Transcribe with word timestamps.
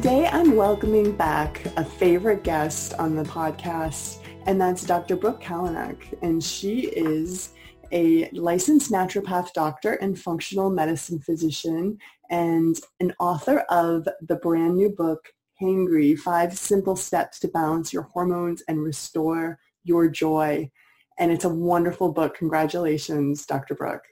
Today, 0.00 0.30
I'm 0.32 0.56
welcoming 0.56 1.12
back 1.14 1.62
a 1.76 1.84
favorite 1.84 2.42
guest 2.42 2.94
on 2.94 3.14
the 3.14 3.22
podcast, 3.22 4.24
and 4.46 4.58
that's 4.58 4.82
Dr. 4.86 5.14
Brooke 5.14 5.42
Kalanick. 5.42 6.18
And 6.22 6.42
she 6.42 6.86
is 6.86 7.50
a 7.92 8.30
licensed 8.30 8.90
naturopath 8.90 9.52
doctor 9.52 9.92
and 9.96 10.18
functional 10.18 10.70
medicine 10.70 11.18
physician 11.18 11.98
and 12.30 12.80
an 13.00 13.12
author 13.20 13.58
of 13.68 14.08
the 14.26 14.36
brand 14.36 14.76
new 14.76 14.88
book, 14.88 15.34
Hangry, 15.60 16.18
Five 16.18 16.56
Simple 16.56 16.96
Steps 16.96 17.38
to 17.40 17.48
Balance 17.48 17.92
Your 17.92 18.04
Hormones 18.04 18.62
and 18.68 18.82
Restore 18.82 19.58
Your 19.84 20.08
Joy. 20.08 20.70
And 21.18 21.30
it's 21.30 21.44
a 21.44 21.50
wonderful 21.50 22.10
book. 22.10 22.38
Congratulations, 22.38 23.44
Dr. 23.44 23.74
Brooke. 23.74 24.04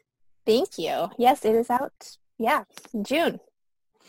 Thank 0.44 0.76
you. 0.76 1.08
Yes, 1.16 1.46
it 1.46 1.54
is 1.54 1.70
out. 1.70 2.18
Yeah, 2.36 2.64
June. 3.00 3.40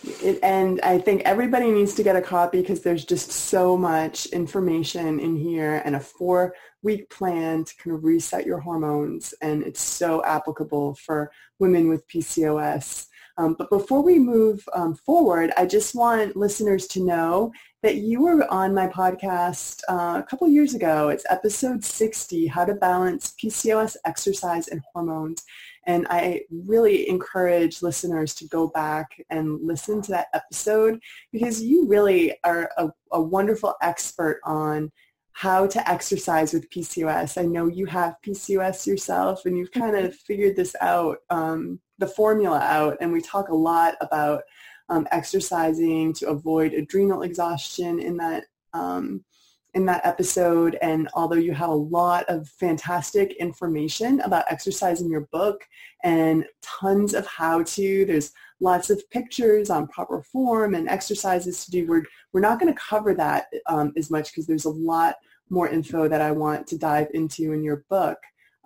It, 0.03 0.39
and 0.41 0.79
I 0.81 0.97
think 0.97 1.23
everybody 1.25 1.71
needs 1.71 1.93
to 1.95 2.03
get 2.03 2.15
a 2.15 2.21
copy 2.21 2.61
because 2.61 2.81
there's 2.81 3.05
just 3.05 3.31
so 3.31 3.75
much 3.75 4.27
information 4.27 5.19
in 5.19 5.35
here 5.35 5.81
and 5.83 5.95
a 5.95 5.99
four 5.99 6.55
week 6.81 7.09
plan 7.09 7.65
to 7.65 7.75
kind 7.77 7.95
of 7.95 8.03
reset 8.03 8.45
your 8.45 8.59
hormones. 8.59 9.33
And 9.41 9.63
it's 9.63 9.81
so 9.81 10.23
applicable 10.23 10.95
for 10.95 11.31
women 11.59 11.89
with 11.89 12.07
PCOS. 12.07 13.07
Um, 13.37 13.55
but 13.57 13.69
before 13.69 14.01
we 14.01 14.19
move 14.19 14.67
um, 14.73 14.95
forward, 14.95 15.51
I 15.55 15.65
just 15.65 15.95
want 15.95 16.35
listeners 16.35 16.87
to 16.87 17.05
know 17.05 17.53
that 17.83 17.95
you 17.95 18.21
were 18.21 18.45
on 18.51 18.73
my 18.73 18.87
podcast 18.87 19.81
uh, 19.87 20.19
a 20.19 20.25
couple 20.29 20.47
years 20.49 20.75
ago. 20.75 21.07
It's 21.07 21.25
episode 21.29 21.81
60, 21.81 22.47
How 22.47 22.65
to 22.65 22.75
Balance 22.75 23.33
PCOS, 23.41 23.95
Exercise, 24.05 24.67
and 24.67 24.81
Hormones. 24.91 25.45
And 25.89 26.05
I 26.11 26.41
really 26.51 27.09
encourage 27.09 27.81
listeners 27.81 28.35
to 28.35 28.47
go 28.47 28.67
back 28.67 29.07
and 29.31 29.59
listen 29.59 30.03
to 30.03 30.11
that 30.11 30.27
episode 30.35 30.99
because 31.31 31.63
you 31.63 31.87
really 31.87 32.35
are 32.43 32.69
a, 32.77 32.91
a 33.11 33.19
wonderful 33.19 33.73
expert 33.81 34.39
on 34.43 34.91
how 35.31 35.65
to 35.65 35.89
exercise 35.89 36.53
with 36.53 36.69
PCOS. 36.69 37.41
I 37.41 37.45
know 37.47 37.65
you 37.65 37.87
have 37.87 38.17
PCOS 38.23 38.85
yourself 38.85 39.47
and 39.47 39.57
you've 39.57 39.71
kind 39.71 39.95
of 39.95 40.15
figured 40.15 40.55
this 40.55 40.75
out, 40.79 41.17
um, 41.31 41.79
the 41.97 42.05
formula 42.05 42.59
out, 42.59 42.97
and 43.01 43.11
we 43.11 43.19
talk 43.19 43.49
a 43.49 43.55
lot 43.55 43.95
about 43.99 44.43
um, 44.89 45.07
exercising 45.11 46.13
to 46.13 46.29
avoid 46.29 46.75
adrenal 46.75 47.23
exhaustion 47.23 47.99
in 47.99 48.15
that 48.17 48.43
um, 48.75 49.25
in 49.73 49.85
that 49.85 50.05
episode. 50.05 50.77
And 50.81 51.07
although 51.13 51.35
you 51.35 51.53
have 51.53 51.69
a 51.69 51.73
lot 51.73 52.25
of 52.27 52.47
fantastic 52.47 53.33
information 53.33 54.19
about 54.21 54.45
exercise 54.49 55.01
in 55.01 55.09
your 55.09 55.27
book 55.31 55.63
and 56.03 56.45
tons 56.61 57.13
of 57.13 57.25
how 57.27 57.63
to, 57.63 58.05
there's 58.05 58.31
lots 58.59 58.89
of 58.89 59.07
pictures 59.11 59.69
on 59.69 59.87
proper 59.87 60.21
form 60.23 60.73
and 60.73 60.89
exercises 60.89 61.65
to 61.65 61.71
do. 61.71 61.87
We're, 61.87 62.03
we're 62.33 62.41
not 62.41 62.59
going 62.59 62.73
to 62.73 62.79
cover 62.79 63.13
that 63.15 63.45
um, 63.67 63.93
as 63.95 64.09
much 64.09 64.31
because 64.31 64.47
there's 64.47 64.65
a 64.65 64.69
lot 64.69 65.15
more 65.49 65.67
info 65.67 66.07
that 66.07 66.21
I 66.21 66.31
want 66.31 66.67
to 66.67 66.77
dive 66.77 67.07
into 67.13 67.53
in 67.53 67.63
your 67.63 67.83
book. 67.89 68.17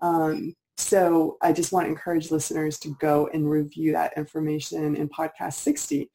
Um, 0.01 0.55
so 0.77 1.37
I 1.41 1.53
just 1.53 1.71
want 1.71 1.85
to 1.85 1.89
encourage 1.89 2.31
listeners 2.31 2.79
to 2.79 2.95
go 2.99 3.29
and 3.33 3.49
review 3.49 3.91
that 3.93 4.17
information 4.17 4.95
in 4.95 5.07
podcast 5.09 5.53
60. 5.53 6.09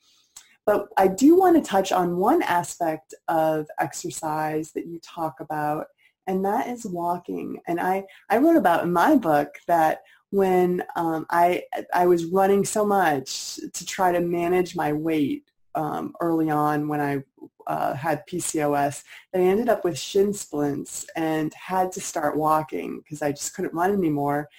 But 0.68 0.88
I 0.98 1.08
do 1.08 1.34
want 1.34 1.56
to 1.56 1.66
touch 1.66 1.92
on 1.92 2.18
one 2.18 2.42
aspect 2.42 3.14
of 3.26 3.66
exercise 3.80 4.70
that 4.72 4.86
you 4.86 5.00
talk 5.02 5.40
about, 5.40 5.86
and 6.26 6.44
that 6.44 6.68
is 6.68 6.84
walking. 6.84 7.58
And 7.66 7.80
I, 7.80 8.04
I 8.28 8.36
wrote 8.36 8.58
about 8.58 8.84
in 8.84 8.92
my 8.92 9.16
book 9.16 9.48
that 9.66 10.02
when 10.28 10.84
um, 10.94 11.24
I, 11.30 11.62
I 11.94 12.04
was 12.04 12.26
running 12.26 12.66
so 12.66 12.84
much 12.84 13.58
to 13.72 13.86
try 13.86 14.12
to 14.12 14.20
manage 14.20 14.76
my 14.76 14.92
weight 14.92 15.44
um, 15.74 16.12
early 16.20 16.50
on 16.50 16.86
when 16.86 17.00
I 17.00 17.24
uh, 17.66 17.94
had 17.94 18.26
PCOS 18.26 19.04
that 19.32 19.40
I 19.40 19.44
ended 19.46 19.70
up 19.70 19.84
with 19.84 19.98
shin 19.98 20.34
splints 20.34 21.06
and 21.16 21.50
had 21.54 21.92
to 21.92 22.00
start 22.02 22.36
walking 22.36 22.98
because 22.98 23.22
I 23.22 23.32
just 23.32 23.54
couldn't 23.54 23.72
run 23.72 23.94
anymore. 23.94 24.50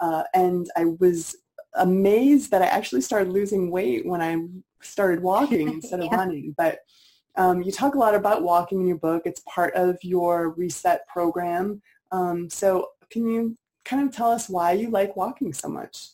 Uh, 0.00 0.22
and 0.32 0.66
I 0.78 0.86
was 0.98 1.36
amazed 1.74 2.52
that 2.52 2.62
I 2.62 2.66
actually 2.66 3.02
started 3.02 3.28
losing 3.28 3.70
weight 3.70 4.06
when 4.06 4.22
I 4.22 4.38
started 4.80 5.22
walking 5.22 5.68
instead 5.74 6.00
of 6.00 6.06
yeah. 6.06 6.16
running. 6.16 6.54
But 6.56 6.80
um, 7.36 7.62
you 7.62 7.70
talk 7.70 7.94
a 7.94 7.98
lot 7.98 8.14
about 8.14 8.42
walking 8.42 8.80
in 8.80 8.86
your 8.86 8.98
book. 8.98 9.22
It's 9.24 9.42
part 9.46 9.74
of 9.74 9.96
your 10.02 10.50
reset 10.50 11.06
program. 11.06 11.80
Um, 12.10 12.50
so 12.50 12.88
can 13.10 13.26
you 13.26 13.56
kind 13.84 14.06
of 14.06 14.14
tell 14.14 14.30
us 14.30 14.48
why 14.48 14.72
you 14.72 14.90
like 14.90 15.16
walking 15.16 15.52
so 15.52 15.68
much? 15.68 16.08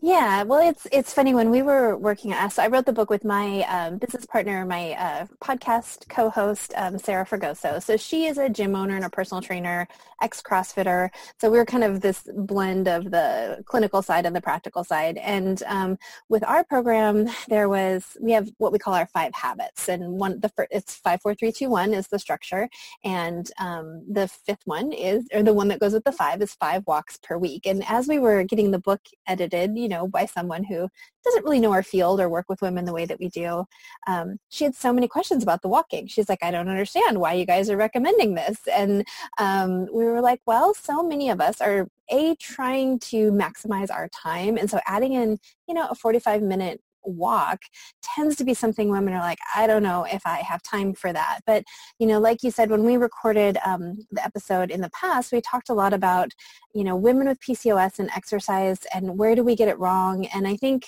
Yeah, 0.00 0.42
well, 0.42 0.68
it's 0.68 0.86
it's 0.92 1.12
funny 1.12 1.34
when 1.34 1.50
we 1.50 1.62
were 1.62 1.96
working 1.96 2.32
on. 2.32 2.50
So 2.50 2.62
I 2.62 2.68
wrote 2.68 2.86
the 2.86 2.92
book 2.92 3.10
with 3.10 3.24
my 3.24 3.62
um, 3.62 3.96
business 3.98 4.26
partner, 4.26 4.64
my 4.64 4.92
uh, 4.92 5.26
podcast 5.42 6.08
co-host, 6.08 6.72
um, 6.76 6.98
Sarah 6.98 7.24
Fragoso. 7.26 7.82
So 7.82 7.96
she 7.96 8.26
is 8.26 8.38
a 8.38 8.48
gym 8.48 8.76
owner 8.76 8.94
and 8.94 9.04
a 9.04 9.10
personal 9.10 9.40
trainer, 9.42 9.88
ex 10.22 10.42
CrossFitter. 10.42 11.08
So 11.40 11.50
we 11.50 11.58
are 11.58 11.64
kind 11.64 11.82
of 11.82 12.02
this 12.02 12.28
blend 12.36 12.88
of 12.88 13.10
the 13.10 13.64
clinical 13.66 14.02
side 14.02 14.26
and 14.26 14.36
the 14.36 14.40
practical 14.40 14.84
side. 14.84 15.16
And 15.16 15.62
um, 15.66 15.98
with 16.28 16.44
our 16.44 16.62
program, 16.62 17.28
there 17.48 17.68
was 17.68 18.16
we 18.20 18.32
have 18.32 18.50
what 18.58 18.72
we 18.72 18.78
call 18.78 18.94
our 18.94 19.06
five 19.06 19.34
habits, 19.34 19.88
and 19.88 20.12
one 20.18 20.40
the 20.40 20.50
first 20.50 20.68
it's 20.70 20.94
five, 20.96 21.22
four, 21.22 21.34
three, 21.34 21.52
two, 21.52 21.70
one 21.70 21.94
is 21.94 22.08
the 22.08 22.18
structure, 22.18 22.68
and 23.02 23.50
um, 23.58 24.04
the 24.08 24.28
fifth 24.28 24.62
one 24.66 24.92
is 24.92 25.26
or 25.34 25.42
the 25.42 25.54
one 25.54 25.68
that 25.68 25.80
goes 25.80 25.94
with 25.94 26.04
the 26.04 26.12
five 26.12 26.42
is 26.42 26.54
five 26.54 26.82
walks 26.86 27.18
per 27.22 27.38
week. 27.38 27.66
And 27.66 27.82
as 27.88 28.06
we 28.06 28.18
were 28.18 28.44
getting 28.44 28.70
the 28.70 28.78
book 28.78 29.00
edited 29.26 29.65
you 29.74 29.88
know, 29.88 30.06
by 30.06 30.26
someone 30.26 30.64
who 30.64 30.88
doesn't 31.24 31.44
really 31.44 31.60
know 31.60 31.72
our 31.72 31.82
field 31.82 32.20
or 32.20 32.28
work 32.28 32.46
with 32.48 32.62
women 32.62 32.84
the 32.84 32.92
way 32.92 33.04
that 33.04 33.18
we 33.18 33.28
do. 33.28 33.64
Um, 34.06 34.36
she 34.48 34.64
had 34.64 34.74
so 34.74 34.92
many 34.92 35.08
questions 35.08 35.42
about 35.42 35.62
the 35.62 35.68
walking. 35.68 36.06
She's 36.06 36.28
like, 36.28 36.42
I 36.42 36.50
don't 36.50 36.68
understand 36.68 37.18
why 37.20 37.32
you 37.32 37.46
guys 37.46 37.68
are 37.70 37.76
recommending 37.76 38.34
this. 38.34 38.58
And 38.72 39.06
um, 39.38 39.86
we 39.92 40.04
were 40.04 40.20
like, 40.20 40.40
well, 40.46 40.74
so 40.74 41.02
many 41.02 41.30
of 41.30 41.40
us 41.40 41.60
are 41.60 41.88
a 42.10 42.36
trying 42.36 42.98
to 43.00 43.32
maximize 43.32 43.90
our 43.90 44.08
time, 44.08 44.56
and 44.56 44.70
so 44.70 44.78
adding 44.86 45.14
in, 45.14 45.38
you 45.66 45.74
know, 45.74 45.88
a 45.88 45.94
45 45.94 46.42
minute 46.42 46.80
walk 47.06 47.60
tends 48.02 48.36
to 48.36 48.44
be 48.44 48.54
something 48.54 48.90
women 48.90 49.14
are 49.14 49.20
like, 49.20 49.38
I 49.54 49.66
don't 49.66 49.82
know 49.82 50.04
if 50.04 50.22
I 50.26 50.38
have 50.38 50.62
time 50.62 50.94
for 50.94 51.12
that. 51.12 51.40
But, 51.46 51.64
you 51.98 52.06
know, 52.06 52.18
like 52.18 52.42
you 52.42 52.50
said, 52.50 52.70
when 52.70 52.84
we 52.84 52.96
recorded 52.96 53.58
um, 53.64 53.98
the 54.10 54.24
episode 54.24 54.70
in 54.70 54.80
the 54.80 54.90
past, 54.90 55.32
we 55.32 55.40
talked 55.40 55.70
a 55.70 55.74
lot 55.74 55.92
about, 55.92 56.32
you 56.74 56.84
know, 56.84 56.96
women 56.96 57.28
with 57.28 57.40
PCOS 57.40 57.98
and 57.98 58.10
exercise 58.16 58.80
and 58.94 59.18
where 59.18 59.34
do 59.34 59.42
we 59.42 59.56
get 59.56 59.68
it 59.68 59.78
wrong. 59.78 60.26
And 60.26 60.46
I 60.46 60.56
think 60.56 60.84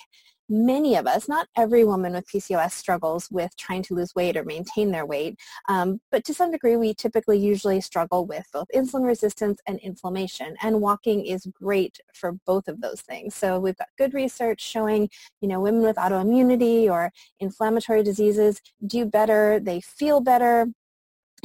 many 0.49 0.97
of 0.97 1.07
us, 1.07 1.29
not 1.29 1.49
every 1.57 1.85
woman 1.85 2.13
with 2.13 2.27
PCOS 2.27 2.73
struggles 2.73 3.29
with 3.31 3.57
trying 3.57 3.83
to 3.83 3.95
lose 3.95 4.15
weight 4.15 4.37
or 4.37 4.45
maintain 4.45 4.91
their 4.91 5.07
weight, 5.07 5.39
um, 5.69 6.01
but 6.11 6.25
to 6.25 6.35
some 6.35 6.51
degree 6.51 6.77
we 6.77 6.95
typically 6.95 7.39
usually 7.39 7.81
struggle 7.81 8.27
with 8.27 8.47
both 8.53 8.67
insulin 8.75 9.07
resistance 9.07 9.61
and 9.67 9.79
inflammation. 9.81 10.57
And 10.63 10.81
walking 10.81 11.25
is 11.25 11.47
great 11.53 11.99
for 12.15 12.33
both 12.47 12.69
of 12.69 12.81
those 12.81 13.01
things. 13.01 13.35
So 13.35 13.59
we've 13.59 13.77
got 13.77 13.89
good 13.97 14.15
research 14.15 14.61
showing, 14.61 15.09
you 15.41 15.49
know, 15.49 15.61
women 15.61 15.83
with 15.83 15.97
autoimmunity 15.97 16.91
or 16.91 17.13
inflammatory 17.41 18.03
diseases 18.03 18.61
do 18.87 19.05
better, 19.05 19.61
they 19.61 19.81
feel 19.81 20.21
better, 20.21 20.67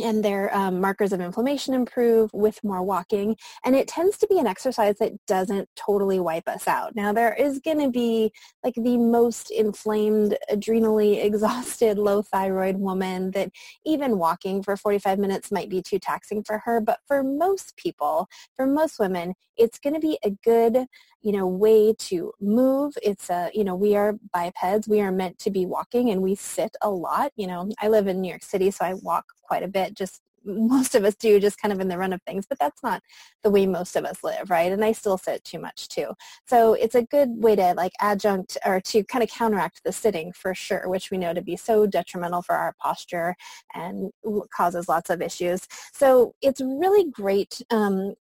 and 0.02 0.24
their 0.24 0.56
um, 0.56 0.82
markers 0.82 1.14
of 1.14 1.22
inflammation 1.22 1.74
improve 1.74 2.32
with 2.34 2.64
more 2.64 2.82
walking. 2.82 3.36
And 3.64 3.76
it 3.76 3.88
tends 3.88 4.18
to 4.20 4.28
be 4.28 4.40
an 4.40 4.48
exercise 4.48 4.98
that 5.00 5.14
doesn't 5.28 5.70
totally 5.76 6.20
wipe 6.20 6.48
us 6.48 6.68
out. 6.68 6.96
Now, 6.96 7.14
there 7.14 7.34
is 7.34 7.60
going 7.60 7.80
to 7.80 7.90
be 7.90 8.32
like 8.64 8.76
the 8.76 8.98
most 8.98 9.52
inflamed, 9.52 10.38
adrenally 10.52 11.24
exhausted, 11.24 11.98
low 11.98 12.22
thyroid 12.22 12.78
woman 12.78 13.32
that 13.32 13.52
even 13.86 14.18
walking 14.18 14.64
for 14.64 14.76
45 14.76 15.20
minutes 15.20 15.52
might 15.52 15.70
be 15.70 15.82
too 15.82 16.00
taxing 16.00 16.44
for 16.44 16.60
her. 16.66 16.82
But 16.82 17.00
for 17.08 17.24
most 17.24 17.76
people, 17.78 18.28
for 18.56 18.66
most 18.66 19.00
women, 19.00 19.34
it's 19.58 19.78
going 19.78 19.94
to 19.94 20.00
be 20.00 20.18
a 20.24 20.32
good 20.44 20.88
you 21.24 21.32
know, 21.32 21.48
way 21.48 21.94
to 21.98 22.34
move. 22.42 22.94
It's 23.02 23.30
a, 23.30 23.50
you 23.54 23.64
know, 23.64 23.76
we 23.76 23.96
are 23.96 24.18
bipeds. 24.34 24.90
We 24.90 25.00
are 25.00 25.12
meant 25.12 25.40
to 25.40 25.50
be 25.50 25.66
walking 25.66 26.10
and 26.10 26.22
we 26.22 26.36
sit 26.36 26.76
a 26.82 26.90
lot. 26.90 27.32
You 27.38 27.48
know, 27.48 27.70
I 27.82 27.88
live 27.88 28.08
in 28.08 28.22
New 28.22 28.28
York 28.28 28.44
City, 28.44 28.70
so 28.72 28.84
I 28.84 28.96
walk 28.96 29.26
quite 29.42 29.64
a 29.64 29.68
bit 29.68 29.83
just 29.94 30.22
most 30.46 30.96
of 30.96 31.04
us 31.04 31.16
do 31.16 31.40
just 31.40 31.62
kind 31.62 31.72
of 31.72 31.80
in 31.80 31.88
the 31.88 31.98
run 31.98 32.14
of 32.14 32.22
things, 32.24 32.46
but 32.48 32.60
that's 32.60 32.84
not 32.84 33.02
the 33.44 33.50
way 33.50 33.66
most 33.66 33.96
of 33.96 34.06
us 34.06 34.24
live, 34.24 34.50
right? 34.50 34.72
And 34.72 34.84
I 34.84 34.92
still 34.92 35.18
sit 35.18 35.44
too 35.44 35.60
much 35.60 35.88
too. 35.88 36.08
So 36.48 36.74
it's 36.74 36.96
a 36.96 37.04
good 37.04 37.30
way 37.44 37.56
to 37.56 37.74
like 37.76 37.94
adjunct 38.02 38.58
or 38.66 38.82
to 38.82 39.04
kind 39.06 39.24
of 39.24 39.30
counteract 39.30 39.82
the 39.84 39.92
sitting 39.92 40.34
for 40.34 40.54
sure, 40.54 40.90
which 40.90 41.12
we 41.12 41.18
know 41.18 41.34
to 41.34 41.42
be 41.42 41.56
so 41.56 41.86
detrimental 41.86 42.42
for 42.42 42.56
our 42.56 42.76
posture 42.82 43.36
and 43.74 44.12
causes 44.56 44.90
lots 44.90 45.10
of 45.10 45.22
issues. 45.22 45.68
So 45.94 46.36
it's 46.42 46.62
really 46.62 47.10
great 47.10 47.62
um, 47.70 48.16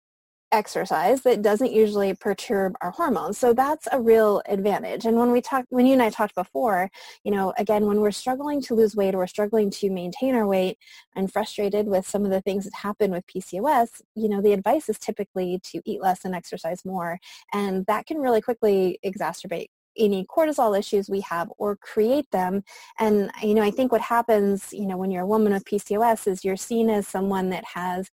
exercise 0.52 1.22
that 1.22 1.42
doesn't 1.42 1.72
usually 1.72 2.14
perturb 2.14 2.74
our 2.80 2.90
hormones. 2.90 3.38
So 3.38 3.52
that's 3.52 3.88
a 3.90 4.00
real 4.00 4.42
advantage. 4.46 5.04
And 5.04 5.16
when 5.16 5.32
we 5.32 5.40
talked, 5.40 5.66
when 5.70 5.86
you 5.86 5.94
and 5.94 6.02
I 6.02 6.10
talked 6.10 6.34
before, 6.34 6.90
you 7.24 7.32
know, 7.32 7.52
again, 7.58 7.86
when 7.86 8.00
we're 8.00 8.10
struggling 8.10 8.60
to 8.62 8.74
lose 8.74 8.94
weight 8.94 9.14
or 9.14 9.18
we're 9.18 9.26
struggling 9.26 9.70
to 9.70 9.90
maintain 9.90 10.34
our 10.34 10.46
weight 10.46 10.78
and 11.16 11.32
frustrated 11.32 11.86
with 11.86 12.06
some 12.06 12.24
of 12.24 12.30
the 12.30 12.42
things 12.42 12.64
that 12.64 12.74
happen 12.74 13.10
with 13.10 13.26
PCOS, 13.26 14.02
you 14.14 14.28
know, 14.28 14.42
the 14.42 14.52
advice 14.52 14.88
is 14.88 14.98
typically 14.98 15.60
to 15.64 15.80
eat 15.84 16.02
less 16.02 16.24
and 16.24 16.34
exercise 16.34 16.84
more. 16.84 17.18
And 17.52 17.86
that 17.86 18.06
can 18.06 18.18
really 18.18 18.40
quickly 18.40 18.98
exacerbate 19.04 19.68
any 19.96 20.24
cortisol 20.24 20.78
issues 20.78 21.08
we 21.08 21.20
have 21.20 21.52
or 21.58 21.76
create 21.76 22.30
them. 22.30 22.62
And, 22.98 23.30
you 23.42 23.54
know, 23.54 23.62
I 23.62 23.70
think 23.70 23.92
what 23.92 24.00
happens, 24.00 24.72
you 24.72 24.86
know, 24.86 24.96
when 24.96 25.10
you're 25.10 25.22
a 25.22 25.26
woman 25.26 25.52
with 25.52 25.64
PCOS 25.64 26.26
is 26.26 26.44
you're 26.44 26.56
seen 26.56 26.90
as 26.90 27.06
someone 27.06 27.50
that 27.50 27.64
has 27.74 28.10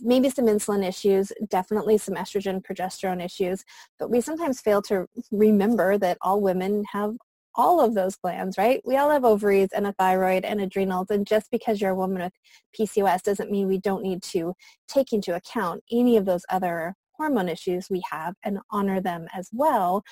maybe 0.00 0.30
some 0.30 0.46
insulin 0.46 0.86
issues, 0.86 1.32
definitely 1.48 1.98
some 1.98 2.14
estrogen, 2.14 2.62
progesterone 2.62 3.24
issues, 3.24 3.64
but 3.98 4.10
we 4.10 4.20
sometimes 4.20 4.60
fail 4.60 4.82
to 4.82 5.06
remember 5.30 5.98
that 5.98 6.18
all 6.20 6.40
women 6.40 6.84
have 6.92 7.14
all 7.56 7.80
of 7.80 7.94
those 7.94 8.16
glands, 8.16 8.58
right? 8.58 8.80
We 8.84 8.96
all 8.96 9.10
have 9.10 9.24
ovaries 9.24 9.68
and 9.72 9.86
a 9.86 9.92
thyroid 9.92 10.44
and 10.44 10.60
adrenals. 10.60 11.10
And 11.10 11.26
just 11.26 11.50
because 11.50 11.80
you're 11.80 11.90
a 11.90 11.94
woman 11.94 12.22
with 12.22 12.32
PCOS 12.78 13.22
doesn't 13.22 13.50
mean 13.50 13.68
we 13.68 13.78
don't 13.78 14.02
need 14.02 14.22
to 14.24 14.54
take 14.88 15.12
into 15.12 15.34
account 15.34 15.82
any 15.90 16.16
of 16.16 16.24
those 16.24 16.44
other 16.48 16.94
hormone 17.12 17.48
issues 17.48 17.88
we 17.88 18.02
have 18.10 18.34
and 18.42 18.58
honor 18.70 19.00
them 19.00 19.28
as 19.32 19.48
well 19.52 20.02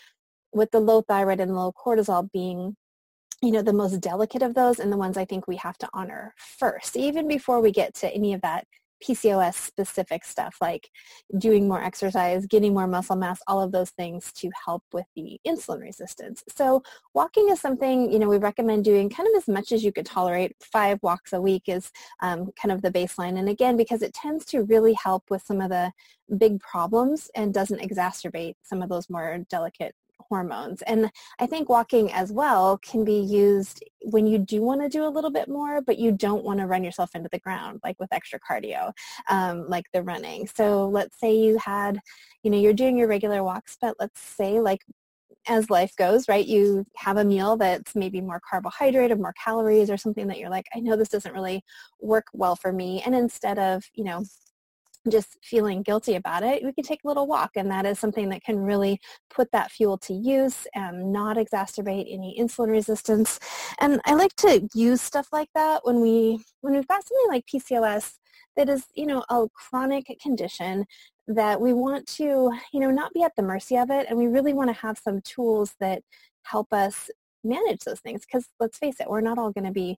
with 0.52 0.70
the 0.70 0.80
low 0.80 1.02
thyroid 1.02 1.40
and 1.40 1.54
low 1.54 1.72
cortisol 1.72 2.30
being 2.32 2.76
you 3.42 3.50
know 3.50 3.62
the 3.62 3.72
most 3.72 4.00
delicate 4.00 4.42
of 4.42 4.54
those 4.54 4.78
and 4.78 4.92
the 4.92 4.96
ones 4.96 5.16
I 5.16 5.24
think 5.24 5.48
we 5.48 5.56
have 5.56 5.76
to 5.78 5.88
honor 5.92 6.34
first 6.36 6.96
even 6.96 7.26
before 7.26 7.60
we 7.60 7.72
get 7.72 7.94
to 7.94 8.12
any 8.14 8.32
of 8.34 8.40
that 8.42 8.66
PCOS 9.02 9.54
specific 9.54 10.24
stuff 10.24 10.56
like 10.60 10.88
doing 11.38 11.68
more 11.68 11.82
exercise, 11.82 12.46
getting 12.46 12.72
more 12.72 12.86
muscle 12.86 13.16
mass, 13.16 13.40
all 13.46 13.60
of 13.60 13.72
those 13.72 13.90
things 13.90 14.32
to 14.34 14.50
help 14.64 14.82
with 14.92 15.06
the 15.16 15.38
insulin 15.46 15.80
resistance. 15.80 16.42
So 16.54 16.82
walking 17.14 17.48
is 17.50 17.60
something, 17.60 18.12
you 18.12 18.18
know, 18.18 18.28
we 18.28 18.38
recommend 18.38 18.84
doing 18.84 19.10
kind 19.10 19.28
of 19.28 19.36
as 19.36 19.48
much 19.48 19.72
as 19.72 19.84
you 19.84 19.92
could 19.92 20.06
tolerate. 20.06 20.54
Five 20.62 20.98
walks 21.02 21.32
a 21.32 21.40
week 21.40 21.64
is 21.66 21.90
um, 22.20 22.50
kind 22.60 22.72
of 22.72 22.82
the 22.82 22.92
baseline. 22.92 23.38
And 23.38 23.48
again, 23.48 23.76
because 23.76 24.02
it 24.02 24.14
tends 24.14 24.44
to 24.46 24.62
really 24.62 24.94
help 24.94 25.24
with 25.30 25.42
some 25.42 25.60
of 25.60 25.70
the 25.70 25.92
big 26.38 26.60
problems 26.60 27.30
and 27.34 27.52
doesn't 27.52 27.80
exacerbate 27.80 28.54
some 28.62 28.82
of 28.82 28.88
those 28.88 29.10
more 29.10 29.38
delicate 29.50 29.94
hormones. 30.28 30.82
And 30.82 31.10
I 31.38 31.46
think 31.46 31.68
walking 31.68 32.12
as 32.12 32.32
well 32.32 32.78
can 32.78 33.04
be 33.04 33.18
used 33.18 33.82
when 34.02 34.26
you 34.26 34.38
do 34.38 34.62
want 34.62 34.82
to 34.82 34.88
do 34.88 35.04
a 35.04 35.08
little 35.08 35.30
bit 35.30 35.48
more, 35.48 35.80
but 35.80 35.98
you 35.98 36.12
don't 36.12 36.44
want 36.44 36.60
to 36.60 36.66
run 36.66 36.84
yourself 36.84 37.14
into 37.14 37.28
the 37.30 37.38
ground, 37.38 37.80
like 37.84 37.98
with 38.00 38.12
extra 38.12 38.40
cardio, 38.40 38.92
um, 39.28 39.68
like 39.68 39.86
the 39.92 40.02
running. 40.02 40.46
So 40.46 40.88
let's 40.88 41.18
say 41.18 41.34
you 41.34 41.58
had, 41.58 42.00
you 42.42 42.50
know, 42.50 42.58
you're 42.58 42.72
doing 42.72 42.96
your 42.96 43.08
regular 43.08 43.42
walks, 43.44 43.76
but 43.80 43.96
let's 44.00 44.20
say 44.20 44.60
like 44.60 44.80
as 45.48 45.70
life 45.70 45.94
goes, 45.96 46.28
right, 46.28 46.46
you 46.46 46.84
have 46.96 47.16
a 47.16 47.24
meal 47.24 47.56
that's 47.56 47.96
maybe 47.96 48.20
more 48.20 48.40
carbohydrate 48.48 49.10
or 49.10 49.16
more 49.16 49.34
calories 49.42 49.90
or 49.90 49.96
something 49.96 50.28
that 50.28 50.38
you're 50.38 50.50
like, 50.50 50.66
I 50.74 50.80
know 50.80 50.96
this 50.96 51.08
doesn't 51.08 51.34
really 51.34 51.64
work 52.00 52.26
well 52.32 52.54
for 52.54 52.72
me. 52.72 53.02
And 53.04 53.14
instead 53.14 53.58
of, 53.58 53.82
you 53.94 54.04
know, 54.04 54.24
just 55.10 55.38
feeling 55.42 55.82
guilty 55.82 56.14
about 56.14 56.42
it, 56.42 56.62
we 56.64 56.72
can 56.72 56.84
take 56.84 57.00
a 57.04 57.08
little 57.08 57.26
walk. 57.26 57.50
And 57.56 57.70
that 57.70 57.86
is 57.86 57.98
something 57.98 58.28
that 58.28 58.42
can 58.42 58.58
really 58.58 59.00
put 59.34 59.50
that 59.52 59.70
fuel 59.70 59.98
to 59.98 60.14
use 60.14 60.66
and 60.74 61.12
not 61.12 61.36
exacerbate 61.36 62.12
any 62.12 62.36
insulin 62.38 62.70
resistance. 62.70 63.38
And 63.80 64.00
I 64.04 64.14
like 64.14 64.34
to 64.36 64.68
use 64.74 65.02
stuff 65.02 65.28
like 65.32 65.48
that 65.54 65.84
when 65.84 66.00
we 66.00 66.40
when 66.60 66.74
we've 66.74 66.88
got 66.88 67.04
something 67.04 67.28
like 67.28 67.46
PCOS 67.46 68.14
that 68.56 68.68
is, 68.68 68.84
you 68.94 69.06
know, 69.06 69.24
a 69.28 69.46
chronic 69.54 70.06
condition 70.20 70.84
that 71.26 71.60
we 71.60 71.72
want 71.72 72.06
to, 72.06 72.52
you 72.72 72.80
know, 72.80 72.90
not 72.90 73.12
be 73.12 73.22
at 73.22 73.32
the 73.36 73.42
mercy 73.42 73.76
of 73.76 73.90
it. 73.90 74.06
And 74.08 74.18
we 74.18 74.26
really 74.26 74.52
want 74.52 74.70
to 74.70 74.80
have 74.80 74.98
some 74.98 75.20
tools 75.22 75.74
that 75.80 76.02
help 76.42 76.72
us 76.72 77.10
manage 77.44 77.80
those 77.80 78.00
things. 78.00 78.22
Because 78.24 78.48
let's 78.60 78.78
face 78.78 78.96
it, 79.00 79.08
we're 79.08 79.20
not 79.20 79.38
all 79.38 79.52
going 79.52 79.64
to 79.64 79.72
be 79.72 79.96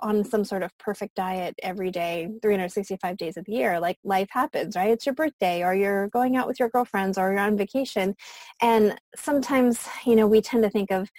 on 0.00 0.24
some 0.24 0.44
sort 0.44 0.62
of 0.62 0.76
perfect 0.78 1.14
diet 1.14 1.54
every 1.62 1.90
day 1.90 2.28
365 2.42 3.16
days 3.16 3.36
of 3.36 3.44
the 3.44 3.52
year 3.52 3.80
like 3.80 3.98
life 4.04 4.28
happens 4.30 4.76
right? 4.76 4.90
It's 4.90 5.06
your 5.06 5.14
birthday 5.14 5.62
or 5.62 5.74
you're 5.74 6.08
going 6.08 6.36
out 6.36 6.46
with 6.46 6.60
your 6.60 6.68
girlfriends 6.68 7.18
or 7.18 7.30
you're 7.30 7.40
on 7.40 7.56
vacation. 7.56 8.14
And 8.60 8.98
sometimes 9.16 9.86
you 10.06 10.16
know 10.16 10.26
we 10.26 10.40
tend 10.40 10.62
to 10.64 10.70
think 10.70 10.90
of 10.90 11.10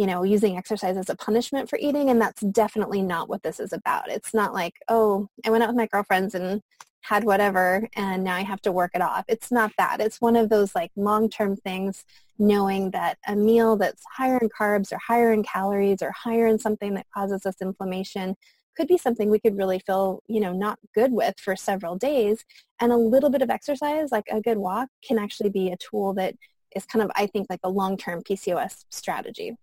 you 0.00 0.06
know 0.06 0.22
using 0.22 0.56
exercise 0.56 0.96
as 0.96 1.10
a 1.10 1.16
punishment 1.16 1.68
for 1.68 1.78
eating 1.78 2.08
and 2.08 2.20
that's 2.20 2.40
definitely 2.40 3.02
not 3.02 3.28
what 3.28 3.42
this 3.42 3.60
is 3.60 3.72
about 3.72 4.10
it's 4.10 4.32
not 4.32 4.54
like 4.54 4.74
oh 4.88 5.28
i 5.44 5.50
went 5.50 5.62
out 5.62 5.68
with 5.68 5.76
my 5.76 5.86
girlfriends 5.86 6.34
and 6.34 6.62
had 7.02 7.24
whatever 7.24 7.88
and 7.96 8.24
now 8.24 8.36
I 8.36 8.42
have 8.42 8.60
to 8.62 8.72
work 8.72 8.92
it 8.94 9.02
off. 9.02 9.24
It's 9.28 9.50
not 9.50 9.72
that. 9.78 10.00
It's 10.00 10.20
one 10.20 10.36
of 10.36 10.48
those 10.48 10.74
like 10.74 10.90
long-term 10.96 11.56
things 11.56 12.04
knowing 12.38 12.90
that 12.90 13.18
a 13.26 13.34
meal 13.34 13.76
that's 13.76 14.02
higher 14.16 14.38
in 14.38 14.48
carbs 14.48 14.92
or 14.92 14.98
higher 14.98 15.32
in 15.32 15.42
calories 15.42 16.02
or 16.02 16.12
higher 16.12 16.46
in 16.46 16.58
something 16.58 16.94
that 16.94 17.06
causes 17.14 17.46
us 17.46 17.56
inflammation 17.60 18.36
could 18.76 18.86
be 18.86 18.96
something 18.96 19.28
we 19.28 19.40
could 19.40 19.58
really 19.58 19.80
feel, 19.80 20.22
you 20.26 20.40
know, 20.40 20.52
not 20.52 20.78
good 20.94 21.12
with 21.12 21.34
for 21.38 21.56
several 21.56 21.96
days. 21.96 22.44
And 22.80 22.92
a 22.92 22.96
little 22.96 23.28
bit 23.28 23.42
of 23.42 23.50
exercise, 23.50 24.12
like 24.12 24.26
a 24.30 24.40
good 24.40 24.58
walk, 24.58 24.88
can 25.06 25.18
actually 25.18 25.50
be 25.50 25.70
a 25.70 25.76
tool 25.76 26.14
that 26.14 26.34
is 26.74 26.86
kind 26.86 27.02
of, 27.02 27.10
I 27.16 27.26
think, 27.26 27.48
like 27.50 27.60
a 27.64 27.68
long-term 27.68 28.22
PCOS 28.22 28.84
strategy. 28.90 29.56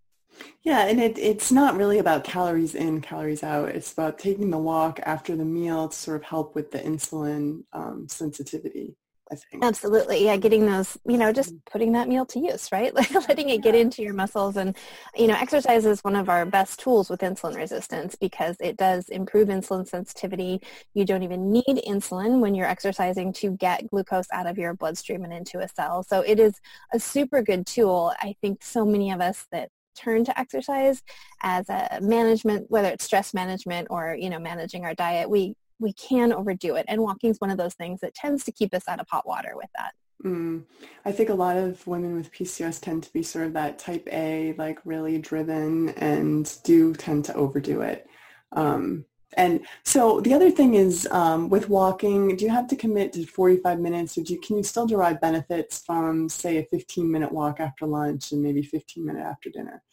Yeah, 0.63 0.85
and 0.85 0.99
it, 0.99 1.17
it's 1.17 1.51
not 1.51 1.77
really 1.77 1.99
about 1.99 2.23
calories 2.23 2.75
in, 2.75 3.01
calories 3.01 3.43
out. 3.43 3.69
It's 3.69 3.91
about 3.93 4.19
taking 4.19 4.49
the 4.49 4.57
walk 4.57 4.99
after 5.03 5.35
the 5.35 5.45
meal 5.45 5.89
to 5.89 5.95
sort 5.95 6.17
of 6.17 6.23
help 6.23 6.55
with 6.55 6.71
the 6.71 6.79
insulin 6.79 7.63
um, 7.73 8.07
sensitivity. 8.09 8.95
I 9.31 9.35
think. 9.35 9.63
Absolutely. 9.63 10.23
Yeah, 10.23 10.37
getting 10.37 10.65
those, 10.65 10.97
you 11.05 11.17
know, 11.17 11.31
just 11.33 11.49
mm-hmm. 11.49 11.71
putting 11.71 11.91
that 11.93 12.07
meal 12.07 12.25
to 12.27 12.39
use, 12.39 12.69
right? 12.71 12.93
Like 12.97 13.13
letting 13.27 13.49
it 13.49 13.61
get 13.61 13.75
into 13.75 14.01
your 14.01 14.13
muscles. 14.13 14.57
And, 14.57 14.75
you 15.15 15.27
know, 15.27 15.35
exercise 15.35 15.85
is 15.85 16.03
one 16.03 16.15
of 16.15 16.29
our 16.29 16.45
best 16.45 16.79
tools 16.79 17.09
with 17.09 17.21
insulin 17.21 17.55
resistance 17.55 18.15
because 18.15 18.55
it 18.59 18.77
does 18.77 19.09
improve 19.09 19.49
insulin 19.49 19.87
sensitivity. 19.87 20.61
You 20.93 21.05
don't 21.05 21.23
even 21.23 21.51
need 21.51 21.83
insulin 21.87 22.39
when 22.39 22.55
you're 22.55 22.67
exercising 22.67 23.33
to 23.33 23.51
get 23.51 23.87
glucose 23.89 24.27
out 24.31 24.47
of 24.47 24.57
your 24.57 24.73
bloodstream 24.73 25.23
and 25.23 25.33
into 25.33 25.59
a 25.59 25.67
cell. 25.67 26.03
So 26.03 26.21
it 26.21 26.39
is 26.39 26.59
a 26.93 26.99
super 26.99 27.41
good 27.41 27.67
tool. 27.67 28.13
I 28.19 28.35
think 28.41 28.63
so 28.63 28.85
many 28.85 29.11
of 29.11 29.21
us 29.21 29.45
that 29.51 29.69
turn 29.97 30.23
to 30.25 30.39
exercise 30.39 31.01
as 31.41 31.67
a 31.69 31.99
management, 32.01 32.69
whether 32.69 32.89
it's 32.89 33.05
stress 33.05 33.33
management 33.33 33.87
or, 33.89 34.15
you 34.19 34.29
know, 34.29 34.39
managing 34.39 34.85
our 34.85 34.93
diet, 34.93 35.29
we, 35.29 35.55
we 35.79 35.93
can 35.93 36.31
overdo 36.31 36.75
it. 36.75 36.85
And 36.87 37.01
walking 37.01 37.29
is 37.29 37.39
one 37.39 37.49
of 37.49 37.57
those 37.57 37.73
things 37.73 37.99
that 38.01 38.13
tends 38.13 38.43
to 38.45 38.51
keep 38.51 38.73
us 38.73 38.87
out 38.87 38.99
of 38.99 39.07
hot 39.09 39.27
water 39.27 39.53
with 39.55 39.69
that. 39.77 39.93
Mm. 40.23 40.63
I 41.05 41.11
think 41.11 41.29
a 41.29 41.35
lot 41.35 41.57
of 41.57 41.85
women 41.85 42.15
with 42.15 42.31
PCOS 42.31 42.81
tend 42.81 43.03
to 43.03 43.13
be 43.13 43.21
sort 43.21 43.45
of 43.45 43.53
that 43.53 43.77
type 43.77 44.07
A, 44.11 44.53
like 44.57 44.79
really 44.85 45.19
driven 45.19 45.89
and 45.89 46.51
do 46.63 46.93
tend 46.93 47.25
to 47.25 47.35
overdo 47.35 47.81
it. 47.81 48.07
Um, 48.53 49.05
and 49.33 49.65
so 49.83 50.21
the 50.21 50.33
other 50.33 50.49
thing 50.49 50.75
is 50.75 51.07
um, 51.11 51.49
with 51.49 51.69
walking, 51.69 52.35
do 52.35 52.45
you 52.45 52.51
have 52.51 52.67
to 52.67 52.75
commit 52.75 53.13
to 53.13 53.25
45 53.25 53.79
minutes 53.79 54.17
or 54.17 54.23
do 54.23 54.33
you, 54.33 54.39
can 54.39 54.57
you 54.57 54.63
still 54.63 54.87
derive 54.87 55.19
benefits 55.19 55.83
from, 55.85 56.29
say, 56.29 56.57
a 56.57 56.65
15 56.65 57.11
minute 57.11 57.31
walk 57.31 57.59
after 57.59 57.85
lunch 57.85 58.31
and 58.31 58.41
maybe 58.41 58.63
15 58.63 59.05
minute 59.05 59.23
after 59.23 59.49
dinner? 59.49 59.83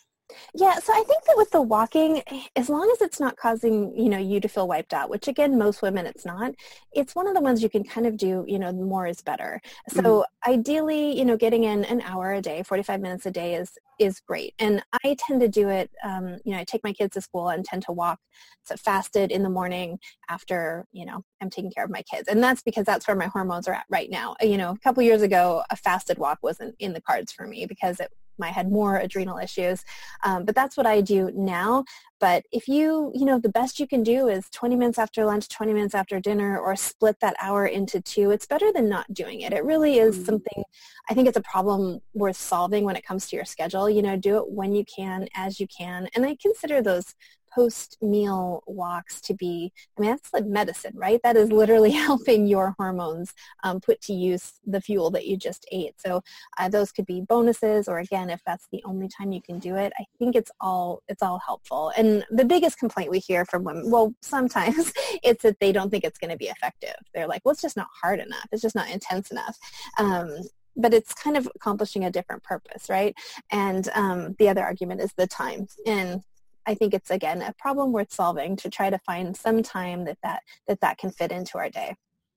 Yeah, 0.55 0.79
so 0.79 0.93
I 0.93 1.03
think 1.07 1.25
that 1.25 1.37
with 1.37 1.51
the 1.51 1.63
walking, 1.63 2.23
as 2.57 2.69
long 2.69 2.89
as 2.93 3.01
it's 3.01 3.21
not 3.21 3.37
causing, 3.37 3.97
you 3.97 4.09
know, 4.09 4.19
you 4.19 4.41
to 4.41 4.49
feel 4.49 4.69
wiped 4.69 4.95
out, 4.95 5.11
which 5.11 5.29
again, 5.29 5.59
most 5.59 5.83
women 5.83 6.07
it's 6.07 6.25
not, 6.25 6.55
it's 6.93 7.15
one 7.15 7.27
of 7.27 7.35
the 7.35 7.41
ones 7.41 7.63
you 7.63 7.69
can 7.69 7.85
kind 7.85 8.07
of 8.07 8.17
do, 8.17 8.45
you 8.47 8.59
know, 8.59 8.73
more 8.73 9.07
is 9.07 9.21
better. 9.21 9.61
So 9.89 10.03
mm-hmm. 10.03 10.53
ideally, 10.53 11.17
you 11.17 11.25
know, 11.25 11.37
getting 11.37 11.65
in 11.65 11.85
an 11.85 12.01
hour 12.03 12.33
a 12.35 12.41
day, 12.41 12.63
45 12.63 13.01
minutes 13.01 13.27
a 13.27 13.31
day 13.31 13.55
is 13.55 13.73
is 13.99 14.21
great. 14.21 14.55
And 14.59 14.83
I 15.05 15.17
tend 15.19 15.41
to 15.41 15.49
do 15.49 15.69
it, 15.69 15.91
um, 16.03 16.39
you 16.45 16.53
know, 16.53 16.59
I 16.59 16.65
take 16.65 16.83
my 16.85 16.93
kids 16.93 17.15
to 17.15 17.21
school 17.21 17.49
and 17.49 17.65
tend 17.65 17.85
to 17.87 17.93
walk 17.93 18.19
so 18.65 18.77
fasted 18.77 19.31
in 19.31 19.43
the 19.43 19.49
morning 19.49 19.99
after, 20.29 20.87
you 20.93 21.05
know, 21.05 21.23
I'm 21.41 21.51
taking 21.51 21.71
care 21.71 21.85
of 21.85 21.91
my 21.91 22.03
kids. 22.03 22.29
And 22.29 22.43
that's 22.43 22.63
because 22.63 22.85
that's 22.85 23.07
where 23.07 23.17
my 23.17 23.27
hormones 23.27 23.69
are 23.69 23.75
at 23.75 23.87
right 23.89 24.11
now. 24.11 24.37
You 24.41 24.57
know, 24.57 24.71
a 24.71 24.79
couple 24.79 25.03
years 25.03 25.23
ago, 25.23 25.63
a 25.71 25.77
fasted 25.77 26.19
walk 26.19 26.39
wasn't 26.43 26.75
in 26.79 26.93
the 26.93 27.01
cards 27.01 27.33
for 27.33 27.47
me 27.47 27.67
because 27.67 28.01
it 28.01 28.11
I 28.43 28.49
had 28.49 28.71
more 28.71 28.97
adrenal 28.97 29.39
issues. 29.39 29.85
Um, 30.25 30.45
but 30.45 30.55
that's 30.55 30.77
what 30.77 30.87
I 30.87 31.01
do 31.01 31.31
now. 31.35 31.85
But 32.21 32.45
if 32.53 32.69
you, 32.69 33.13
you 33.15 33.25
know, 33.25 33.39
the 33.39 33.49
best 33.49 33.79
you 33.79 33.87
can 33.87 34.03
do 34.03 34.29
is 34.29 34.49
20 34.51 34.77
minutes 34.77 34.99
after 34.99 35.25
lunch, 35.25 35.49
20 35.49 35.75
minutes 35.75 35.95
after 35.95 36.21
dinner, 36.21 36.59
or 36.59 36.75
split 36.77 37.17
that 37.21 37.37
hour 37.41 37.67
into 37.67 38.01
two, 38.01 38.31
it's 38.31 38.47
better 38.47 38.73
than 38.73 38.89
not 38.89 39.13
doing 39.13 39.43
it. 39.43 39.53
It 39.53 39.65
really 39.65 39.99
is 39.99 40.17
mm-hmm. 40.17 40.25
something, 40.25 40.65
I 41.11 41.15
think 41.15 41.29
it's 41.29 41.37
a 41.37 41.43
problem 41.43 42.01
worth 42.15 42.37
solving 42.37 42.85
when 42.85 42.97
it 42.97 43.05
comes 43.05 43.29
to 43.29 43.37
your 43.37 43.45
schedule. 43.45 43.91
You 43.91 44.03
know, 44.03 44.17
do 44.17 44.39
it 44.39 44.51
when 44.51 44.75
you 44.75 44.85
can, 44.85 45.29
as 45.35 45.61
you 45.61 45.67
can. 45.67 46.09
And 46.15 46.25
I 46.25 46.37
consider 46.41 46.81
those 46.81 47.15
post-meal 47.55 48.63
walks 48.67 49.21
to 49.23 49.35
be, 49.35 49.73
I 49.97 50.01
mean, 50.01 50.11
that's 50.11 50.33
like 50.33 50.47
medicine, 50.47 50.93
right? 50.95 51.21
That 51.23 51.37
is 51.37 51.51
literally 51.51 51.91
helping 51.93 52.47
your 52.47 52.75
hormones 52.79 53.33
um, 53.63 53.81
put 53.81 54.01
to 54.03 54.13
use 54.13 54.55
the 54.67 54.81
fuel 54.81 55.11
that 55.13 55.27
you 55.27 55.37
just 55.37 55.67
ate. 55.73 55.95
So 55.99 56.23
uh, 56.59 56.69
those 56.69 56.93
could 56.93 57.07
be 57.07 57.21
bonuses, 57.21 57.89
or 57.89 57.99
again, 57.99 58.31
if 58.31 58.41
that's 58.47 58.67
the 58.73 58.83
only 58.85 59.09
time 59.09 59.33
you 59.33 59.43
can 59.43 59.59
do 59.59 59.77
it, 59.77 59.93
I 59.99 60.05
think 60.19 60.37
it's 60.37 60.51
all 60.61 61.03
it's 61.09 61.23
all 61.23 61.41
helpful. 61.45 61.93
And 61.97 62.25
the 62.31 62.45
biggest 62.45 62.79
complaint 62.79 63.11
we 63.11 63.19
hear 63.19 63.45
from 63.45 63.65
women, 63.65 63.91
well, 63.91 64.15
sometimes 64.23 64.93
it's 65.23 65.43
that 65.43 65.61
they 65.61 65.73
don't 65.73 65.91
think 65.91 66.05
it's 66.05 66.19
going 66.19 66.31
to 66.31 66.37
be 66.37 66.47
effective. 66.47 66.97
They're 67.15 67.29
like, 67.29 67.43
well, 67.45 67.53
it's 67.53 67.63
just 67.63 67.77
not 67.77 67.89
hard 68.03 68.21
enough. 68.21 68.47
It's 68.53 68.63
just 68.63 68.75
not 68.75 68.91
intense 68.91 69.31
enough. 69.31 69.57
Um, 69.99 70.31
but 70.77 70.93
it's 70.93 71.15
kind 71.15 71.37
of 71.37 71.49
accomplishing 71.55 72.05
a 72.05 72.11
different 72.11 72.43
purpose, 72.43 72.89
right? 72.89 73.15
And 73.51 73.89
um, 73.95 74.35
the 74.39 74.49
other 74.49 74.63
argument 74.63 75.01
is 75.01 75.13
the 75.17 75.27
time. 75.27 75.67
And 75.87 76.23
I 76.67 76.75
think 76.75 76.95
it's 76.95 77.11
again 77.11 77.43
a 77.43 77.53
problem 77.55 77.93
worth 77.93 78.13
solving 78.13 78.57
to 78.57 78.71
try 78.71 78.91
to 78.91 78.99
find 78.99 79.37
some 79.37 79.63
time 79.63 80.05
that 80.05 80.19
that 80.23 80.43
that, 80.67 80.81
that 80.81 80.99
can 80.99 81.11
fit 81.11 81.33
into 81.33 81.59
our 81.59 81.71
day. 81.71 81.97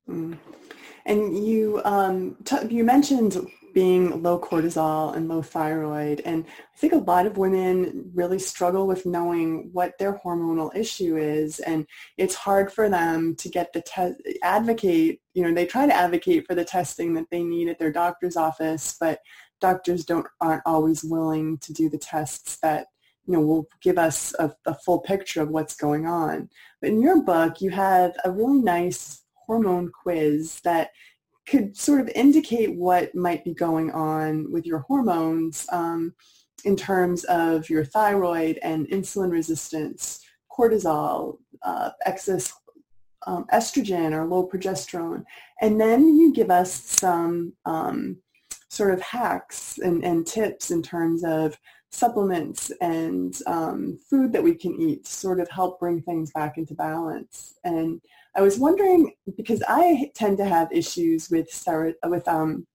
Mm. 0.09 0.37
And 1.05 1.45
you 1.45 1.81
um, 1.85 2.35
t- 2.43 2.67
you 2.69 2.83
mentioned 2.83 3.37
being 3.73 4.23
low 4.23 4.39
cortisol 4.39 5.15
and 5.15 5.29
low 5.29 5.41
thyroid, 5.41 6.21
and 6.25 6.45
I 6.47 6.77
think 6.77 6.93
a 6.93 6.97
lot 6.97 7.25
of 7.25 7.37
women 7.37 8.11
really 8.13 8.39
struggle 8.39 8.87
with 8.87 9.05
knowing 9.05 9.69
what 9.71 9.97
their 9.99 10.19
hormonal 10.25 10.75
issue 10.75 11.15
is, 11.15 11.59
and 11.59 11.85
it's 12.17 12.35
hard 12.35 12.73
for 12.73 12.89
them 12.89 13.35
to 13.35 13.49
get 13.49 13.71
the 13.71 13.81
test 13.81 14.19
advocate. 14.43 15.21
You 15.33 15.43
know, 15.43 15.53
they 15.53 15.65
try 15.65 15.85
to 15.85 15.95
advocate 15.95 16.45
for 16.45 16.55
the 16.55 16.65
testing 16.65 17.13
that 17.13 17.27
they 17.31 17.43
need 17.43 17.69
at 17.69 17.79
their 17.79 17.91
doctor's 17.91 18.35
office, 18.35 18.97
but 18.99 19.19
doctors 19.61 20.03
don't 20.05 20.27
aren't 20.41 20.63
always 20.65 21.03
willing 21.03 21.57
to 21.59 21.73
do 21.73 21.89
the 21.89 21.97
tests 21.97 22.57
that 22.61 22.87
you 23.27 23.33
know, 23.33 23.41
will 23.41 23.67
give 23.81 23.97
us 23.97 24.33
a, 24.39 24.51
a 24.65 24.73
full 24.73 24.99
picture 24.99 25.41
of 25.41 25.49
what's 25.49 25.75
going 25.75 26.05
on. 26.05 26.49
But 26.81 26.91
in 26.91 27.01
your 27.01 27.21
book, 27.21 27.61
you 27.61 27.69
have 27.71 28.13
a 28.23 28.31
really 28.31 28.61
nice 28.61 29.23
hormone 29.45 29.91
quiz 29.91 30.59
that 30.63 30.91
could 31.47 31.77
sort 31.77 32.01
of 32.01 32.09
indicate 32.09 32.75
what 32.75 33.13
might 33.15 33.43
be 33.43 33.53
going 33.53 33.91
on 33.91 34.51
with 34.51 34.65
your 34.65 34.79
hormones 34.79 35.65
um, 35.71 36.13
in 36.65 36.75
terms 36.75 37.23
of 37.25 37.69
your 37.69 37.85
thyroid 37.85 38.59
and 38.63 38.87
insulin 38.87 39.31
resistance, 39.31 40.19
cortisol, 40.51 41.37
uh, 41.63 41.91
excess 42.05 42.53
um, 43.25 43.45
estrogen 43.53 44.11
or 44.13 44.25
low 44.25 44.47
progesterone. 44.47 45.23
And 45.61 45.79
then 45.79 46.17
you 46.17 46.33
give 46.33 46.49
us 46.49 46.71
some 46.71 47.53
um, 47.65 48.17
sort 48.69 48.93
of 48.93 49.01
hacks 49.01 49.77
and, 49.79 50.03
and 50.03 50.25
tips 50.25 50.71
in 50.71 50.81
terms 50.81 51.23
of 51.23 51.57
supplements 51.91 52.71
and 52.81 53.39
um, 53.47 53.97
food 54.09 54.31
that 54.33 54.43
we 54.43 54.53
can 54.53 54.79
eat 54.79 55.05
to 55.05 55.11
sort 55.11 55.39
of 55.39 55.49
help 55.49 55.79
bring 55.79 56.01
things 56.01 56.31
back 56.31 56.57
into 56.57 56.73
balance. 56.73 57.55
And 57.63 58.01
I 58.35 58.41
was 58.41 58.59
wondering 58.59 59.13
because 59.35 59.63
I 59.67 60.11
tend 60.15 60.37
to 60.37 60.45
have 60.45 60.71
issues 60.71 61.29
with 61.29 61.49
ser- 61.49 61.95
with 62.05 62.27
um, 62.27 62.67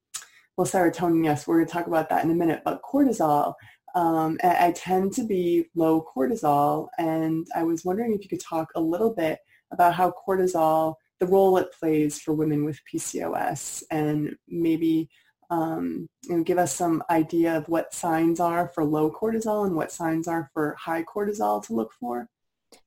well 0.57 0.67
serotonin. 0.67 1.25
Yes, 1.25 1.47
we're 1.47 1.57
going 1.57 1.67
to 1.67 1.73
talk 1.73 1.87
about 1.87 2.09
that 2.09 2.25
in 2.25 2.31
a 2.31 2.35
minute. 2.35 2.63
But 2.65 2.83
cortisol, 2.83 3.55
um, 3.95 4.39
I 4.43 4.73
tend 4.75 5.13
to 5.15 5.25
be 5.25 5.67
low 5.75 6.05
cortisol, 6.15 6.89
and 6.99 7.47
I 7.55 7.63
was 7.63 7.85
wondering 7.85 8.15
if 8.15 8.23
you 8.23 8.29
could 8.29 8.41
talk 8.41 8.69
a 8.75 8.81
little 8.81 9.15
bit 9.15 9.39
about 9.73 9.95
how 9.95 10.13
cortisol, 10.27 10.95
the 11.21 11.27
role 11.27 11.57
it 11.59 11.73
plays 11.79 12.21
for 12.21 12.35
women 12.35 12.65
with 12.65 12.81
PCOS, 12.93 13.85
and 13.91 14.35
maybe 14.49 15.09
um, 15.53 16.09
you 16.25 16.39
know, 16.39 16.43
give 16.43 16.57
us 16.57 16.75
some 16.75 17.05
idea 17.11 17.59
of 17.59 17.69
what 17.69 17.93
signs 17.93 18.41
are 18.41 18.69
for 18.69 18.87
low 18.87 19.11
cortisol 19.11 19.67
and 19.67 19.77
what 19.77 19.93
signs 19.93 20.27
are 20.27 20.51
for 20.55 20.75
high 20.81 21.03
cortisol 21.03 21.63
to 21.67 21.75
look 21.75 21.93
for? 21.93 22.27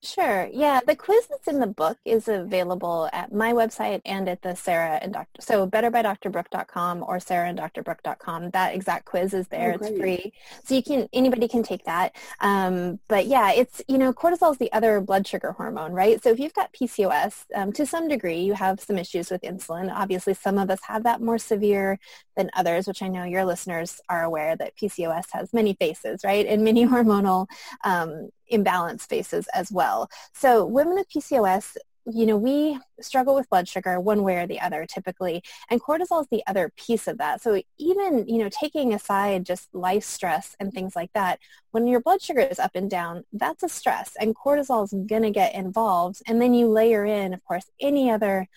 Sure. 0.01 0.47
Yeah, 0.53 0.81
the 0.85 0.95
quiz 0.95 1.27
that's 1.27 1.47
in 1.47 1.59
the 1.59 1.67
book 1.67 1.97
is 2.05 2.27
available 2.27 3.09
at 3.11 3.33
my 3.33 3.53
website 3.53 4.01
and 4.05 4.29
at 4.29 4.41
the 4.41 4.55
Sarah 4.55 4.99
and 5.01 5.13
Dr. 5.13 5.41
So 5.41 5.67
betterbydrbrooke.com 5.67 7.03
or 7.07 7.17
sarahand 7.17 8.51
That 8.51 8.75
exact 8.75 9.05
quiz 9.05 9.33
is 9.33 9.47
there. 9.47 9.71
Oh, 9.71 9.83
it's 9.83 9.97
free, 9.97 10.33
so 10.63 10.75
you 10.75 10.83
can 10.83 11.09
anybody 11.11 11.47
can 11.47 11.63
take 11.63 11.85
that. 11.85 12.15
Um, 12.39 12.99
but 13.07 13.25
yeah, 13.25 13.51
it's 13.51 13.81
you 13.87 13.97
know 13.97 14.13
cortisol 14.13 14.51
is 14.51 14.57
the 14.57 14.71
other 14.73 15.01
blood 15.01 15.25
sugar 15.25 15.53
hormone, 15.53 15.91
right? 15.91 16.21
So 16.21 16.29
if 16.29 16.39
you've 16.39 16.53
got 16.53 16.73
PCOS, 16.73 17.45
um, 17.55 17.71
to 17.73 17.85
some 17.85 18.07
degree, 18.07 18.39
you 18.39 18.53
have 18.53 18.79
some 18.79 18.97
issues 18.97 19.31
with 19.31 19.41
insulin. 19.41 19.91
Obviously, 19.91 20.33
some 20.35 20.57
of 20.57 20.69
us 20.69 20.79
have 20.83 21.03
that 21.03 21.21
more 21.21 21.37
severe 21.37 21.99
than 22.37 22.49
others, 22.53 22.87
which 22.87 23.01
I 23.01 23.07
know 23.07 23.23
your 23.23 23.45
listeners 23.45 23.99
are 24.09 24.23
aware 24.23 24.55
that 24.55 24.75
PCOS 24.75 25.25
has 25.31 25.53
many 25.53 25.73
faces, 25.73 26.21
right, 26.23 26.45
and 26.45 26.63
many 26.63 26.85
hormonal 26.85 27.47
um, 27.83 28.29
imbalance 28.47 29.05
faces 29.05 29.47
as 29.53 29.71
well. 29.71 30.09
So 30.33 30.65
women 30.65 30.95
with 30.95 31.09
PCOS, 31.09 31.77
you 32.07 32.27
know, 32.27 32.37
we 32.37 32.77
struggle 33.01 33.33
with 33.33 33.49
blood 33.49 33.67
sugar 33.67 33.99
one 33.99 34.21
way 34.21 34.37
or 34.37 34.45
the 34.45 34.59
other 34.59 34.85
typically, 34.85 35.41
and 35.69 35.81
cortisol 35.81 36.21
is 36.21 36.27
the 36.31 36.43
other 36.45 36.71
piece 36.77 37.07
of 37.07 37.17
that. 37.17 37.41
So 37.41 37.61
even, 37.79 38.27
you 38.27 38.37
know, 38.37 38.49
taking 38.49 38.93
aside 38.93 39.45
just 39.45 39.73
life 39.73 40.03
stress 40.03 40.55
and 40.59 40.71
things 40.71 40.95
like 40.95 41.11
that, 41.13 41.39
when 41.71 41.87
your 41.87 41.99
blood 41.99 42.21
sugar 42.21 42.41
is 42.41 42.59
up 42.59 42.75
and 42.75 42.89
down, 42.89 43.23
that's 43.33 43.63
a 43.63 43.69
stress, 43.69 44.15
and 44.19 44.35
cortisol 44.35 44.83
is 44.83 44.93
going 45.07 45.23
to 45.23 45.31
get 45.31 45.55
involved. 45.55 46.21
And 46.27 46.39
then 46.39 46.53
you 46.53 46.67
layer 46.67 47.05
in, 47.05 47.33
of 47.33 47.43
course, 47.43 47.65
any 47.79 48.11
other 48.11 48.47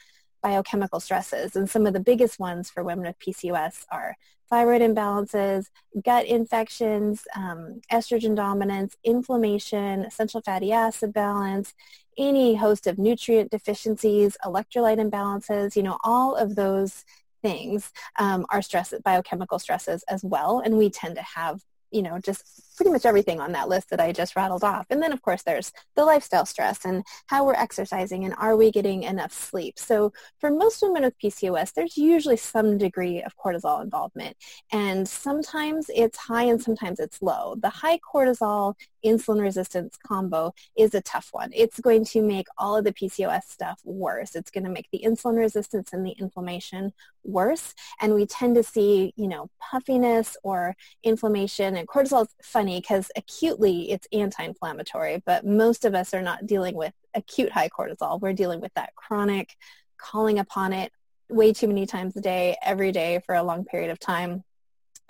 biochemical 0.42 1.00
stresses. 1.00 1.56
And 1.56 1.68
some 1.68 1.86
of 1.86 1.92
the 1.92 2.00
biggest 2.00 2.38
ones 2.38 2.70
for 2.70 2.84
women 2.84 3.06
with 3.06 3.18
PCOS 3.18 3.84
are 3.90 4.16
thyroid 4.48 4.80
imbalances, 4.80 5.66
gut 6.04 6.26
infections, 6.26 7.26
um, 7.36 7.80
estrogen 7.92 8.34
dominance, 8.34 8.96
inflammation, 9.04 10.04
essential 10.04 10.40
fatty 10.40 10.72
acid 10.72 11.12
balance, 11.12 11.74
any 12.16 12.56
host 12.56 12.86
of 12.86 12.98
nutrient 12.98 13.50
deficiencies, 13.50 14.36
electrolyte 14.44 14.98
imbalances, 14.98 15.76
you 15.76 15.82
know, 15.82 15.98
all 16.02 16.34
of 16.34 16.56
those 16.56 17.04
things 17.42 17.92
um, 18.18 18.44
are 18.50 18.62
stress, 18.62 18.92
biochemical 19.04 19.58
stresses 19.58 20.02
as 20.08 20.24
well. 20.24 20.60
And 20.60 20.76
we 20.76 20.90
tend 20.90 21.14
to 21.16 21.22
have 21.22 21.62
you 21.90 22.02
know, 22.02 22.18
just 22.18 22.44
pretty 22.76 22.90
much 22.92 23.04
everything 23.04 23.40
on 23.40 23.52
that 23.52 23.68
list 23.68 23.90
that 23.90 23.98
I 23.98 24.12
just 24.12 24.36
rattled 24.36 24.62
off. 24.62 24.86
And 24.88 25.02
then 25.02 25.12
of 25.12 25.20
course 25.20 25.42
there's 25.42 25.72
the 25.96 26.04
lifestyle 26.04 26.46
stress 26.46 26.84
and 26.84 27.02
how 27.26 27.44
we're 27.44 27.54
exercising 27.54 28.24
and 28.24 28.34
are 28.38 28.56
we 28.56 28.70
getting 28.70 29.02
enough 29.02 29.32
sleep. 29.32 29.78
So 29.78 30.12
for 30.38 30.48
most 30.50 30.80
women 30.80 31.02
with 31.02 31.18
PCOS, 31.18 31.72
there's 31.74 31.96
usually 31.96 32.36
some 32.36 32.78
degree 32.78 33.20
of 33.20 33.36
cortisol 33.36 33.82
involvement. 33.82 34.36
And 34.70 35.08
sometimes 35.08 35.90
it's 35.92 36.18
high 36.18 36.44
and 36.44 36.62
sometimes 36.62 37.00
it's 37.00 37.20
low. 37.20 37.56
The 37.60 37.68
high 37.68 37.98
cortisol 37.98 38.74
insulin 39.04 39.40
resistance 39.40 39.96
combo 40.06 40.52
is 40.76 40.94
a 40.94 41.00
tough 41.00 41.28
one. 41.32 41.50
It's 41.54 41.80
going 41.80 42.04
to 42.06 42.22
make 42.22 42.46
all 42.58 42.76
of 42.76 42.84
the 42.84 42.92
PCOS 42.92 43.44
stuff 43.44 43.80
worse. 43.84 44.34
It's 44.34 44.50
going 44.50 44.64
to 44.64 44.70
make 44.70 44.88
the 44.92 45.02
insulin 45.04 45.36
resistance 45.36 45.92
and 45.92 46.06
the 46.06 46.12
inflammation 46.12 46.92
worse. 47.24 47.74
And 48.00 48.14
we 48.14 48.26
tend 48.26 48.56
to 48.56 48.62
see, 48.62 49.12
you 49.16 49.28
know, 49.28 49.50
puffiness 49.60 50.36
or 50.42 50.76
inflammation. 51.02 51.76
And 51.78 51.88
cortisol 51.88 52.22
is 52.22 52.34
funny 52.42 52.80
because 52.80 53.10
acutely 53.16 53.90
it's 53.90 54.06
anti-inflammatory, 54.12 55.22
but 55.24 55.46
most 55.46 55.84
of 55.84 55.94
us 55.94 56.12
are 56.12 56.22
not 56.22 56.46
dealing 56.46 56.74
with 56.74 56.92
acute 57.14 57.52
high 57.52 57.68
cortisol. 57.68 58.20
We're 58.20 58.32
dealing 58.32 58.60
with 58.60 58.74
that 58.74 58.94
chronic 58.96 59.56
calling 59.96 60.38
upon 60.38 60.72
it 60.72 60.92
way 61.30 61.52
too 61.52 61.68
many 61.68 61.86
times 61.86 62.16
a 62.16 62.20
day, 62.20 62.56
every 62.62 62.92
day 62.92 63.20
for 63.24 63.34
a 63.34 63.42
long 63.42 63.64
period 63.64 63.90
of 63.90 63.98
time. 63.98 64.44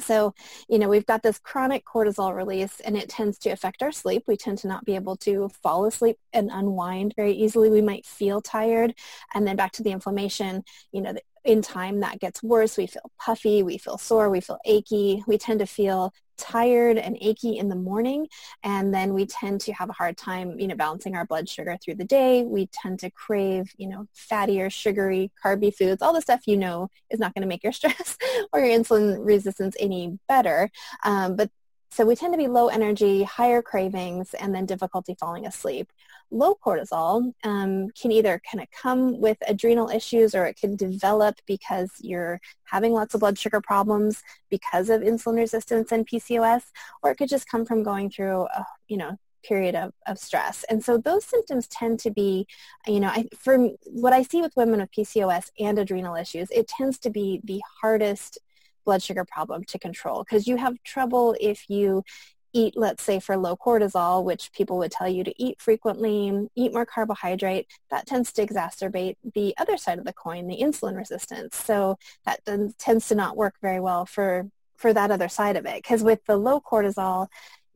So, 0.00 0.32
you 0.68 0.78
know, 0.78 0.88
we've 0.88 1.06
got 1.06 1.22
this 1.24 1.38
chronic 1.38 1.84
cortisol 1.84 2.34
release 2.34 2.80
and 2.80 2.96
it 2.96 3.08
tends 3.08 3.36
to 3.38 3.50
affect 3.50 3.82
our 3.82 3.90
sleep. 3.90 4.24
We 4.28 4.36
tend 4.36 4.58
to 4.58 4.68
not 4.68 4.84
be 4.84 4.94
able 4.94 5.16
to 5.16 5.48
fall 5.62 5.86
asleep 5.86 6.18
and 6.32 6.50
unwind 6.52 7.14
very 7.16 7.32
easily. 7.32 7.68
We 7.68 7.82
might 7.82 8.06
feel 8.06 8.40
tired. 8.40 8.94
And 9.34 9.46
then 9.46 9.56
back 9.56 9.72
to 9.72 9.82
the 9.82 9.90
inflammation, 9.90 10.62
you 10.92 11.00
know, 11.00 11.14
in 11.44 11.62
time 11.62 12.00
that 12.00 12.20
gets 12.20 12.42
worse. 12.42 12.76
We 12.76 12.86
feel 12.86 13.10
puffy, 13.18 13.62
we 13.62 13.78
feel 13.78 13.98
sore, 13.98 14.30
we 14.30 14.40
feel 14.40 14.58
achy. 14.64 15.24
We 15.26 15.36
tend 15.36 15.60
to 15.60 15.66
feel 15.66 16.12
tired 16.38 16.98
and 16.98 17.18
achy 17.20 17.58
in 17.58 17.68
the 17.68 17.76
morning 17.76 18.26
and 18.62 18.94
then 18.94 19.12
we 19.12 19.26
tend 19.26 19.60
to 19.60 19.72
have 19.72 19.90
a 19.90 19.92
hard 19.92 20.16
time 20.16 20.58
you 20.58 20.66
know 20.66 20.74
balancing 20.74 21.14
our 21.14 21.26
blood 21.26 21.48
sugar 21.48 21.76
through 21.82 21.96
the 21.96 22.04
day. 22.04 22.44
We 22.44 22.68
tend 22.72 23.00
to 23.00 23.10
crave 23.10 23.70
you 23.76 23.88
know 23.88 24.06
fattier 24.14 24.70
sugary 24.70 25.30
carby 25.44 25.74
foods. 25.74 26.02
All 26.02 26.12
the 26.12 26.22
stuff 26.22 26.42
you 26.46 26.56
know 26.56 26.88
is 27.10 27.20
not 27.20 27.34
going 27.34 27.42
to 27.42 27.48
make 27.48 27.62
your 27.62 27.72
stress 27.78 28.16
or 28.52 28.60
your 28.60 28.78
insulin 28.78 29.18
resistance 29.24 29.76
any 29.78 30.18
better. 30.28 30.70
Um, 31.04 31.36
but 31.36 31.50
so 31.90 32.04
we 32.04 32.14
tend 32.14 32.32
to 32.34 32.38
be 32.38 32.48
low 32.48 32.68
energy, 32.68 33.22
higher 33.22 33.62
cravings, 33.62 34.34
and 34.34 34.54
then 34.54 34.66
difficulty 34.66 35.16
falling 35.18 35.46
asleep. 35.46 35.90
Low 36.30 36.54
cortisol 36.54 37.32
um, 37.44 37.88
can 37.90 38.12
either 38.12 38.40
kind 38.50 38.62
of 38.62 38.70
come 38.70 39.18
with 39.20 39.38
adrenal 39.48 39.88
issues 39.88 40.34
or 40.34 40.44
it 40.46 40.58
can 40.58 40.76
develop 40.76 41.36
because 41.46 41.90
you're 42.00 42.40
having 42.64 42.92
lots 42.92 43.14
of 43.14 43.20
blood 43.20 43.38
sugar 43.38 43.60
problems 43.60 44.22
because 44.50 44.90
of 44.90 45.00
insulin 45.00 45.36
resistance 45.36 45.90
and 45.90 46.06
PCOS, 46.06 46.64
or 47.02 47.10
it 47.10 47.16
could 47.16 47.30
just 47.30 47.48
come 47.48 47.64
from 47.64 47.82
going 47.82 48.10
through 48.10 48.42
a, 48.42 48.66
you 48.88 48.98
know, 48.98 49.16
period 49.42 49.74
of, 49.74 49.92
of 50.06 50.18
stress. 50.18 50.64
And 50.68 50.84
so 50.84 50.98
those 50.98 51.24
symptoms 51.24 51.66
tend 51.68 52.00
to 52.00 52.10
be, 52.10 52.46
you 52.86 53.00
know, 53.00 53.08
I, 53.08 53.26
for 53.38 53.70
what 53.86 54.12
I 54.12 54.22
see 54.22 54.42
with 54.42 54.56
women 54.56 54.80
with 54.80 54.90
PCOS 54.92 55.50
and 55.58 55.78
adrenal 55.78 56.16
issues, 56.16 56.50
it 56.50 56.68
tends 56.68 56.98
to 56.98 57.10
be 57.10 57.40
the 57.44 57.62
hardest 57.80 58.38
blood 58.88 59.02
sugar 59.02 59.22
problem 59.22 59.64
to 59.64 59.78
control 59.78 60.24
because 60.24 60.46
you 60.46 60.56
have 60.56 60.82
trouble 60.82 61.36
if 61.38 61.68
you 61.68 62.02
eat, 62.54 62.74
let's 62.74 63.02
say, 63.02 63.20
for 63.20 63.36
low 63.36 63.54
cortisol, 63.54 64.24
which 64.24 64.50
people 64.52 64.78
would 64.78 64.90
tell 64.90 65.06
you 65.06 65.22
to 65.24 65.34
eat 65.36 65.60
frequently, 65.60 66.48
eat 66.54 66.72
more 66.72 66.86
carbohydrate, 66.86 67.66
that 67.90 68.06
tends 68.06 68.32
to 68.32 68.46
exacerbate 68.46 69.16
the 69.34 69.52
other 69.58 69.76
side 69.76 69.98
of 69.98 70.06
the 70.06 70.14
coin, 70.14 70.46
the 70.46 70.62
insulin 70.62 70.96
resistance. 70.96 71.54
So 71.54 71.98
that 72.24 72.40
tends 72.78 73.08
to 73.08 73.14
not 73.14 73.36
work 73.36 73.56
very 73.60 73.78
well 73.80 74.06
for, 74.06 74.48
for 74.76 74.94
that 74.94 75.10
other 75.10 75.28
side 75.28 75.56
of 75.56 75.66
it. 75.66 75.82
Because 75.82 76.02
with 76.02 76.24
the 76.24 76.38
low 76.38 76.58
cortisol, 76.58 77.26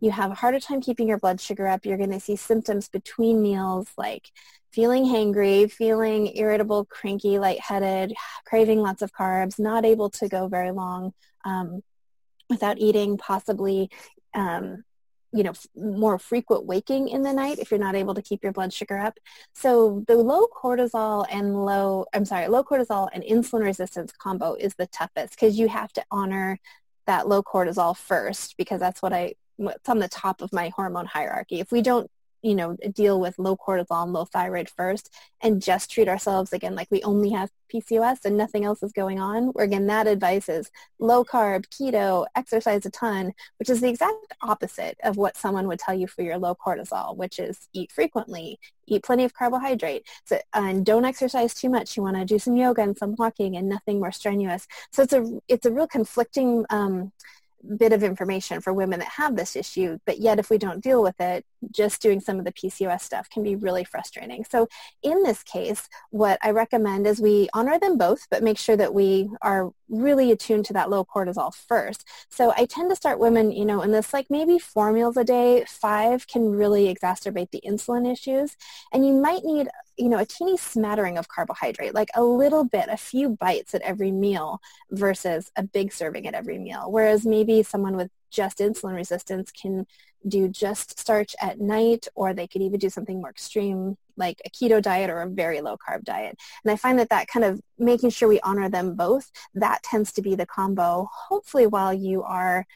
you 0.02 0.10
have 0.10 0.32
a 0.32 0.34
harder 0.34 0.58
time 0.58 0.80
keeping 0.80 1.06
your 1.06 1.18
blood 1.18 1.40
sugar 1.40 1.68
up. 1.68 1.86
You're 1.86 1.96
going 1.96 2.10
to 2.10 2.18
see 2.18 2.34
symptoms 2.34 2.88
between 2.88 3.40
meals 3.40 3.86
like 3.96 4.32
feeling 4.72 5.04
hangry, 5.04 5.70
feeling 5.70 6.36
irritable, 6.36 6.86
cranky, 6.86 7.38
lightheaded, 7.38 8.12
craving 8.44 8.80
lots 8.80 9.02
of 9.02 9.12
carbs, 9.12 9.60
not 9.60 9.84
able 9.84 10.10
to 10.10 10.28
go 10.28 10.48
very 10.48 10.72
long 10.72 11.12
um, 11.44 11.84
without 12.50 12.78
eating, 12.78 13.16
possibly, 13.16 13.90
um, 14.34 14.82
you 15.32 15.44
know, 15.44 15.52
more 15.76 16.18
frequent 16.18 16.66
waking 16.66 17.06
in 17.06 17.22
the 17.22 17.32
night 17.32 17.60
if 17.60 17.70
you're 17.70 17.78
not 17.78 17.94
able 17.94 18.14
to 18.14 18.22
keep 18.22 18.42
your 18.42 18.52
blood 18.52 18.72
sugar 18.72 18.98
up. 18.98 19.16
So 19.54 20.02
the 20.08 20.16
low 20.16 20.48
cortisol 20.48 21.26
and 21.30 21.64
low, 21.64 22.06
I'm 22.12 22.24
sorry, 22.24 22.48
low 22.48 22.64
cortisol 22.64 23.08
and 23.12 23.22
insulin 23.22 23.62
resistance 23.62 24.10
combo 24.10 24.54
is 24.54 24.74
the 24.74 24.88
toughest 24.88 25.36
because 25.36 25.60
you 25.60 25.68
have 25.68 25.92
to 25.92 26.04
honor 26.10 26.58
that 27.06 27.28
low 27.28 27.40
cortisol 27.44 27.96
first 27.96 28.56
because 28.56 28.80
that's 28.80 29.00
what 29.00 29.12
I, 29.12 29.34
what's 29.64 29.88
on 29.88 29.98
the 29.98 30.08
top 30.08 30.42
of 30.42 30.52
my 30.52 30.70
hormone 30.74 31.06
hierarchy. 31.06 31.60
If 31.60 31.72
we 31.72 31.82
don't 31.82 32.10
you 32.42 32.56
know, 32.56 32.76
deal 32.92 33.20
with 33.20 33.38
low 33.38 33.56
cortisol 33.56 34.02
and 34.02 34.12
low 34.12 34.24
thyroid 34.24 34.68
first 34.68 35.14
and 35.40 35.62
just 35.62 35.90
treat 35.90 36.08
ourselves 36.08 36.52
again 36.52 36.74
like 36.74 36.88
we 36.90 37.02
only 37.04 37.30
have 37.30 37.50
PCOS 37.72 38.24
and 38.24 38.36
nothing 38.36 38.64
else 38.64 38.82
is 38.82 38.92
going 38.92 39.20
on. 39.20 39.46
Where 39.48 39.64
again, 39.64 39.86
that 39.86 40.08
advice 40.08 40.48
is 40.48 40.70
low 40.98 41.24
carb, 41.24 41.66
keto, 41.68 42.26
exercise 42.34 42.84
a 42.84 42.90
ton, 42.90 43.32
which 43.58 43.70
is 43.70 43.80
the 43.80 43.88
exact 43.88 44.34
opposite 44.42 44.98
of 45.04 45.16
what 45.16 45.36
someone 45.36 45.68
would 45.68 45.78
tell 45.78 45.94
you 45.94 46.08
for 46.08 46.22
your 46.22 46.36
low 46.36 46.54
cortisol, 46.54 47.16
which 47.16 47.38
is 47.38 47.68
eat 47.72 47.92
frequently, 47.92 48.58
eat 48.88 49.04
plenty 49.04 49.24
of 49.24 49.34
carbohydrate, 49.34 50.06
so, 50.24 50.38
and 50.52 50.84
don't 50.84 51.04
exercise 51.04 51.54
too 51.54 51.70
much. 51.70 51.96
You 51.96 52.02
want 52.02 52.16
to 52.16 52.24
do 52.24 52.38
some 52.40 52.56
yoga 52.56 52.82
and 52.82 52.98
some 52.98 53.14
walking 53.16 53.56
and 53.56 53.68
nothing 53.68 54.00
more 54.00 54.12
strenuous. 54.12 54.66
So 54.90 55.04
it's 55.04 55.12
a 55.12 55.40
it's 55.46 55.66
a 55.66 55.70
real 55.70 55.86
conflicting 55.86 56.66
um, 56.70 57.12
bit 57.76 57.92
of 57.92 58.02
information 58.02 58.60
for 58.60 58.72
women 58.72 58.98
that 58.98 59.08
have 59.08 59.36
this 59.36 59.56
issue, 59.56 59.98
but 60.04 60.18
yet 60.18 60.38
if 60.38 60.50
we 60.50 60.58
don't 60.58 60.82
deal 60.82 61.02
with 61.02 61.20
it, 61.20 61.44
just 61.70 62.02
doing 62.02 62.20
some 62.20 62.38
of 62.38 62.44
the 62.44 62.52
PCOS 62.52 63.02
stuff 63.02 63.30
can 63.30 63.42
be 63.42 63.54
really 63.54 63.84
frustrating. 63.84 64.44
So 64.44 64.68
in 65.02 65.22
this 65.22 65.42
case, 65.42 65.88
what 66.10 66.38
I 66.42 66.50
recommend 66.50 67.06
is 67.06 67.20
we 67.20 67.48
honor 67.54 67.78
them 67.78 67.96
both, 67.96 68.26
but 68.30 68.42
make 68.42 68.58
sure 68.58 68.76
that 68.76 68.94
we 68.94 69.30
are 69.42 69.72
really 69.88 70.32
attuned 70.32 70.64
to 70.66 70.72
that 70.72 70.90
low 70.90 71.04
cortisol 71.04 71.54
first. 71.54 72.04
So 72.30 72.52
I 72.56 72.66
tend 72.66 72.90
to 72.90 72.96
start 72.96 73.20
women, 73.20 73.52
you 73.52 73.64
know, 73.64 73.82
in 73.82 73.92
this 73.92 74.12
like 74.12 74.26
maybe 74.30 74.58
four 74.58 74.92
meals 74.92 75.16
a 75.16 75.24
day, 75.24 75.64
five 75.68 76.26
can 76.26 76.50
really 76.50 76.92
exacerbate 76.92 77.50
the 77.50 77.62
insulin 77.64 78.10
issues. 78.10 78.56
And 78.92 79.06
you 79.06 79.12
might 79.12 79.44
need, 79.44 79.68
you 80.02 80.08
know, 80.08 80.18
a 80.18 80.26
teeny 80.26 80.56
smattering 80.56 81.16
of 81.16 81.28
carbohydrate, 81.28 81.94
like 81.94 82.08
a 82.16 82.24
little 82.24 82.64
bit, 82.64 82.86
a 82.88 82.96
few 82.96 83.28
bites 83.28 83.72
at 83.72 83.82
every 83.82 84.10
meal 84.10 84.60
versus 84.90 85.52
a 85.54 85.62
big 85.62 85.92
serving 85.92 86.26
at 86.26 86.34
every 86.34 86.58
meal. 86.58 86.90
Whereas 86.90 87.24
maybe 87.24 87.62
someone 87.62 87.96
with 87.96 88.10
just 88.28 88.58
insulin 88.58 88.96
resistance 88.96 89.52
can 89.52 89.86
do 90.26 90.48
just 90.48 90.98
starch 90.98 91.36
at 91.40 91.60
night 91.60 92.08
or 92.16 92.34
they 92.34 92.48
could 92.48 92.62
even 92.62 92.80
do 92.80 92.90
something 92.90 93.20
more 93.20 93.30
extreme 93.30 93.96
like 94.16 94.42
a 94.44 94.50
keto 94.50 94.82
diet 94.82 95.08
or 95.08 95.22
a 95.22 95.28
very 95.28 95.60
low 95.60 95.76
carb 95.76 96.02
diet. 96.02 96.36
And 96.64 96.72
I 96.72 96.76
find 96.76 96.98
that 96.98 97.10
that 97.10 97.28
kind 97.28 97.44
of 97.44 97.60
making 97.78 98.10
sure 98.10 98.28
we 98.28 98.40
honor 98.40 98.68
them 98.68 98.96
both, 98.96 99.30
that 99.54 99.84
tends 99.84 100.12
to 100.14 100.22
be 100.22 100.34
the 100.34 100.46
combo, 100.46 101.08
hopefully 101.28 101.68
while 101.68 101.94
you 101.94 102.24
are 102.24 102.66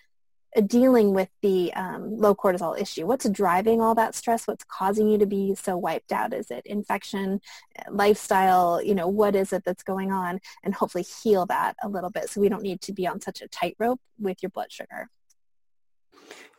dealing 0.63 1.13
with 1.13 1.29
the 1.43 1.73
um, 1.75 2.19
low 2.19 2.35
cortisol 2.35 2.79
issue. 2.81 3.07
What's 3.07 3.29
driving 3.29 3.81
all 3.81 3.95
that 3.95 4.15
stress? 4.15 4.47
What's 4.47 4.65
causing 4.65 5.09
you 5.09 5.19
to 5.19 5.27
be 5.27 5.55
so 5.55 5.77
wiped 5.77 6.13
out? 6.13 6.33
Is 6.33 6.51
it 6.51 6.65
infection, 6.67 7.41
uh, 7.79 7.91
lifestyle? 7.91 8.83
You 8.83 8.95
know, 8.95 9.09
what 9.09 9.37
is 9.37 9.53
it 9.53 9.65
that's 9.65 9.83
going 9.83 10.13
on? 10.13 10.41
And 10.65 10.75
hopefully 10.75 11.05
heal 11.23 11.47
that 11.47 11.77
a 11.83 11.89
little 11.89 12.11
bit 12.11 12.31
so 12.31 12.41
we 12.41 12.49
don't 12.49 12.63
need 12.63 12.81
to 12.83 12.93
be 12.93 13.07
on 13.07 13.21
such 13.21 13.43
a 13.43 13.49
tightrope 13.49 14.01
with 14.19 14.43
your 14.43 14.51
blood 14.51 14.73
sugar. 14.73 15.11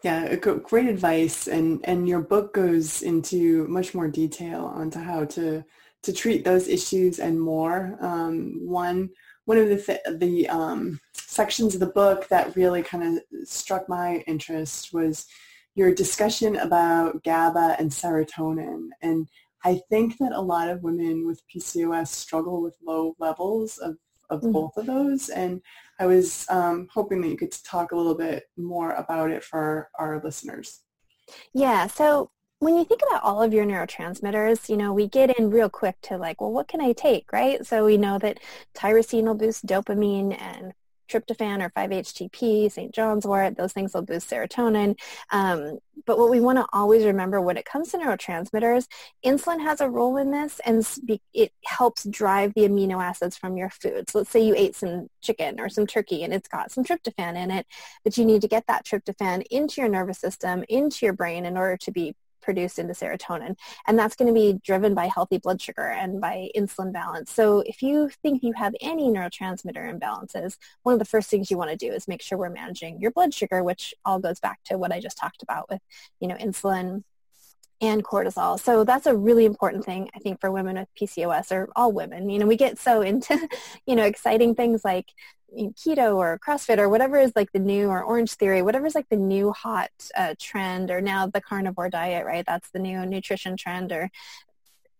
Yeah, 0.03 0.35
great 0.35 0.87
advice, 0.87 1.47
and 1.47 1.81
and 1.83 2.07
your 2.07 2.21
book 2.21 2.53
goes 2.53 3.01
into 3.01 3.67
much 3.67 3.95
more 3.95 4.07
detail 4.07 4.65
onto 4.65 4.99
how 4.99 5.25
to 5.25 5.65
to 6.03 6.13
treat 6.13 6.45
those 6.45 6.67
issues 6.67 7.19
and 7.19 7.41
more. 7.41 7.97
Um, 7.99 8.59
one 8.63 9.09
one 9.47 9.57
of 9.57 9.69
the 9.69 9.81
th- 9.81 10.19
the 10.19 10.49
um, 10.49 10.99
sections 11.13 11.73
of 11.73 11.79
the 11.79 11.87
book 11.87 12.27
that 12.27 12.53
really 12.57 12.83
kind 12.83 13.17
of 13.17 13.47
struck 13.47 13.87
my 13.87 14.17
interest 14.27 14.91
was 14.91 15.25
your 15.73 15.93
discussion 15.93 16.57
about 16.57 17.23
GABA 17.23 17.77
and 17.79 17.89
serotonin, 17.89 18.89
and 19.01 19.29
I 19.63 19.79
think 19.89 20.17
that 20.17 20.33
a 20.33 20.41
lot 20.41 20.67
of 20.67 20.83
women 20.83 21.25
with 21.25 21.41
PCOS 21.47 22.09
struggle 22.09 22.61
with 22.61 22.75
low 22.85 23.15
levels 23.19 23.77
of 23.77 23.95
of 24.29 24.41
mm-hmm. 24.41 24.51
both 24.51 24.75
of 24.75 24.85
those. 24.85 25.29
And 25.29 25.61
I 25.97 26.07
was 26.07 26.45
um, 26.49 26.89
hoping 26.93 27.21
that 27.21 27.29
you 27.29 27.37
could 27.37 27.53
talk 27.63 27.93
a 27.93 27.95
little 27.95 28.15
bit 28.15 28.43
more 28.57 28.91
about 28.91 29.31
it 29.31 29.45
for 29.45 29.89
our 29.97 30.21
listeners. 30.21 30.81
Yeah. 31.53 31.87
So 31.87 32.31
when 32.59 32.75
you 32.75 32.83
think 32.85 33.01
about 33.07 33.23
all 33.23 33.41
of 33.43 33.53
your 33.53 33.65
neurotransmitters, 33.65 34.67
you 34.67 34.77
know, 34.77 34.91
we 34.91 35.07
get 35.07 35.37
in 35.37 35.51
real 35.51 35.69
quick 35.69 35.95
to 36.01 36.17
like, 36.17 36.41
well, 36.41 36.51
what 36.51 36.67
can 36.67 36.81
I 36.81 36.91
take, 36.93 37.31
right? 37.31 37.65
So 37.65 37.85
we 37.85 37.97
know 37.97 38.17
that 38.19 38.39
tyrosine 38.75 39.25
will 39.25 39.35
boost 39.35 39.65
dopamine 39.65 40.39
and 40.41 40.73
tryptophan 41.07 41.63
or 41.63 41.69
5-HTP, 41.69 42.69
St. 42.71 42.93
John's 42.93 43.25
wort, 43.25 43.55
those 43.55 43.73
things 43.73 43.93
will 43.93 44.01
boost 44.01 44.29
serotonin. 44.29 44.97
Um, 45.31 45.77
but 46.05 46.17
what 46.17 46.29
we 46.29 46.39
want 46.39 46.57
to 46.57 46.65
always 46.73 47.05
remember 47.05 47.39
when 47.39 47.57
it 47.57 47.65
comes 47.65 47.91
to 47.91 47.97
neurotransmitters, 47.97 48.87
insulin 49.25 49.61
has 49.61 49.79
a 49.79 49.89
role 49.89 50.17
in 50.17 50.31
this 50.31 50.59
and 50.65 50.85
it 51.33 51.51
helps 51.63 52.05
drive 52.05 52.53
the 52.55 52.61
amino 52.61 53.01
acids 53.01 53.37
from 53.37 53.55
your 53.55 53.69
food. 53.69 54.09
So 54.09 54.19
let's 54.19 54.31
say 54.31 54.41
you 54.41 54.55
ate 54.55 54.75
some 54.75 55.07
chicken 55.21 55.59
or 55.59 55.69
some 55.69 55.87
turkey 55.87 56.23
and 56.23 56.33
it's 56.33 56.49
got 56.49 56.71
some 56.71 56.83
tryptophan 56.83 57.35
in 57.37 57.51
it, 57.51 57.67
but 58.03 58.17
you 58.17 58.25
need 58.25 58.41
to 58.41 58.47
get 58.47 58.65
that 58.67 58.85
tryptophan 58.85 59.43
into 59.49 59.79
your 59.79 59.89
nervous 59.89 60.19
system, 60.19 60.65
into 60.67 61.05
your 61.05 61.13
brain 61.13 61.45
in 61.45 61.55
order 61.55 61.77
to 61.77 61.91
be 61.91 62.15
produced 62.47 62.79
into 62.79 62.93
serotonin. 62.93 63.57
And 63.87 63.99
that's 63.99 64.15
going 64.15 64.33
to 64.33 64.33
be 64.33 64.57
driven 64.63 64.95
by 64.95 65.07
healthy 65.13 65.37
blood 65.37 65.61
sugar 65.61 65.89
and 65.89 66.21
by 66.21 66.49
insulin 66.55 66.93
balance. 66.93 67.29
So 67.29 67.59
if 67.65 67.81
you 67.81 68.09
think 68.23 68.41
you 68.41 68.53
have 68.53 68.73
any 68.79 69.09
neurotransmitter 69.09 69.99
imbalances, 69.99 70.55
one 70.83 70.93
of 70.93 70.99
the 70.99 71.03
first 71.03 71.29
things 71.29 71.51
you 71.51 71.57
want 71.57 71.71
to 71.71 71.75
do 71.75 71.91
is 71.91 72.07
make 72.07 72.21
sure 72.21 72.37
we're 72.37 72.49
managing 72.49 73.01
your 73.01 73.11
blood 73.11 73.33
sugar, 73.33 73.65
which 73.65 73.93
all 74.05 74.19
goes 74.19 74.39
back 74.39 74.59
to 74.67 74.77
what 74.77 74.93
I 74.93 75.01
just 75.01 75.17
talked 75.17 75.43
about 75.43 75.69
with, 75.69 75.81
you 76.21 76.29
know, 76.29 76.35
insulin, 76.35 77.03
and 77.79 78.03
cortisol. 78.03 78.59
So 78.59 78.83
that's 78.83 79.05
a 79.05 79.15
really 79.15 79.45
important 79.45 79.85
thing, 79.85 80.09
I 80.15 80.19
think, 80.19 80.41
for 80.41 80.51
women 80.51 80.77
with 80.77 80.87
PCOS 80.99 81.51
or 81.51 81.69
all 81.75 81.91
women. 81.91 82.29
You 82.29 82.39
know, 82.39 82.47
we 82.47 82.57
get 82.57 82.79
so 82.79 83.01
into, 83.01 83.47
you 83.85 83.95
know, 83.95 84.03
exciting 84.03 84.55
things 84.55 84.83
like 84.83 85.13
keto 85.55 86.15
or 86.15 86.39
CrossFit 86.45 86.77
or 86.77 86.89
whatever 86.89 87.17
is 87.17 87.31
like 87.35 87.51
the 87.51 87.59
new 87.59 87.87
or 87.87 88.03
Orange 88.03 88.33
Theory, 88.33 88.61
whatever 88.61 88.85
is 88.85 88.95
like 88.95 89.09
the 89.09 89.17
new 89.17 89.51
hot 89.51 89.91
uh, 90.15 90.35
trend 90.39 90.91
or 90.91 91.01
now 91.01 91.27
the 91.27 91.41
carnivore 91.41 91.89
diet, 91.89 92.25
right? 92.25 92.45
That's 92.45 92.69
the 92.69 92.79
new 92.79 93.05
nutrition 93.05 93.57
trend 93.57 93.91
or 93.91 94.09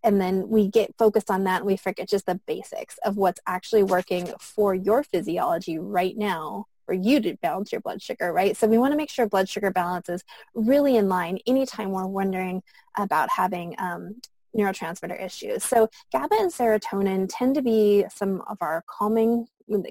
and 0.04 0.22
then 0.22 0.48
we 0.48 0.68
get 0.68 0.96
focused 0.98 1.30
on 1.30 1.44
that 1.46 1.58
and 1.58 1.66
we 1.66 1.76
forget 1.76 2.08
just 2.08 2.28
the 2.28 2.40
basics 2.48 2.98
of 3.04 3.18
what's 3.18 3.42
actually 3.48 3.84
working 3.84 4.32
for 4.40 4.74
your 4.74 5.04
physiology 5.04 5.78
right 5.80 6.16
now 6.16 6.66
for 6.86 6.94
you 6.94 7.20
to 7.20 7.36
balance 7.42 7.72
your 7.72 7.82
blood 7.82 8.02
sugar, 8.02 8.32
right? 8.32 8.56
So 8.56 8.68
we 8.68 8.78
want 8.78 8.94
to 8.94 8.98
make 8.98 9.10
sure 9.10 9.28
blood 9.28 9.50
sugar 9.50 9.72
balance 9.72 10.08
is 10.08 10.24
really 10.56 10.96
in 10.96 11.10
line 11.10 11.40
anytime 11.46 11.92
we're 11.92 12.08
wondering 12.08 12.64
about 12.98 13.30
having 13.30 13.76
um, 13.80 14.22
neurotransmitter 14.58 15.22
issues. 15.22 15.64
So 15.64 15.90
GABA 16.14 16.36
and 16.40 16.52
serotonin 16.52 17.28
tend 17.30 17.56
to 17.56 17.62
be 17.62 18.06
some 18.10 18.42
of 18.48 18.58
our 18.62 18.84
calming 18.88 19.48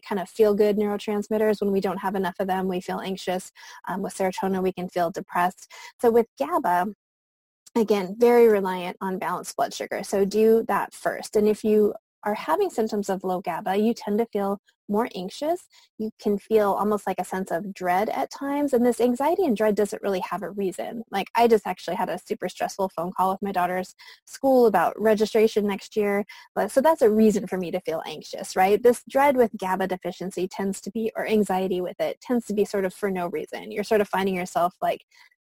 kind 0.09 0.21
of 0.21 0.29
feel 0.29 0.55
good 0.55 0.77
neurotransmitters. 0.77 1.61
When 1.61 1.73
we 1.73 1.81
don't 1.81 1.99
have 1.99 2.15
enough 2.15 2.37
of 2.39 2.47
them, 2.47 2.69
we 2.69 2.81
feel 2.81 3.01
anxious. 3.01 3.51
Um, 3.89 4.03
with 4.03 4.17
serotonin, 4.17 4.63
we 4.63 4.73
can 4.73 4.89
feel 4.89 5.11
depressed. 5.11 5.71
So 6.01 6.11
with 6.11 6.27
GABA, 6.39 6.95
again, 7.77 8.17
very 8.19 8.49
reliant 8.49 8.97
on 9.01 9.19
balanced 9.19 9.57
blood 9.57 9.75
sugar. 9.75 10.03
So 10.03 10.25
do 10.25 10.65
that 10.69 10.95
first. 10.95 11.37
And 11.37 11.47
if 11.47 11.63
you 11.63 11.95
are 12.27 12.35
having 12.35 12.69
symptoms 12.69 13.09
of 13.09 13.25
low 13.25 13.41
GABA, 13.41 13.77
you 13.79 13.95
tend 13.95 14.19
to 14.19 14.27
feel 14.27 14.61
more 14.89 15.09
anxious. 15.17 15.67
You 15.99 16.11
can 16.21 16.39
feel 16.39 16.71
almost 16.73 17.09
like 17.09 17.19
a 17.19 17.25
sense 17.25 17.51
of 17.51 17.75
dread 17.75 18.09
at 18.11 18.31
times. 18.31 18.73
And 18.73 18.87
this 18.87 19.01
anxiety 19.01 19.45
and 19.45 19.57
dread 19.57 19.75
doesn't 19.75 20.03
really 20.03 20.21
have 20.21 20.43
a 20.45 20.51
reason. 20.51 21.03
Like 21.11 21.27
I 21.35 21.49
just 21.49 21.67
actually 21.67 21.97
had 21.97 22.09
a 22.09 22.21
super 22.25 22.49
stressful 22.49 22.91
phone 22.91 23.11
call 23.11 23.33
with 23.33 23.43
my 23.43 23.51
daughter's 23.51 23.97
school 24.27 24.67
about 24.67 25.01
registration 25.01 25.67
next 25.67 25.97
year. 25.97 26.25
So 26.69 26.81
that's 26.81 27.03
a 27.03 27.11
reason 27.11 27.49
for 27.49 27.59
me 27.59 27.73
to 27.73 27.81
feel 27.81 28.03
anxious, 28.07 28.55
right? 28.55 28.81
This 28.81 29.03
dread 29.09 29.37
with 29.37 29.51
GABA 29.57 29.89
deficiency 29.89 30.47
tends 30.47 30.81
to 30.83 30.91
be, 30.93 31.11
or 31.17 31.27
anxiety 31.27 31.81
with 31.81 31.99
it, 32.01 32.21
tends 32.21 32.47
to 32.47 32.55
be 32.55 32.65
sort 32.65 32.85
of 32.85 32.95
for 32.95 33.11
no 33.11 33.27
reason. 33.27 33.73
You're 33.73 33.83
sort 33.83 34.01
of 34.01 34.09
finding 34.09 34.37
yourself 34.37 34.75
like 34.81 35.03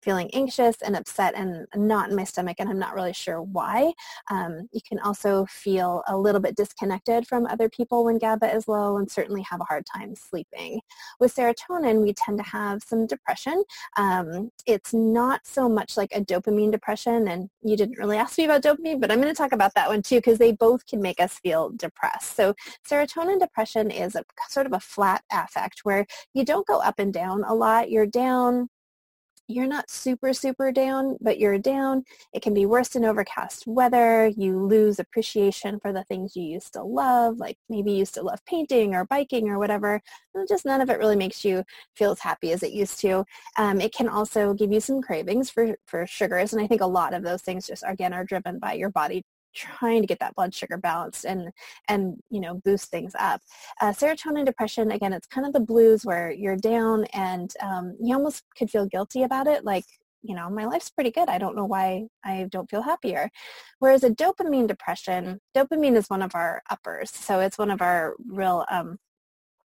feeling 0.06 0.30
anxious 0.34 0.76
and 0.82 0.94
upset 0.94 1.34
and 1.34 1.66
not 1.74 2.08
in 2.08 2.14
my 2.14 2.22
stomach 2.22 2.56
and 2.60 2.68
I'm 2.68 2.78
not 2.78 2.94
really 2.94 3.12
sure 3.12 3.42
why. 3.42 3.92
Um, 4.30 4.68
you 4.72 4.80
can 4.88 5.00
also 5.00 5.44
feel 5.46 6.04
a 6.06 6.16
little 6.16 6.40
bit 6.40 6.54
disconnected 6.54 7.26
from 7.26 7.44
other 7.46 7.68
people 7.68 8.04
when 8.04 8.18
GABA 8.18 8.54
is 8.54 8.68
low 8.68 8.98
and 8.98 9.10
certainly 9.10 9.42
have 9.42 9.60
a 9.60 9.64
hard 9.64 9.84
time 9.92 10.14
sleeping. 10.14 10.80
With 11.18 11.34
serotonin, 11.34 12.02
we 12.02 12.12
tend 12.12 12.38
to 12.38 12.44
have 12.44 12.84
some 12.84 13.08
depression. 13.08 13.64
Um, 13.96 14.50
it's 14.64 14.94
not 14.94 15.40
so 15.44 15.68
much 15.68 15.96
like 15.96 16.12
a 16.14 16.20
dopamine 16.20 16.70
depression 16.70 17.26
and 17.26 17.50
you 17.64 17.76
didn't 17.76 17.98
really 17.98 18.16
ask 18.16 18.38
me 18.38 18.44
about 18.44 18.62
dopamine, 18.62 19.00
but 19.00 19.10
I'm 19.10 19.20
going 19.20 19.34
to 19.34 19.36
talk 19.36 19.50
about 19.50 19.74
that 19.74 19.88
one 19.88 20.02
too 20.02 20.18
because 20.18 20.38
they 20.38 20.52
both 20.52 20.86
can 20.86 21.02
make 21.02 21.18
us 21.18 21.40
feel 21.40 21.70
depressed. 21.70 22.36
So 22.36 22.54
serotonin 22.88 23.40
depression 23.40 23.90
is 23.90 24.14
a 24.14 24.22
sort 24.50 24.66
of 24.66 24.72
a 24.72 24.78
flat 24.78 25.24
affect 25.32 25.80
where 25.82 26.06
you 26.32 26.44
don't 26.44 26.66
go 26.68 26.78
up 26.78 27.00
and 27.00 27.12
down 27.12 27.42
a 27.42 27.54
lot. 27.54 27.90
You're 27.90 28.06
down 28.06 28.68
you're 29.48 29.66
not 29.66 29.90
super, 29.90 30.32
super 30.32 30.72
down, 30.72 31.16
but 31.20 31.38
you're 31.38 31.58
down. 31.58 32.04
It 32.32 32.42
can 32.42 32.54
be 32.54 32.66
worse 32.66 32.96
in 32.96 33.04
overcast 33.04 33.66
weather. 33.66 34.28
You 34.36 34.58
lose 34.58 34.98
appreciation 34.98 35.78
for 35.80 35.92
the 35.92 36.04
things 36.04 36.34
you 36.34 36.42
used 36.42 36.72
to 36.72 36.82
love, 36.82 37.38
like 37.38 37.56
maybe 37.68 37.92
you 37.92 37.98
used 37.98 38.14
to 38.14 38.22
love 38.22 38.44
painting 38.44 38.94
or 38.94 39.04
biking 39.04 39.48
or 39.48 39.58
whatever. 39.58 40.00
Just 40.48 40.64
none 40.64 40.80
of 40.80 40.90
it 40.90 40.98
really 40.98 41.16
makes 41.16 41.44
you 41.44 41.64
feel 41.94 42.10
as 42.10 42.20
happy 42.20 42.52
as 42.52 42.62
it 42.62 42.72
used 42.72 43.00
to. 43.00 43.24
Um, 43.56 43.80
it 43.80 43.94
can 43.94 44.08
also 44.08 44.52
give 44.52 44.72
you 44.72 44.80
some 44.80 45.00
cravings 45.00 45.48
for, 45.48 45.76
for 45.86 46.06
sugars. 46.06 46.52
And 46.52 46.62
I 46.62 46.66
think 46.66 46.80
a 46.80 46.86
lot 46.86 47.14
of 47.14 47.22
those 47.22 47.42
things 47.42 47.66
just, 47.66 47.84
again, 47.86 48.12
are 48.12 48.24
driven 48.24 48.58
by 48.58 48.74
your 48.74 48.90
body 48.90 49.24
trying 49.56 50.02
to 50.02 50.06
get 50.06 50.20
that 50.20 50.34
blood 50.34 50.54
sugar 50.54 50.76
balanced 50.76 51.24
and 51.24 51.50
and 51.88 52.16
you 52.30 52.40
know 52.40 52.54
boost 52.64 52.90
things 52.90 53.12
up. 53.18 53.40
Uh, 53.80 53.90
serotonin 53.90 54.44
depression 54.44 54.92
again 54.92 55.12
it's 55.12 55.26
kind 55.26 55.46
of 55.46 55.52
the 55.52 55.60
blues 55.60 56.04
where 56.04 56.30
you're 56.30 56.56
down 56.56 57.04
and 57.12 57.54
um, 57.60 57.96
you 58.00 58.14
almost 58.14 58.44
could 58.56 58.70
feel 58.70 58.86
guilty 58.86 59.22
about 59.22 59.46
it 59.46 59.64
like 59.64 59.84
you 60.22 60.34
know 60.34 60.50
my 60.50 60.64
life's 60.64 60.90
pretty 60.90 61.10
good. 61.10 61.28
I 61.28 61.38
don't 61.38 61.56
know 61.56 61.66
why 61.66 62.06
i 62.24 62.46
don't 62.50 62.70
feel 62.70 62.82
happier. 62.82 63.30
Whereas 63.80 64.04
a 64.04 64.10
dopamine 64.10 64.68
depression 64.68 65.40
dopamine 65.56 65.96
is 65.96 66.08
one 66.08 66.22
of 66.22 66.34
our 66.34 66.62
uppers. 66.70 67.10
So 67.10 67.40
it's 67.40 67.58
one 67.58 67.70
of 67.70 67.82
our 67.82 68.14
real 68.28 68.64
um, 68.70 68.98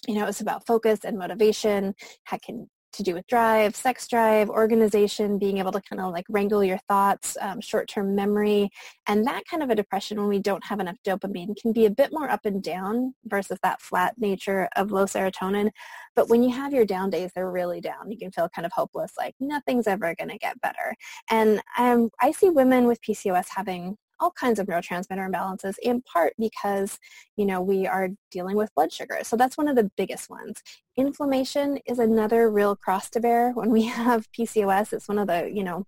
you 0.07 0.15
know, 0.15 0.27
it's 0.27 0.41
about 0.41 0.67
focus 0.67 1.01
and 1.05 1.19
motivation, 1.19 1.95
how 2.25 2.39
can 2.39 2.69
to 2.97 3.03
do 3.03 3.15
with 3.15 3.27
drive, 3.27 3.77
sex 3.77 4.07
drive, 4.09 4.49
organization, 4.51 5.39
being 5.39 5.59
able 5.59 5.73
to 5.73 5.81
kind 5.81 6.01
of 6.01 6.13
like 6.13 6.27
wrangle 6.29 6.65
your 6.65 6.79
thoughts, 6.89 7.37
um, 7.41 7.61
short-term 7.61 8.15
memory, 8.15 8.69
and 9.07 9.27
that 9.27 9.45
kind 9.49 9.63
of 9.63 9.71
a 9.71 9.75
depression 9.75 10.19
when 10.19 10.29
we 10.29 10.39
don't 10.39 10.65
have 10.65 10.81
enough 10.81 10.97
dopamine 11.07 11.57
can 11.61 11.73
be 11.73 11.87
a 11.87 11.91
bit 11.91 12.11
more 12.13 12.29
up 12.31 12.45
and 12.45 12.63
down 12.63 13.15
versus 13.25 13.59
that 13.63 13.81
flat 13.81 14.15
nature 14.19 14.69
of 14.77 14.91
low 14.91 15.05
serotonin. 15.05 15.71
But 16.15 16.29
when 16.29 16.43
you 16.43 16.51
have 16.51 16.73
your 16.73 16.87
down 16.87 17.11
days, 17.11 17.31
they're 17.35 17.51
really 17.51 17.81
down. 17.81 18.11
You 18.11 18.19
can 18.19 18.31
feel 18.31 18.49
kind 18.49 18.67
of 18.67 18.73
hopeless, 18.73 19.13
like 19.19 19.35
nothing's 19.41 19.87
ever 19.87 20.15
going 20.15 20.31
to 20.31 20.39
get 20.39 20.61
better. 20.61 20.95
And 21.31 21.61
um, 21.79 22.11
I 22.21 22.33
see 22.33 22.51
women 22.51 22.87
with 22.87 23.03
PCOS 23.03 23.47
having 23.55 23.97
all 24.21 24.31
kinds 24.31 24.59
of 24.59 24.67
neurotransmitter 24.67 25.31
imbalances 25.31 25.75
in 25.83 26.03
part 26.03 26.35
because, 26.39 26.99
you 27.37 27.45
know, 27.45 27.61
we 27.61 27.87
are 27.87 28.11
dealing 28.31 28.57
with 28.57 28.75
blood 28.75 28.93
sugar. 28.93 29.19
So 29.23 29.37
that's 29.37 29.59
one 29.59 29.69
of 29.69 29.77
the 29.77 29.91
biggest 29.97 30.31
ones. 30.31 30.63
Inflammation 30.97 31.79
is 31.87 31.99
another 31.99 32.51
real 32.51 32.77
cross 32.77 33.11
to 33.11 33.21
bear 33.21 33.53
when 33.53 33.71
we 33.71 33.83
have 33.87 34.31
PCOS. 34.33 34.93
It's 34.93 35.09
one 35.09 35.19
of 35.19 35.27
the, 35.27 35.51
you 35.53 35.65
know, 35.65 35.87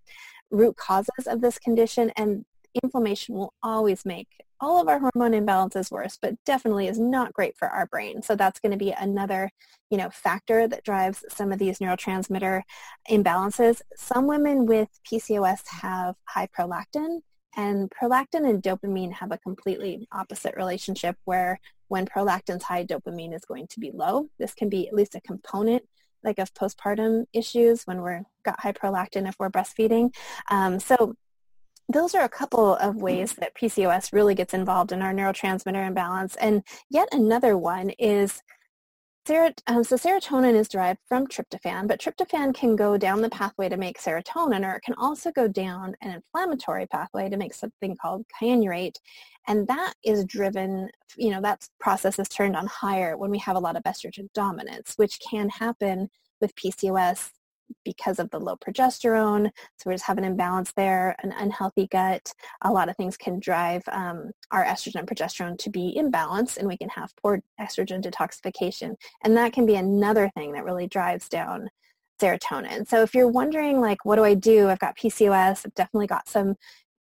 root 0.51 0.77
causes 0.77 1.27
of 1.27 1.41
this 1.41 1.59
condition 1.59 2.11
and 2.17 2.45
inflammation 2.83 3.35
will 3.35 3.53
always 3.63 4.05
make 4.05 4.29
all 4.61 4.81
of 4.81 4.89
our 4.89 4.99
hormone 4.99 5.33
imbalances 5.33 5.91
worse, 5.91 6.19
but 6.21 6.35
definitely 6.45 6.89
is 6.89 6.99
not 6.99 7.33
great 7.33 7.57
for 7.57 7.69
our 7.69 7.87
brain. 7.87 8.23
So 8.23 8.35
that's 8.35 8.59
going 8.61 8.73
to 8.73 8.79
be 8.79 8.91
another, 8.91 9.51
you 9.91 9.97
know, 9.97 10.11
factor 10.11 10.67
that 10.67 10.85
drives 10.85 11.25
some 11.29 11.53
of 11.53 11.59
these 11.59 11.79
neurotransmitter 11.79 12.63
imbalances. 13.09 13.81
Some 13.97 14.27
women 14.27 14.67
with 14.67 14.89
PCOS 15.11 15.61
have 15.81 16.17
high 16.25 16.49
prolactin 16.49 17.21
and 17.59 17.91
prolactin 17.91 18.49
and 18.49 18.63
dopamine 18.63 19.13
have 19.13 19.33
a 19.33 19.39
completely 19.39 20.07
opposite 20.13 20.55
relationship 20.57 21.17
where 21.25 21.59
when 21.89 22.07
prolactin's 22.07 22.63
high, 22.63 22.85
dopamine 22.85 23.35
is 23.35 23.45
going 23.45 23.67
to 23.67 23.81
be 23.81 23.91
low. 23.93 24.29
This 24.39 24.55
can 24.55 24.69
be 24.69 24.87
at 24.87 24.95
least 24.95 25.17
a 25.17 25.21
component 25.21 25.83
like 26.23 26.39
of 26.39 26.55
postpartum 26.55 27.25
issues 27.33 27.83
when 27.83 28.01
we're 28.01 28.23
got 28.45 28.61
high 28.61 28.73
prolactin 28.73 29.29
if 29.29 29.35
we're 29.41 29.51
breastfeeding. 29.51 30.15
Um, 30.51 30.79
so 30.79 31.17
those 31.89 32.15
are 32.15 32.23
a 32.23 32.29
couple 32.29 32.77
of 32.77 32.97
ways 32.97 33.35
that 33.35 33.57
PCOS 33.57 34.13
really 34.13 34.37
gets 34.37 34.55
involved 34.55 34.93
in 34.93 35.03
our 35.03 35.13
neurotransmitter 35.13 35.85
imbalance. 35.85 36.37
And 36.37 36.63
yet 36.91 37.09
another 37.11 37.59
one 37.59 37.91
is 37.91 38.41
um, 39.67 39.85
so 39.85 39.97
serotonin 39.97 40.55
is 40.55 40.69
derived 40.69 41.01
from 41.07 41.27
tryptophan, 41.27 41.87
but 41.87 42.01
tryptophan 42.01 42.55
can 42.55 42.77
go 42.77 42.97
down 42.97 43.21
the 43.21 43.29
pathway 43.29 43.69
to 43.69 43.77
make 43.77 44.01
serotonin, 44.01 44.67
or 44.67 44.77
it 44.77 44.83
can 44.83 44.95
also 44.97 45.31
go 45.31 45.47
down 45.47 45.95
an 46.01 46.13
inflammatory 46.13 46.87
pathway 46.87 47.29
to 47.29 47.37
make 47.37 47.53
something 47.53 47.97
called 48.01 48.25
kynurenate. 48.41 48.97
And 49.47 49.67
that 49.69 49.95
is 50.03 50.25
driven, 50.25 50.91
you 51.17 51.31
know, 51.31 51.41
that 51.43 51.69
process 51.79 52.19
is 52.19 52.29
turned 52.29 52.57
on 52.57 52.67
higher 52.67 53.17
when 53.17 53.31
we 53.31 53.39
have 53.39 53.57
a 53.57 53.61
lot 53.61 53.77
of 53.77 53.83
estrogen 53.85 54.29
dominance, 54.35 54.95
which 54.97 55.19
can 55.21 55.51
happen 55.51 56.09
with 56.41 56.55
PCOS 56.55 57.31
because 57.85 58.19
of 58.19 58.31
the 58.31 58.39
low 58.39 58.57
progesterone. 58.57 59.51
So 59.77 59.91
we 59.91 59.95
just 59.95 60.05
have 60.07 60.19
an 60.19 60.25
imbalance 60.25 60.73
there, 60.73 61.17
an 61.23 61.33
unhealthy 61.33 61.87
gut. 61.87 62.33
A 62.63 62.73
lot 62.73 62.89
of 62.89 62.97
things 62.97 63.17
can 63.17 63.41
drive 63.41 63.83
um, 63.91 64.31
our 64.51 64.65
estrogen 64.65 64.97
and 64.97 65.09
progesterone 65.09 65.59
to 65.59 65.71
be 65.71 65.97
imbalanced 65.99 66.59
and 66.59 66.69
we 66.69 66.77
can 66.77 66.89
have 66.91 67.13
poor 67.23 67.43
estrogen 67.61 68.03
detoxification. 68.03 68.95
And 69.25 69.37
that 69.37 69.53
can 69.53 69.67
be 69.67 69.77
another 69.77 70.31
thing 70.35 70.53
that 70.53 70.65
really 70.65 70.87
drives 70.87 71.29
down 71.29 71.69
serotonin. 72.21 72.87
So 72.89 73.03
if 73.03 73.15
you're 73.15 73.29
wondering 73.29 73.81
like, 73.81 74.05
what 74.05 74.17
do 74.17 74.25
I 74.25 74.35
do? 74.35 74.69
I've 74.69 74.79
got 74.79 74.97
PCOS. 74.97 75.65
I've 75.65 75.75
definitely 75.75 76.09
got 76.09 76.29
some 76.29 76.57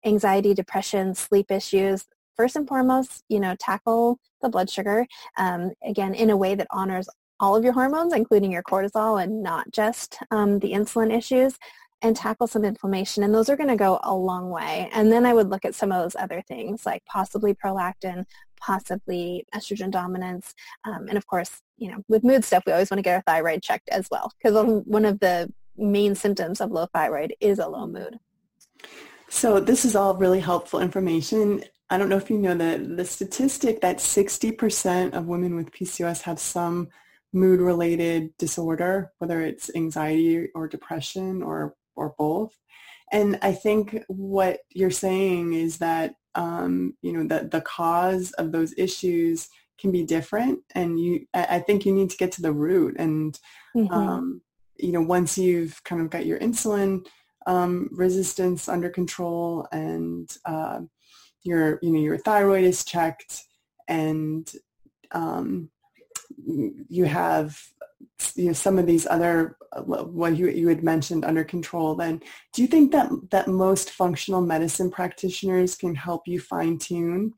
anxiety, 0.05 0.53
depression, 0.53 1.15
sleep 1.15 1.51
issues. 1.51 2.05
First 2.35 2.55
and 2.55 2.67
foremost, 2.67 3.23
you 3.29 3.39
know, 3.39 3.55
tackle 3.59 4.19
the 4.41 4.49
blood 4.49 4.69
sugar, 4.69 5.05
um, 5.37 5.71
again, 5.83 6.15
in 6.15 6.31
a 6.31 6.37
way 6.37 6.55
that 6.55 6.67
honors 6.71 7.07
all 7.43 7.57
of 7.57 7.63
your 7.65 7.73
hormones, 7.73 8.13
including 8.13 8.53
your 8.53 8.63
cortisol 8.63 9.21
and 9.21 9.43
not 9.43 9.69
just 9.69 10.17
um, 10.31 10.59
the 10.59 10.71
insulin 10.71 11.13
issues, 11.13 11.59
and 12.01 12.15
tackle 12.15 12.47
some 12.47 12.63
inflammation. 12.63 13.21
And 13.21 13.35
those 13.35 13.49
are 13.49 13.57
going 13.57 13.67
to 13.67 13.75
go 13.75 13.99
a 14.03 14.15
long 14.15 14.49
way. 14.49 14.89
And 14.93 15.11
then 15.11 15.25
I 15.25 15.33
would 15.33 15.49
look 15.49 15.65
at 15.65 15.75
some 15.75 15.91
of 15.91 16.01
those 16.01 16.15
other 16.15 16.41
things 16.41 16.85
like 16.85 17.03
possibly 17.05 17.53
prolactin, 17.53 18.23
possibly 18.57 19.45
estrogen 19.53 19.91
dominance. 19.91 20.53
Um, 20.85 21.09
and 21.09 21.17
of 21.17 21.27
course, 21.27 21.61
you 21.77 21.91
know, 21.91 21.97
with 22.07 22.23
mood 22.23 22.45
stuff, 22.45 22.63
we 22.65 22.71
always 22.71 22.89
want 22.89 22.99
to 22.99 23.03
get 23.03 23.15
our 23.15 23.23
thyroid 23.27 23.61
checked 23.61 23.89
as 23.89 24.07
well 24.09 24.31
because 24.37 24.81
one 24.85 25.03
of 25.03 25.19
the 25.19 25.51
main 25.75 26.15
symptoms 26.15 26.61
of 26.61 26.71
low 26.71 26.85
thyroid 26.93 27.35
is 27.41 27.59
a 27.59 27.67
low 27.67 27.87
mood. 27.87 28.19
So 29.27 29.59
this 29.59 29.83
is 29.83 29.97
all 29.97 30.15
really 30.15 30.39
helpful 30.39 30.79
information. 30.79 31.65
I 31.89 31.97
don't 31.97 32.07
know 32.07 32.17
if 32.17 32.29
you 32.29 32.37
know 32.37 32.55
the, 32.55 32.77
the 32.95 33.03
statistic 33.03 33.81
that 33.81 33.97
60% 33.97 35.13
of 35.13 35.25
women 35.25 35.55
with 35.55 35.71
PCOS 35.71 36.21
have 36.21 36.39
some 36.39 36.87
mood 37.33 37.59
related 37.59 38.31
disorder, 38.37 39.11
whether 39.17 39.41
it's 39.41 39.75
anxiety 39.75 40.49
or 40.53 40.67
depression 40.67 41.41
or, 41.41 41.75
or 41.95 42.13
both. 42.17 42.55
And 43.11 43.37
I 43.41 43.51
think 43.51 44.03
what 44.07 44.59
you're 44.69 44.91
saying 44.91 45.53
is 45.53 45.79
that, 45.79 46.15
um, 46.35 46.95
you 47.01 47.11
know, 47.11 47.27
the, 47.27 47.47
the 47.47 47.61
cause 47.61 48.31
of 48.33 48.51
those 48.51 48.73
issues 48.77 49.49
can 49.79 49.91
be 49.91 50.03
different. 50.03 50.59
And 50.73 50.99
you, 50.99 51.25
I 51.33 51.59
think 51.59 51.85
you 51.85 51.93
need 51.93 52.09
to 52.11 52.17
get 52.17 52.31
to 52.33 52.41
the 52.41 52.53
root. 52.53 52.95
And, 52.97 53.37
mm-hmm. 53.75 53.93
um, 53.93 54.41
you 54.77 54.91
know, 54.91 55.01
once 55.01 55.37
you've 55.37 55.83
kind 55.83 56.01
of 56.01 56.09
got 56.09 56.25
your 56.25 56.39
insulin 56.39 57.05
um, 57.45 57.89
resistance 57.91 58.69
under 58.69 58.89
control 58.89 59.67
and 59.71 60.29
uh, 60.45 60.81
your, 61.43 61.79
you 61.81 61.91
know, 61.91 61.99
your 61.99 62.17
thyroid 62.17 62.63
is 62.63 62.85
checked 62.85 63.43
and 63.87 64.51
um, 65.11 65.69
you 66.45 67.05
have 67.05 67.59
you 68.35 68.47
know 68.47 68.53
some 68.53 68.77
of 68.77 68.85
these 68.85 69.07
other 69.07 69.57
what 69.85 70.35
you, 70.35 70.49
you 70.49 70.67
had 70.67 70.83
mentioned 70.83 71.25
under 71.25 71.43
control 71.43 71.95
then 71.95 72.21
do 72.53 72.61
you 72.61 72.67
think 72.67 72.91
that 72.91 73.09
that 73.31 73.47
most 73.47 73.91
functional 73.91 74.41
medicine 74.41 74.91
practitioners 74.91 75.75
can 75.75 75.95
help 75.95 76.27
you 76.27 76.39
fine 76.39 76.77
tune 76.77 77.33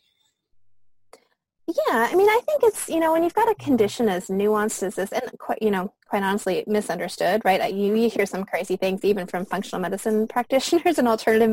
Yeah, 1.68 2.08
I 2.12 2.14
mean, 2.14 2.30
I 2.30 2.40
think 2.46 2.62
it's, 2.64 2.88
you 2.88 3.00
know, 3.00 3.12
when 3.14 3.24
you've 3.24 3.34
got 3.34 3.50
a 3.50 3.56
condition 3.56 4.08
as 4.08 4.28
nuanced 4.28 4.84
as 4.84 4.96
this, 4.96 5.12
and 5.12 5.24
quite, 5.40 5.58
you 5.64 5.72
know, 5.72 5.92
quite 6.08 6.22
honestly, 6.22 6.64
misunderstood, 6.68 7.42
right? 7.44 7.74
You, 7.74 7.96
you 7.96 8.08
hear 8.08 8.28
some 8.28 8.44
crazy 8.46 8.78
things 8.78 9.04
even 9.04 9.26
from 9.26 9.48
functional 9.48 9.82
medicine 9.82 10.28
practitioners 10.36 11.00
and 11.00 11.08
alternative 11.08 11.50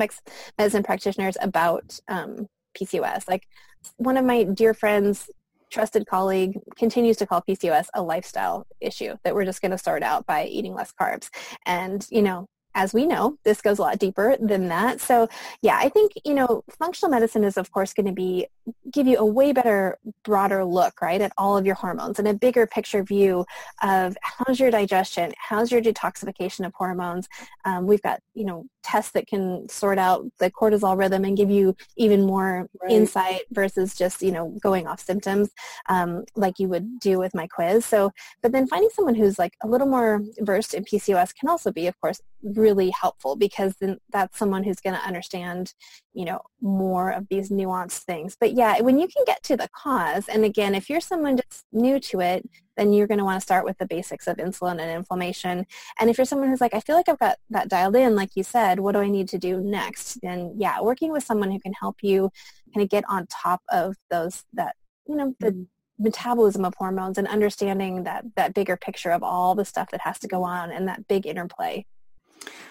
medicine 0.58 0.82
practitioners 0.82 1.38
about 1.40 1.98
um, 2.08 2.46
PCOS. 2.78 3.26
Like 3.26 3.48
one 3.96 4.18
of 4.18 4.26
my 4.26 4.44
dear 4.44 4.74
friends, 4.74 5.30
trusted 5.72 6.06
colleague, 6.06 6.58
continues 6.76 7.16
to 7.16 7.26
call 7.26 7.42
PCOS 7.42 7.86
a 7.94 8.02
lifestyle 8.02 8.66
issue 8.80 9.16
that 9.24 9.34
we're 9.34 9.44
just 9.44 9.62
going 9.62 9.70
to 9.70 9.78
sort 9.78 10.02
out 10.02 10.26
by 10.26 10.44
eating 10.44 10.74
less 10.74 10.92
carbs. 11.00 11.28
And, 11.66 12.06
you 12.10 12.22
know, 12.22 12.46
as 12.74 12.94
we 12.94 13.06
know, 13.06 13.36
this 13.44 13.60
goes 13.60 13.78
a 13.78 13.82
lot 13.82 13.98
deeper 13.98 14.36
than 14.40 14.68
that. 14.68 15.00
So 15.00 15.28
yeah, 15.60 15.76
I 15.76 15.88
think, 15.88 16.12
you 16.24 16.34
know, 16.34 16.64
functional 16.78 17.10
medicine 17.10 17.44
is 17.44 17.56
of 17.56 17.70
course 17.72 17.92
going 17.92 18.06
to 18.06 18.12
be, 18.12 18.46
give 18.90 19.06
you 19.06 19.18
a 19.18 19.24
way 19.24 19.52
better, 19.52 19.98
broader 20.24 20.64
look, 20.64 21.00
right, 21.02 21.20
at 21.20 21.32
all 21.36 21.56
of 21.56 21.66
your 21.66 21.74
hormones 21.74 22.18
and 22.18 22.28
a 22.28 22.34
bigger 22.34 22.66
picture 22.66 23.02
view 23.02 23.44
of 23.82 24.16
how's 24.22 24.60
your 24.60 24.70
digestion, 24.70 25.32
how's 25.38 25.70
your 25.70 25.82
detoxification 25.82 26.66
of 26.66 26.72
hormones. 26.74 27.28
Um, 27.64 27.86
we've 27.86 28.02
got, 28.02 28.20
you 28.34 28.44
know, 28.44 28.66
tests 28.82 29.12
that 29.12 29.26
can 29.26 29.68
sort 29.68 29.98
out 29.98 30.26
the 30.38 30.50
cortisol 30.50 30.96
rhythm 30.96 31.24
and 31.24 31.36
give 31.36 31.50
you 31.50 31.74
even 31.96 32.26
more 32.26 32.68
right. 32.82 32.90
insight 32.90 33.42
versus 33.50 33.94
just, 33.94 34.22
you 34.22 34.32
know, 34.32 34.56
going 34.62 34.86
off 34.86 35.00
symptoms 35.00 35.50
um, 35.88 36.24
like 36.36 36.58
you 36.58 36.68
would 36.68 36.98
do 36.98 37.18
with 37.18 37.34
my 37.34 37.46
quiz. 37.46 37.84
So, 37.84 38.10
but 38.42 38.52
then 38.52 38.66
finding 38.66 38.90
someone 38.90 39.14
who's 39.14 39.38
like 39.38 39.54
a 39.62 39.68
little 39.68 39.86
more 39.86 40.22
versed 40.40 40.74
in 40.74 40.84
PCOS 40.84 41.34
can 41.34 41.48
also 41.48 41.70
be, 41.72 41.86
of 41.86 42.00
course, 42.00 42.20
really 42.62 42.90
helpful 42.90 43.36
because 43.36 43.74
then 43.80 43.98
that's 44.12 44.38
someone 44.38 44.62
who's 44.62 44.80
going 44.80 44.96
to 44.96 45.06
understand, 45.06 45.74
you 46.14 46.24
know, 46.24 46.40
more 46.60 47.10
of 47.10 47.26
these 47.28 47.50
nuanced 47.50 48.04
things. 48.04 48.36
But 48.40 48.52
yeah, 48.52 48.80
when 48.80 48.98
you 48.98 49.08
can 49.08 49.24
get 49.26 49.42
to 49.44 49.56
the 49.56 49.68
cause, 49.76 50.28
and 50.28 50.44
again, 50.44 50.74
if 50.74 50.88
you're 50.88 51.00
someone 51.00 51.36
just 51.36 51.64
new 51.72 51.98
to 52.00 52.20
it, 52.20 52.48
then 52.76 52.92
you're 52.92 53.06
going 53.06 53.18
to 53.18 53.24
want 53.24 53.38
to 53.38 53.44
start 53.44 53.64
with 53.64 53.76
the 53.78 53.86
basics 53.86 54.26
of 54.26 54.36
insulin 54.38 54.80
and 54.80 54.90
inflammation. 54.90 55.66
And 56.00 56.08
if 56.08 56.16
you're 56.16 56.24
someone 56.24 56.48
who's 56.48 56.60
like, 56.60 56.74
I 56.74 56.80
feel 56.80 56.96
like 56.96 57.08
I've 57.08 57.18
got 57.18 57.36
that 57.50 57.68
dialed 57.68 57.96
in, 57.96 58.16
like 58.16 58.30
you 58.34 58.42
said, 58.42 58.80
what 58.80 58.92
do 58.92 59.00
I 59.00 59.08
need 59.08 59.28
to 59.30 59.38
do 59.38 59.60
next? 59.60 60.18
Then 60.22 60.54
yeah, 60.56 60.80
working 60.80 61.12
with 61.12 61.24
someone 61.24 61.50
who 61.50 61.60
can 61.60 61.74
help 61.74 61.96
you 62.02 62.30
kind 62.74 62.82
of 62.82 62.88
get 62.88 63.04
on 63.08 63.26
top 63.26 63.60
of 63.70 63.96
those, 64.10 64.44
that, 64.54 64.76
you 65.06 65.16
know, 65.16 65.34
the 65.40 65.48
mm-hmm. 65.48 65.62
metabolism 65.98 66.64
of 66.64 66.74
hormones 66.78 67.18
and 67.18 67.28
understanding 67.28 68.04
that, 68.04 68.24
that 68.36 68.54
bigger 68.54 68.76
picture 68.76 69.10
of 69.10 69.22
all 69.22 69.54
the 69.54 69.64
stuff 69.64 69.90
that 69.90 70.00
has 70.00 70.18
to 70.20 70.28
go 70.28 70.42
on 70.42 70.70
and 70.70 70.88
that 70.88 71.06
big 71.08 71.26
interplay. 71.26 71.84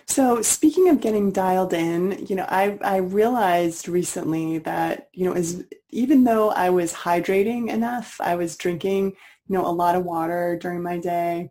So 0.07 0.41
speaking 0.41 0.89
of 0.89 0.99
getting 0.99 1.31
dialed 1.31 1.73
in, 1.73 2.25
you 2.27 2.35
know, 2.35 2.45
I, 2.49 2.77
I 2.83 2.97
realized 2.97 3.87
recently 3.87 4.57
that, 4.59 5.07
you 5.13 5.25
know, 5.25 5.33
as, 5.33 5.63
even 5.89 6.25
though 6.25 6.49
I 6.51 6.69
was 6.69 6.93
hydrating 6.93 7.69
enough, 7.69 8.19
I 8.19 8.35
was 8.35 8.57
drinking, 8.57 9.13
you 9.47 9.57
know, 9.57 9.65
a 9.65 9.71
lot 9.71 9.95
of 9.95 10.03
water 10.03 10.57
during 10.59 10.83
my 10.83 10.97
day, 10.97 11.49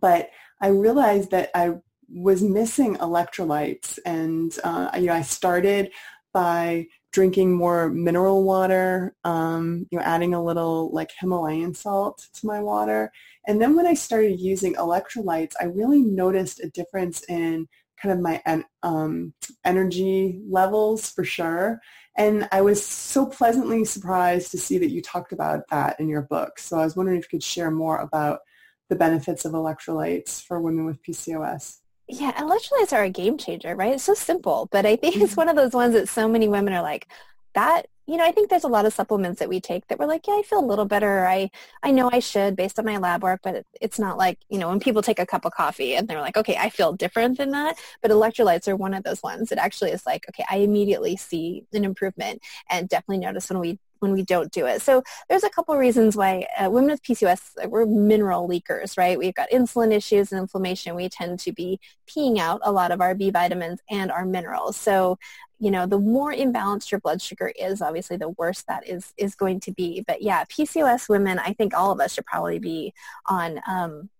but 0.00 0.30
I 0.60 0.68
realized 0.68 1.30
that 1.30 1.50
I 1.54 1.76
was 2.08 2.42
missing 2.42 2.96
electrolytes 2.96 3.98
and, 4.04 4.56
uh, 4.62 4.90
you 4.96 5.06
know, 5.06 5.14
I 5.14 5.22
started 5.22 5.90
by 6.32 6.86
drinking 7.12 7.54
more 7.54 7.88
mineral 7.88 8.42
water, 8.44 9.14
um, 9.24 9.86
you 9.90 9.98
know, 9.98 10.04
adding 10.04 10.34
a 10.34 10.42
little 10.42 10.90
like 10.92 11.12
Himalayan 11.20 11.72
salt 11.72 12.26
to 12.34 12.46
my 12.46 12.60
water. 12.60 13.12
And 13.46 13.60
then 13.60 13.76
when 13.76 13.86
I 13.86 13.94
started 13.94 14.40
using 14.40 14.74
electrolytes, 14.74 15.52
I 15.60 15.64
really 15.64 16.02
noticed 16.02 16.60
a 16.60 16.70
difference 16.70 17.22
in 17.28 17.68
kind 18.00 18.12
of 18.12 18.20
my 18.20 18.64
um, 18.82 19.34
energy 19.64 20.40
levels 20.48 21.10
for 21.10 21.24
sure. 21.24 21.80
And 22.16 22.48
I 22.52 22.60
was 22.60 22.84
so 22.84 23.26
pleasantly 23.26 23.84
surprised 23.84 24.50
to 24.52 24.58
see 24.58 24.78
that 24.78 24.90
you 24.90 25.02
talked 25.02 25.32
about 25.32 25.68
that 25.70 25.98
in 25.98 26.08
your 26.08 26.22
book. 26.22 26.58
So 26.58 26.78
I 26.78 26.84
was 26.84 26.96
wondering 26.96 27.18
if 27.18 27.24
you 27.24 27.38
could 27.38 27.42
share 27.42 27.70
more 27.70 27.98
about 27.98 28.40
the 28.88 28.96
benefits 28.96 29.44
of 29.44 29.52
electrolytes 29.52 30.42
for 30.42 30.60
women 30.60 30.84
with 30.84 31.02
PCOS. 31.02 31.78
Yeah, 32.06 32.32
electrolytes 32.32 32.92
are 32.92 33.04
a 33.04 33.10
game 33.10 33.38
changer, 33.38 33.74
right? 33.74 33.94
It's 33.94 34.04
so 34.04 34.14
simple, 34.14 34.68
but 34.70 34.84
I 34.84 34.96
think 34.96 35.16
it's 35.16 35.32
mm-hmm. 35.32 35.40
one 35.40 35.48
of 35.48 35.56
those 35.56 35.72
ones 35.72 35.94
that 35.94 36.08
so 36.08 36.28
many 36.28 36.48
women 36.48 36.74
are 36.74 36.82
like, 36.82 37.08
that, 37.54 37.86
you 38.06 38.16
know, 38.16 38.24
I 38.24 38.32
think 38.32 38.50
there's 38.50 38.64
a 38.64 38.68
lot 38.68 38.84
of 38.84 38.92
supplements 38.92 39.38
that 39.38 39.48
we 39.48 39.60
take 39.60 39.86
that 39.88 39.98
we're 39.98 40.06
like, 40.06 40.26
yeah, 40.26 40.34
I 40.34 40.42
feel 40.42 40.58
a 40.58 40.64
little 40.64 40.84
better. 40.84 41.26
I, 41.26 41.50
I 41.82 41.90
know 41.90 42.10
I 42.12 42.18
should 42.18 42.54
based 42.54 42.78
on 42.78 42.84
my 42.84 42.98
lab 42.98 43.22
work, 43.22 43.40
but 43.42 43.54
it, 43.54 43.66
it's 43.80 43.98
not 43.98 44.18
like, 44.18 44.38
you 44.50 44.58
know, 44.58 44.68
when 44.68 44.80
people 44.80 45.00
take 45.00 45.18
a 45.18 45.26
cup 45.26 45.44
of 45.44 45.52
coffee 45.52 45.94
and 45.96 46.06
they're 46.06 46.20
like, 46.20 46.36
okay, 46.36 46.56
I 46.56 46.68
feel 46.68 46.92
different 46.92 47.38
than 47.38 47.50
that. 47.52 47.78
But 48.02 48.10
electrolytes 48.10 48.68
are 48.68 48.76
one 48.76 48.94
of 48.94 49.04
those 49.04 49.22
ones 49.22 49.48
that 49.48 49.58
actually 49.58 49.92
is 49.92 50.04
like, 50.04 50.26
okay, 50.28 50.44
I 50.50 50.58
immediately 50.58 51.16
see 51.16 51.64
an 51.72 51.84
improvement 51.84 52.42
and 52.68 52.88
definitely 52.88 53.24
notice 53.24 53.48
when 53.48 53.60
we 53.60 53.78
when 54.00 54.12
we 54.12 54.22
don't 54.22 54.52
do 54.52 54.66
it. 54.66 54.82
So 54.82 55.02
there's 55.28 55.44
a 55.44 55.50
couple 55.50 55.74
reasons 55.76 56.14
why 56.14 56.46
uh, 56.58 56.70
women 56.70 56.90
with 56.90 57.02
PCOS, 57.02 57.68
we're 57.68 57.86
mineral 57.86 58.46
leakers, 58.46 58.98
right? 58.98 59.18
We've 59.18 59.34
got 59.34 59.50
insulin 59.50 59.92
issues 59.92 60.30
and 60.30 60.40
inflammation. 60.40 60.94
We 60.94 61.08
tend 61.08 61.40
to 61.40 61.52
be 61.52 61.80
peeing 62.06 62.38
out 62.38 62.60
a 62.62 62.70
lot 62.70 62.92
of 62.92 63.00
our 63.00 63.14
B 63.14 63.30
vitamins 63.30 63.80
and 63.90 64.12
our 64.12 64.26
minerals. 64.26 64.76
So 64.76 65.18
you 65.64 65.70
know, 65.70 65.86
the 65.86 65.98
more 65.98 66.32
imbalanced 66.32 66.90
your 66.90 67.00
blood 67.00 67.22
sugar 67.22 67.50
is, 67.58 67.80
obviously 67.80 68.18
the 68.18 68.28
worse 68.28 68.62
that 68.68 68.86
is, 68.86 69.14
is 69.16 69.34
going 69.34 69.60
to 69.60 69.72
be. 69.72 70.04
But 70.06 70.20
yeah, 70.20 70.44
PCOS 70.44 71.08
women, 71.08 71.38
I 71.38 71.54
think 71.54 71.74
all 71.74 71.90
of 71.90 72.00
us 72.00 72.12
should 72.12 72.26
probably 72.26 72.58
be 72.58 72.92
on 73.26 73.60
um, 73.66 74.10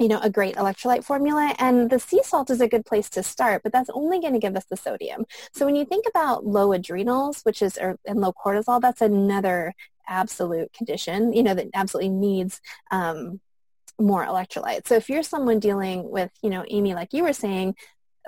you 0.00 0.08
know, 0.08 0.18
a 0.20 0.30
great 0.30 0.56
electrolyte 0.56 1.04
formula. 1.04 1.54
And 1.60 1.88
the 1.88 2.00
sea 2.00 2.20
salt 2.24 2.50
is 2.50 2.60
a 2.60 2.66
good 2.66 2.84
place 2.84 3.08
to 3.10 3.22
start, 3.22 3.62
but 3.62 3.72
that's 3.72 3.90
only 3.90 4.20
going 4.20 4.32
to 4.32 4.40
give 4.40 4.56
us 4.56 4.64
the 4.64 4.76
sodium. 4.76 5.24
So 5.52 5.64
when 5.64 5.76
you 5.76 5.84
think 5.84 6.06
about 6.08 6.44
low 6.44 6.72
adrenals, 6.72 7.42
which 7.44 7.62
is, 7.62 7.78
or, 7.78 7.96
and 8.04 8.20
low 8.20 8.32
cortisol, 8.32 8.80
that's 8.80 9.00
another 9.00 9.74
absolute 10.08 10.72
condition, 10.72 11.32
you 11.32 11.44
know, 11.44 11.54
that 11.54 11.68
absolutely 11.74 12.10
needs 12.10 12.60
um, 12.90 13.40
more 14.00 14.26
electrolytes. 14.26 14.88
So 14.88 14.96
if 14.96 15.08
you're 15.08 15.22
someone 15.22 15.60
dealing 15.60 16.10
with, 16.10 16.32
you 16.42 16.50
know, 16.50 16.64
Amy, 16.68 16.94
like 16.94 17.12
you 17.12 17.22
were 17.22 17.32
saying, 17.32 17.76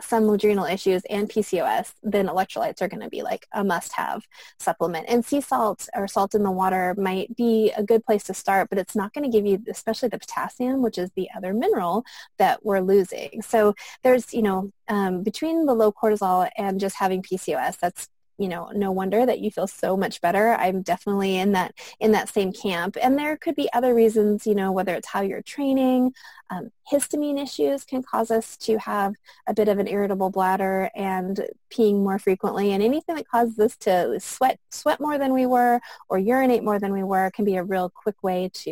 some 0.01 0.29
adrenal 0.29 0.65
issues 0.65 1.03
and 1.09 1.29
PCOS, 1.29 1.93
then 2.03 2.27
electrolytes 2.29 2.83
are 2.83 2.89
going 2.89 3.03
to 3.03 3.09
be 3.09 3.23
like 3.23 3.47
a 3.53 3.65
must-have 3.65 4.23
supplement. 4.59 5.07
And 5.09 5.25
sea 5.25 5.41
salt 5.41 5.89
or 5.95 6.07
salt 6.09 6.35
in 6.35 6.43
the 6.43 6.51
water 6.51 6.95
might 6.99 7.35
be 7.37 7.73
a 7.77 7.83
good 7.83 8.05
place 8.05 8.25
to 8.25 8.35
start, 8.35 8.69
but 8.69 8.79
it's 8.79 8.97
not 8.97 9.13
going 9.13 9.31
to 9.31 9.35
give 9.35 9.47
you, 9.47 9.63
especially 9.69 10.09
the 10.09 10.19
potassium, 10.19 10.83
which 10.83 10.99
is 10.99 11.11
the 11.17 11.29
other 11.37 11.53
mineral 11.53 12.05
that 12.39 12.65
we're 12.65 12.81
losing. 12.81 13.43
So 13.43 13.75
there's, 14.03 14.33
you 14.35 14.43
know, 14.43 14.71
um, 14.89 15.23
between 15.23 15.67
the 15.67 15.75
low 15.75 15.93
cortisol 15.93 16.49
and 16.57 16.79
just 16.79 16.97
having 16.97 17.23
PCOS, 17.23 17.79
that's 17.79 18.09
you 18.39 18.49
know, 18.49 18.71
no 18.75 18.93
wonder 18.93 19.25
that 19.25 19.41
you 19.41 19.51
feel 19.51 19.67
so 19.67 19.97
much 19.97 20.21
better. 20.21 20.55
I'm 20.55 20.83
definitely 20.83 21.37
in 21.37 21.53
that 21.53 21.75
in 22.01 22.13
that 22.13 22.29
same 22.29 22.53
camp. 22.53 22.97
And 23.01 23.19
there 23.19 23.37
could 23.37 23.55
be 23.55 23.73
other 23.73 23.95
reasons, 23.95 24.47
you 24.47 24.55
know, 24.55 24.73
whether 24.73 24.95
it's 24.95 25.09
how 25.09 25.23
you're 25.23 25.43
training, 25.43 26.13
um, 26.51 26.71
histamine 26.93 27.43
issues 27.43 27.85
can 27.85 28.03
cause 28.03 28.31
us 28.31 28.57
to 28.59 28.79
have 28.79 29.15
a 29.47 29.55
bit 29.55 29.69
of 29.69 29.79
an 29.79 29.89
irritable 29.89 30.31
bladder 30.31 30.91
and 30.95 31.47
peeing 31.71 32.03
more 32.03 32.19
frequently. 32.19 32.73
And 32.73 32.83
anything 32.83 33.17
that 33.17 33.29
causes 33.29 33.59
us 33.59 33.77
to 33.79 34.21
sweat 34.21 34.59
sweat 34.71 35.01
more 35.01 35.19
than 35.19 35.33
we 35.33 35.47
were 35.47 35.81
or 36.09 36.19
urinate 36.19 36.63
more 36.63 36.79
than 36.79 36.93
we 36.93 37.03
were 37.03 37.31
can 37.31 37.45
be 37.45 37.57
a 37.57 37.65
real 37.65 37.91
quick 37.91 38.23
way 38.23 38.51
to, 38.53 38.71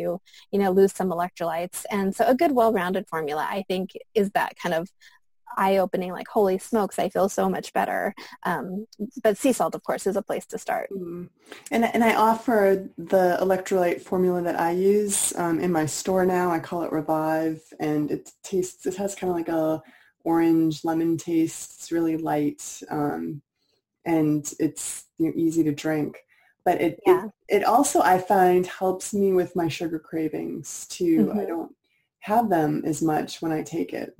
you 0.51 0.59
know, 0.59 0.71
lose 0.71 0.93
some 0.93 1.09
electrolytes. 1.09 1.85
And 1.91 2.15
so 2.15 2.25
a 2.27 2.35
good 2.35 2.51
well-rounded 2.51 3.07
formula, 3.07 3.45
I 3.49 3.63
think, 3.67 3.91
is 4.13 4.29
that 4.31 4.57
kind 4.57 4.75
of 4.75 4.89
eye-opening 5.57 6.11
like 6.11 6.27
holy 6.27 6.57
smokes 6.57 6.99
i 6.99 7.09
feel 7.09 7.29
so 7.29 7.49
much 7.49 7.73
better. 7.73 8.13
Um, 8.43 8.87
but 9.23 9.37
sea 9.37 9.53
salt 9.53 9.75
of 9.75 9.83
course 9.83 10.07
is 10.07 10.15
a 10.15 10.21
place 10.21 10.45
to 10.47 10.57
start. 10.57 10.89
Mm. 10.91 11.29
and, 11.71 11.85
and 11.85 12.03
i 12.03 12.15
offer 12.15 12.87
the 12.97 13.37
electrolyte 13.41 14.01
formula 14.01 14.41
that 14.41 14.59
i 14.59 14.71
use 14.71 15.33
um, 15.37 15.59
in 15.59 15.71
my 15.71 15.85
store 15.85 16.25
now. 16.25 16.51
I 16.51 16.59
call 16.59 16.83
it 16.83 16.91
revive 16.91 17.61
and 17.79 18.11
it 18.11 18.31
tastes 18.43 18.85
it 18.85 18.95
has 18.95 19.15
kind 19.15 19.31
of 19.31 19.37
like 19.37 19.49
a 19.49 19.81
orange 20.23 20.83
lemon 20.83 21.17
taste. 21.17 21.75
It's 21.75 21.91
really 21.91 22.17
light 22.17 22.81
um, 22.89 23.41
and 24.05 24.51
it's 24.59 25.05
you 25.17 25.27
know, 25.27 25.33
easy 25.35 25.63
to 25.63 25.71
drink. 25.71 26.17
But 26.63 26.81
it, 26.81 26.99
yeah. 27.05 27.25
it, 27.25 27.57
it 27.57 27.63
also 27.63 28.01
i 28.01 28.17
find 28.17 28.65
helps 28.65 29.13
me 29.13 29.33
with 29.33 29.55
my 29.55 29.67
sugar 29.67 29.99
cravings 29.99 30.87
too. 30.89 31.27
Mm-hmm. 31.27 31.39
i 31.39 31.45
don't 31.45 31.75
have 32.21 32.49
them 32.49 32.81
as 32.85 33.03
much 33.03 33.41
when 33.41 33.51
i 33.51 33.61
take 33.61 33.93
it 33.93 34.17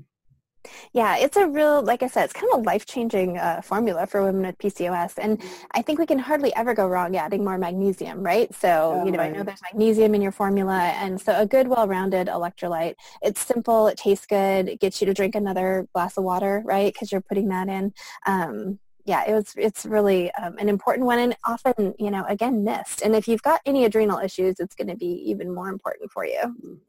yeah, 0.93 1.17
it's 1.17 1.37
a 1.37 1.47
real, 1.47 1.81
like 1.81 2.03
I 2.03 2.07
said, 2.07 2.25
it's 2.25 2.33
kind 2.33 2.51
of 2.53 2.59
a 2.59 2.63
life-changing 2.63 3.37
uh, 3.37 3.61
formula 3.61 4.07
for 4.07 4.23
women 4.23 4.45
with 4.45 4.57
PCOS. 4.57 5.13
And 5.17 5.41
I 5.71 5.81
think 5.81 5.99
we 5.99 6.05
can 6.05 6.19
hardly 6.19 6.55
ever 6.55 6.73
go 6.73 6.87
wrong 6.87 7.15
adding 7.15 7.43
more 7.43 7.57
magnesium, 7.57 8.23
right? 8.23 8.53
So, 8.53 8.99
oh, 9.01 9.05
you 9.05 9.11
know, 9.11 9.19
right. 9.19 9.33
I 9.33 9.37
know 9.37 9.43
there's 9.43 9.61
magnesium 9.71 10.15
in 10.15 10.21
your 10.21 10.31
formula. 10.31 10.79
And 10.79 11.19
so 11.19 11.39
a 11.39 11.45
good, 11.45 11.67
well-rounded 11.67 12.27
electrolyte. 12.27 12.95
It's 13.21 13.41
simple. 13.41 13.87
It 13.87 13.97
tastes 13.97 14.25
good. 14.25 14.69
It 14.69 14.79
gets 14.79 15.01
you 15.01 15.05
to 15.07 15.13
drink 15.13 15.35
another 15.35 15.87
glass 15.93 16.17
of 16.17 16.23
water, 16.23 16.61
right? 16.65 16.93
Because 16.93 17.11
you're 17.11 17.21
putting 17.21 17.49
that 17.49 17.67
in. 17.67 17.93
Um, 18.25 18.79
yeah, 19.05 19.23
it 19.27 19.33
was, 19.33 19.53
it's 19.55 19.85
really 19.85 20.31
um, 20.33 20.57
an 20.57 20.67
important 20.67 21.05
one 21.05 21.19
and 21.19 21.35
often, 21.45 21.93
you 21.99 22.09
know, 22.09 22.25
again, 22.27 22.63
missed. 22.63 23.03
And 23.03 23.15
if 23.15 23.27
you've 23.27 23.43
got 23.43 23.61
any 23.65 23.85
adrenal 23.85 24.19
issues, 24.19 24.59
it's 24.59 24.73
going 24.73 24.87
to 24.87 24.95
be 24.95 25.23
even 25.29 25.53
more 25.53 25.69
important 25.69 26.11
for 26.11 26.25
you. 26.25 26.79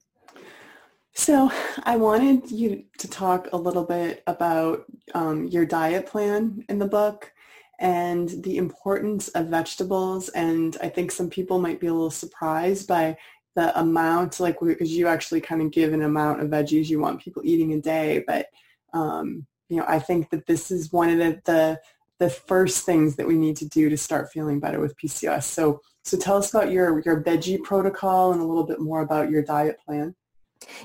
So 1.18 1.50
I 1.84 1.96
wanted 1.96 2.50
you 2.50 2.84
to 2.98 3.08
talk 3.08 3.48
a 3.50 3.56
little 3.56 3.84
bit 3.84 4.22
about 4.26 4.84
um, 5.14 5.44
your 5.46 5.64
diet 5.64 6.04
plan 6.04 6.62
in 6.68 6.78
the 6.78 6.86
book 6.86 7.32
and 7.80 8.28
the 8.44 8.58
importance 8.58 9.28
of 9.28 9.46
vegetables. 9.46 10.28
And 10.28 10.76
I 10.82 10.90
think 10.90 11.10
some 11.10 11.30
people 11.30 11.58
might 11.58 11.80
be 11.80 11.86
a 11.86 11.92
little 11.94 12.10
surprised 12.10 12.86
by 12.86 13.16
the 13.54 13.76
amount, 13.80 14.40
like 14.40 14.60
because 14.60 14.92
you 14.92 15.06
actually 15.08 15.40
kind 15.40 15.62
of 15.62 15.70
give 15.70 15.94
an 15.94 16.02
amount 16.02 16.42
of 16.42 16.50
veggies 16.50 16.90
you 16.90 17.00
want 17.00 17.22
people 17.22 17.40
eating 17.46 17.72
a 17.72 17.80
day. 17.80 18.22
But 18.26 18.48
um, 18.92 19.46
you 19.70 19.78
know, 19.78 19.86
I 19.88 20.00
think 20.00 20.28
that 20.30 20.46
this 20.46 20.70
is 20.70 20.92
one 20.92 21.08
of 21.08 21.18
the, 21.18 21.40
the 21.46 21.80
the 22.18 22.30
first 22.30 22.84
things 22.84 23.16
that 23.16 23.26
we 23.26 23.36
need 23.36 23.56
to 23.56 23.68
do 23.68 23.88
to 23.88 23.96
start 23.96 24.32
feeling 24.32 24.60
better 24.60 24.80
with 24.80 24.96
PCOS. 24.98 25.44
So, 25.44 25.80
so 26.02 26.18
tell 26.18 26.36
us 26.36 26.52
about 26.52 26.70
your 26.70 27.00
your 27.06 27.22
veggie 27.22 27.62
protocol 27.62 28.32
and 28.32 28.42
a 28.42 28.44
little 28.44 28.66
bit 28.66 28.80
more 28.80 29.00
about 29.00 29.30
your 29.30 29.42
diet 29.42 29.78
plan. 29.82 30.14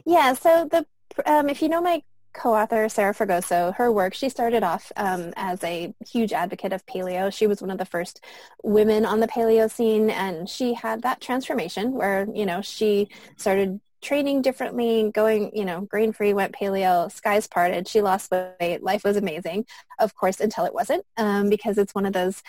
Yeah. 0.06 0.34
So 0.34 0.67
the 0.70 0.86
um, 1.26 1.50
if 1.50 1.62
you 1.62 1.70
know 1.70 1.82
my 1.82 2.04
co-author 2.34 2.88
Sarah 2.88 3.13
Fragoso, 3.13 3.76
her 3.76 3.91
work, 3.91 4.13
she 4.13 4.30
started 4.30 4.63
off 4.63 4.91
um, 4.96 5.34
as 5.36 5.62
a 5.63 5.94
huge 6.08 6.32
advocate 6.32 6.72
of 6.74 6.86
paleo. 6.86 7.32
She 7.34 7.48
was 7.48 7.62
one 7.62 7.72
of 7.72 7.78
the 7.78 7.86
first 7.86 8.24
women 8.63 9.06
on 9.06 9.20
the 9.20 9.28
paleo 9.28 9.70
scene, 9.70 10.10
and 10.10 10.48
she 10.50 10.74
had 10.74 11.02
that 11.02 11.22
transformation 11.22 11.94
where 11.94 12.28
you 12.34 12.46
know 12.46 12.62
she 12.62 13.10
started 13.38 13.80
training 14.02 14.41
differently, 14.41 15.12
going, 15.13 15.52
you 15.56 15.63
know, 15.63 15.82
grain 15.82 16.12
free, 16.12 16.34
went 16.34 16.56
paleo, 16.56 17.12
skies 17.12 17.46
parted. 17.46 17.88
She 17.88 18.02
lost 18.02 18.32
weight. 18.60 18.82
Life 18.82 19.04
was 19.04 19.15
amazing, 19.15 19.65
of 20.00 20.15
course, 20.15 20.39
until 20.39 20.65
it 20.65 20.74
wasn't, 20.74 21.06
um, 21.17 21.50
because 21.50 21.78
it's 21.78 21.94
one 21.94 22.08
of 22.08 22.13
those 22.13 22.41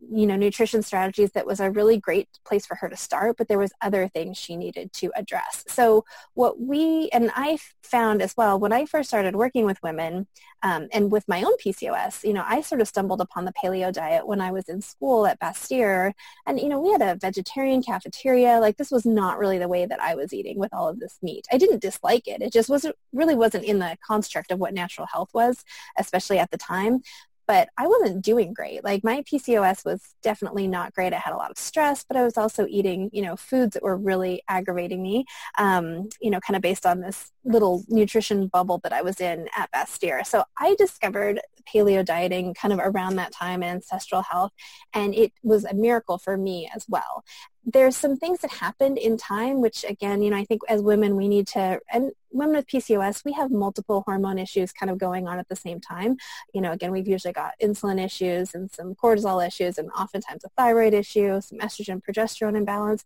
you 0.00 0.26
know, 0.26 0.36
nutrition 0.36 0.82
strategies 0.82 1.32
that 1.32 1.46
was 1.46 1.60
a 1.60 1.70
really 1.70 1.98
great 1.98 2.28
place 2.46 2.64
for 2.64 2.76
her 2.76 2.88
to 2.88 2.96
start, 2.96 3.36
but 3.36 3.48
there 3.48 3.58
was 3.58 3.72
other 3.80 4.08
things 4.08 4.36
she 4.36 4.56
needed 4.56 4.92
to 4.92 5.10
address. 5.16 5.64
So 5.68 6.04
what 6.34 6.60
we, 6.60 7.08
and 7.12 7.30
I 7.34 7.58
found 7.82 8.22
as 8.22 8.36
well, 8.36 8.58
when 8.58 8.72
I 8.72 8.86
first 8.86 9.08
started 9.08 9.34
working 9.34 9.64
with 9.64 9.82
women 9.82 10.26
um, 10.62 10.88
and 10.92 11.10
with 11.10 11.26
my 11.28 11.42
own 11.42 11.56
PCOS, 11.64 12.24
you 12.24 12.32
know, 12.32 12.44
I 12.46 12.60
sort 12.60 12.80
of 12.80 12.88
stumbled 12.88 13.20
upon 13.20 13.44
the 13.44 13.52
paleo 13.52 13.92
diet 13.92 14.26
when 14.26 14.40
I 14.40 14.52
was 14.52 14.68
in 14.68 14.80
school 14.80 15.26
at 15.26 15.40
Bastyr. 15.40 16.12
And, 16.46 16.60
you 16.60 16.68
know, 16.68 16.80
we 16.80 16.92
had 16.92 17.02
a 17.02 17.16
vegetarian 17.16 17.82
cafeteria. 17.82 18.60
Like 18.60 18.76
this 18.76 18.90
was 18.90 19.04
not 19.04 19.38
really 19.38 19.58
the 19.58 19.68
way 19.68 19.84
that 19.86 20.00
I 20.00 20.14
was 20.14 20.32
eating 20.32 20.58
with 20.58 20.72
all 20.72 20.88
of 20.88 21.00
this 21.00 21.18
meat. 21.22 21.46
I 21.52 21.58
didn't 21.58 21.82
dislike 21.82 22.28
it. 22.28 22.40
It 22.40 22.52
just 22.52 22.68
wasn't, 22.68 22.96
really 23.12 23.34
wasn't 23.34 23.64
in 23.64 23.78
the 23.78 23.96
construct 24.06 24.52
of 24.52 24.58
what 24.58 24.74
natural 24.74 25.06
health 25.12 25.30
was, 25.34 25.64
especially 25.98 26.38
at 26.38 26.50
the 26.50 26.58
time 26.58 27.02
but 27.48 27.70
I 27.78 27.86
wasn't 27.86 28.22
doing 28.22 28.52
great. 28.52 28.84
Like 28.84 29.02
my 29.02 29.22
PCOS 29.22 29.84
was 29.84 30.02
definitely 30.22 30.68
not 30.68 30.92
great. 30.92 31.14
I 31.14 31.18
had 31.18 31.32
a 31.32 31.36
lot 31.36 31.50
of 31.50 31.58
stress, 31.58 32.04
but 32.06 32.16
I 32.16 32.22
was 32.22 32.36
also 32.36 32.66
eating, 32.68 33.08
you 33.12 33.22
know, 33.22 33.36
foods 33.36 33.72
that 33.72 33.82
were 33.82 33.96
really 33.96 34.42
aggravating 34.48 35.02
me, 35.02 35.24
um, 35.56 36.10
you 36.20 36.30
know, 36.30 36.40
kind 36.40 36.56
of 36.56 36.62
based 36.62 36.84
on 36.84 37.00
this 37.00 37.32
little 37.44 37.84
nutrition 37.88 38.48
bubble 38.48 38.78
that 38.84 38.92
I 38.92 39.00
was 39.00 39.18
in 39.18 39.48
at 39.56 39.72
Bastyr. 39.72 40.24
So 40.26 40.44
I 40.58 40.76
discovered 40.78 41.40
paleo 41.72 42.04
dieting 42.04 42.54
kind 42.54 42.72
of 42.72 42.80
around 42.80 43.16
that 43.16 43.32
time 43.32 43.62
and 43.62 43.76
ancestral 43.76 44.22
health, 44.22 44.52
and 44.92 45.14
it 45.14 45.32
was 45.42 45.64
a 45.64 45.74
miracle 45.74 46.18
for 46.18 46.36
me 46.36 46.70
as 46.74 46.86
well 46.88 47.24
there's 47.70 47.96
some 47.96 48.16
things 48.16 48.40
that 48.40 48.50
happened 48.50 48.96
in 48.96 49.18
time, 49.18 49.60
which 49.60 49.84
again, 49.86 50.22
you 50.22 50.30
know, 50.30 50.38
I 50.38 50.44
think 50.44 50.62
as 50.68 50.80
women 50.80 51.16
we 51.16 51.28
need 51.28 51.46
to, 51.48 51.78
and 51.92 52.12
women 52.30 52.56
with 52.56 52.66
PCOS, 52.66 53.26
we 53.26 53.32
have 53.32 53.50
multiple 53.50 54.02
hormone 54.06 54.38
issues 54.38 54.72
kind 54.72 54.88
of 54.88 54.96
going 54.96 55.28
on 55.28 55.38
at 55.38 55.48
the 55.48 55.56
same 55.56 55.78
time. 55.78 56.16
You 56.54 56.62
know, 56.62 56.72
again, 56.72 56.92
we've 56.92 57.06
usually 57.06 57.34
got 57.34 57.52
insulin 57.62 58.02
issues 58.02 58.54
and 58.54 58.70
some 58.70 58.94
cortisol 58.94 59.46
issues 59.46 59.76
and 59.76 59.90
oftentimes 59.90 60.44
a 60.44 60.48
thyroid 60.56 60.94
issue, 60.94 61.42
some 61.42 61.58
estrogen, 61.58 62.00
progesterone 62.02 62.56
imbalance 62.56 63.04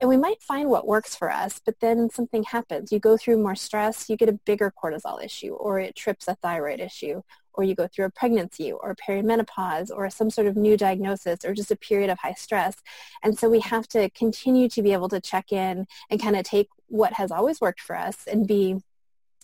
and 0.00 0.08
we 0.08 0.16
might 0.16 0.42
find 0.42 0.70
what 0.70 0.86
works 0.86 1.14
for 1.14 1.30
us, 1.30 1.60
but 1.62 1.74
then 1.80 2.08
something 2.08 2.42
happens. 2.44 2.90
You 2.90 2.98
go 2.98 3.18
through 3.18 3.36
more 3.36 3.54
stress, 3.54 4.08
you 4.08 4.16
get 4.16 4.30
a 4.30 4.40
bigger 4.46 4.72
cortisol 4.82 5.22
issue, 5.22 5.52
or 5.52 5.78
it 5.78 5.94
trips 5.94 6.26
a 6.26 6.36
thyroid 6.36 6.80
issue, 6.80 7.20
or 7.54 7.64
you 7.64 7.74
go 7.74 7.86
through 7.86 8.06
a 8.06 8.10
pregnancy 8.10 8.72
or 8.72 8.94
perimenopause 8.94 9.90
or 9.94 10.08
some 10.10 10.30
sort 10.30 10.46
of 10.46 10.56
new 10.56 10.76
diagnosis 10.76 11.44
or 11.44 11.54
just 11.54 11.70
a 11.70 11.76
period 11.76 12.10
of 12.10 12.18
high 12.18 12.34
stress. 12.34 12.76
And 13.22 13.38
so 13.38 13.48
we 13.48 13.60
have 13.60 13.88
to 13.88 14.10
continue 14.10 14.68
to 14.68 14.82
be 14.82 14.92
able 14.92 15.08
to 15.10 15.20
check 15.20 15.52
in 15.52 15.86
and 16.10 16.22
kind 16.22 16.36
of 16.36 16.44
take 16.44 16.68
what 16.86 17.14
has 17.14 17.30
always 17.30 17.60
worked 17.60 17.80
for 17.80 17.96
us 17.96 18.26
and 18.26 18.46
be 18.46 18.80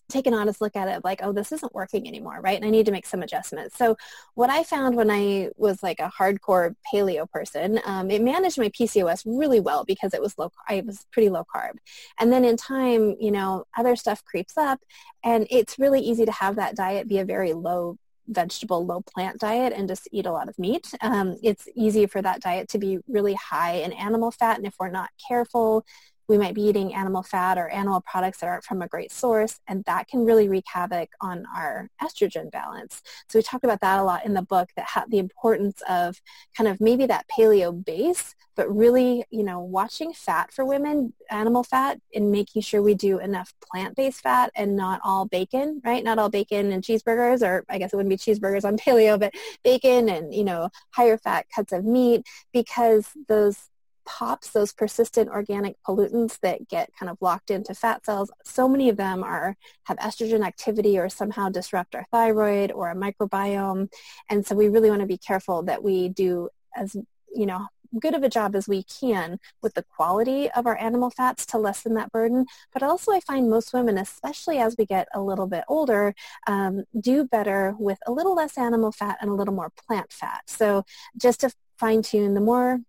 take 0.08 0.26
an 0.26 0.34
honest 0.34 0.60
look 0.60 0.76
at 0.76 0.88
it 0.88 1.04
like, 1.04 1.20
oh, 1.22 1.32
this 1.32 1.52
isn't 1.52 1.74
working 1.74 2.06
anymore, 2.06 2.40
right? 2.42 2.56
And 2.56 2.64
I 2.64 2.70
need 2.70 2.86
to 2.86 2.92
make 2.92 3.06
some 3.06 3.22
adjustments. 3.22 3.76
So 3.76 3.96
what 4.34 4.50
I 4.50 4.62
found 4.62 4.96
when 4.96 5.10
I 5.10 5.50
was 5.56 5.82
like 5.82 6.00
a 6.00 6.12
hardcore 6.18 6.74
paleo 6.92 7.28
person, 7.30 7.80
um, 7.84 8.10
it 8.10 8.22
managed 8.22 8.58
my 8.58 8.68
PCOS 8.68 9.22
really 9.26 9.60
well 9.60 9.84
because 9.84 10.14
it 10.14 10.20
was 10.20 10.38
low, 10.38 10.50
I 10.68 10.82
was 10.86 11.06
pretty 11.12 11.28
low 11.28 11.44
carb. 11.54 11.72
And 12.18 12.32
then 12.32 12.44
in 12.44 12.56
time, 12.56 13.16
you 13.18 13.30
know, 13.30 13.64
other 13.76 13.96
stuff 13.96 14.24
creeps 14.24 14.56
up 14.56 14.80
and 15.24 15.46
it's 15.50 15.78
really 15.78 16.00
easy 16.00 16.24
to 16.24 16.32
have 16.32 16.56
that 16.56 16.76
diet 16.76 17.08
be 17.08 17.18
a 17.18 17.24
very 17.24 17.52
low 17.52 17.98
vegetable 18.28 18.84
low 18.84 19.00
plant 19.02 19.38
diet 19.38 19.72
and 19.72 19.88
just 19.88 20.08
eat 20.12 20.26
a 20.26 20.32
lot 20.32 20.48
of 20.48 20.58
meat. 20.58 20.92
Um, 21.00 21.36
it's 21.42 21.68
easy 21.74 22.06
for 22.06 22.20
that 22.22 22.40
diet 22.40 22.68
to 22.70 22.78
be 22.78 22.98
really 23.08 23.34
high 23.34 23.74
in 23.74 23.92
animal 23.92 24.30
fat 24.30 24.56
and 24.56 24.66
if 24.66 24.74
we're 24.78 24.90
not 24.90 25.10
careful, 25.28 25.84
we 26.28 26.38
might 26.38 26.54
be 26.54 26.62
eating 26.62 26.94
animal 26.94 27.22
fat 27.22 27.58
or 27.58 27.68
animal 27.68 28.00
products 28.00 28.38
that 28.38 28.48
aren't 28.48 28.64
from 28.64 28.82
a 28.82 28.88
great 28.88 29.12
source, 29.12 29.60
and 29.68 29.84
that 29.84 30.08
can 30.08 30.24
really 30.24 30.48
wreak 30.48 30.64
havoc 30.66 31.10
on 31.20 31.44
our 31.54 31.88
estrogen 32.02 32.50
balance. 32.50 33.02
So 33.28 33.38
we 33.38 33.42
talked 33.42 33.64
about 33.64 33.80
that 33.80 34.00
a 34.00 34.04
lot 34.04 34.24
in 34.26 34.34
the 34.34 34.42
book, 34.42 34.70
that 34.76 34.86
ha- 34.86 35.04
the 35.08 35.18
importance 35.18 35.82
of 35.88 36.20
kind 36.56 36.68
of 36.68 36.80
maybe 36.80 37.06
that 37.06 37.26
paleo 37.28 37.84
base, 37.84 38.34
but 38.56 38.74
really, 38.74 39.24
you 39.30 39.42
know, 39.42 39.60
watching 39.60 40.12
fat 40.12 40.52
for 40.52 40.64
women, 40.64 41.12
animal 41.30 41.62
fat, 41.62 42.00
and 42.14 42.32
making 42.32 42.62
sure 42.62 42.82
we 42.82 42.94
do 42.94 43.18
enough 43.18 43.52
plant-based 43.70 44.20
fat 44.20 44.50
and 44.56 44.76
not 44.76 45.00
all 45.04 45.26
bacon, 45.26 45.80
right? 45.84 46.02
Not 46.02 46.18
all 46.18 46.30
bacon 46.30 46.72
and 46.72 46.82
cheeseburgers, 46.82 47.46
or 47.46 47.64
I 47.68 47.78
guess 47.78 47.92
it 47.92 47.96
wouldn't 47.96 48.10
be 48.10 48.16
cheeseburgers 48.16 48.64
on 48.64 48.78
paleo, 48.78 49.18
but 49.18 49.34
bacon 49.62 50.08
and, 50.08 50.34
you 50.34 50.44
know, 50.44 50.70
higher 50.90 51.18
fat 51.18 51.46
cuts 51.54 51.72
of 51.72 51.84
meat 51.84 52.26
because 52.52 53.08
those 53.28 53.70
pops, 54.06 54.50
those 54.50 54.72
persistent 54.72 55.28
organic 55.28 55.76
pollutants 55.86 56.38
that 56.40 56.68
get 56.68 56.90
kind 56.98 57.10
of 57.10 57.18
locked 57.20 57.50
into 57.50 57.74
fat 57.74 58.06
cells, 58.06 58.30
so 58.44 58.68
many 58.68 58.88
of 58.88 58.96
them 58.96 59.22
are 59.22 59.56
have 59.84 59.98
estrogen 59.98 60.46
activity 60.46 60.98
or 60.98 61.08
somehow 61.08 61.48
disrupt 61.48 61.94
our 61.94 62.06
thyroid 62.10 62.72
or 62.72 62.90
a 62.90 62.96
microbiome. 62.96 63.90
And 64.30 64.46
so 64.46 64.54
we 64.54 64.68
really 64.68 64.90
want 64.90 65.02
to 65.02 65.06
be 65.06 65.18
careful 65.18 65.62
that 65.64 65.82
we 65.82 66.08
do 66.08 66.48
as, 66.74 66.96
you 67.34 67.46
know, 67.46 67.66
good 68.00 68.14
of 68.14 68.22
a 68.22 68.28
job 68.28 68.54
as 68.54 68.68
we 68.68 68.82
can 68.82 69.38
with 69.62 69.74
the 69.74 69.84
quality 69.84 70.50
of 70.50 70.66
our 70.66 70.78
animal 70.78 71.10
fats 71.10 71.46
to 71.46 71.58
lessen 71.58 71.94
that 71.94 72.12
burden. 72.12 72.46
But 72.72 72.82
also 72.82 73.12
I 73.12 73.20
find 73.20 73.48
most 73.48 73.72
women, 73.72 73.98
especially 73.98 74.58
as 74.58 74.76
we 74.78 74.86
get 74.86 75.08
a 75.14 75.20
little 75.20 75.46
bit 75.46 75.64
older, 75.68 76.14
um, 76.46 76.84
do 76.98 77.24
better 77.24 77.74
with 77.78 77.98
a 78.06 78.12
little 78.12 78.34
less 78.34 78.58
animal 78.58 78.92
fat 78.92 79.18
and 79.20 79.30
a 79.30 79.34
little 79.34 79.54
more 79.54 79.72
plant 79.86 80.12
fat. 80.12 80.42
So 80.46 80.84
just 81.16 81.40
to 81.40 81.50
fine 81.78 82.02
tune, 82.02 82.34
the 82.34 82.40
more 82.40 82.80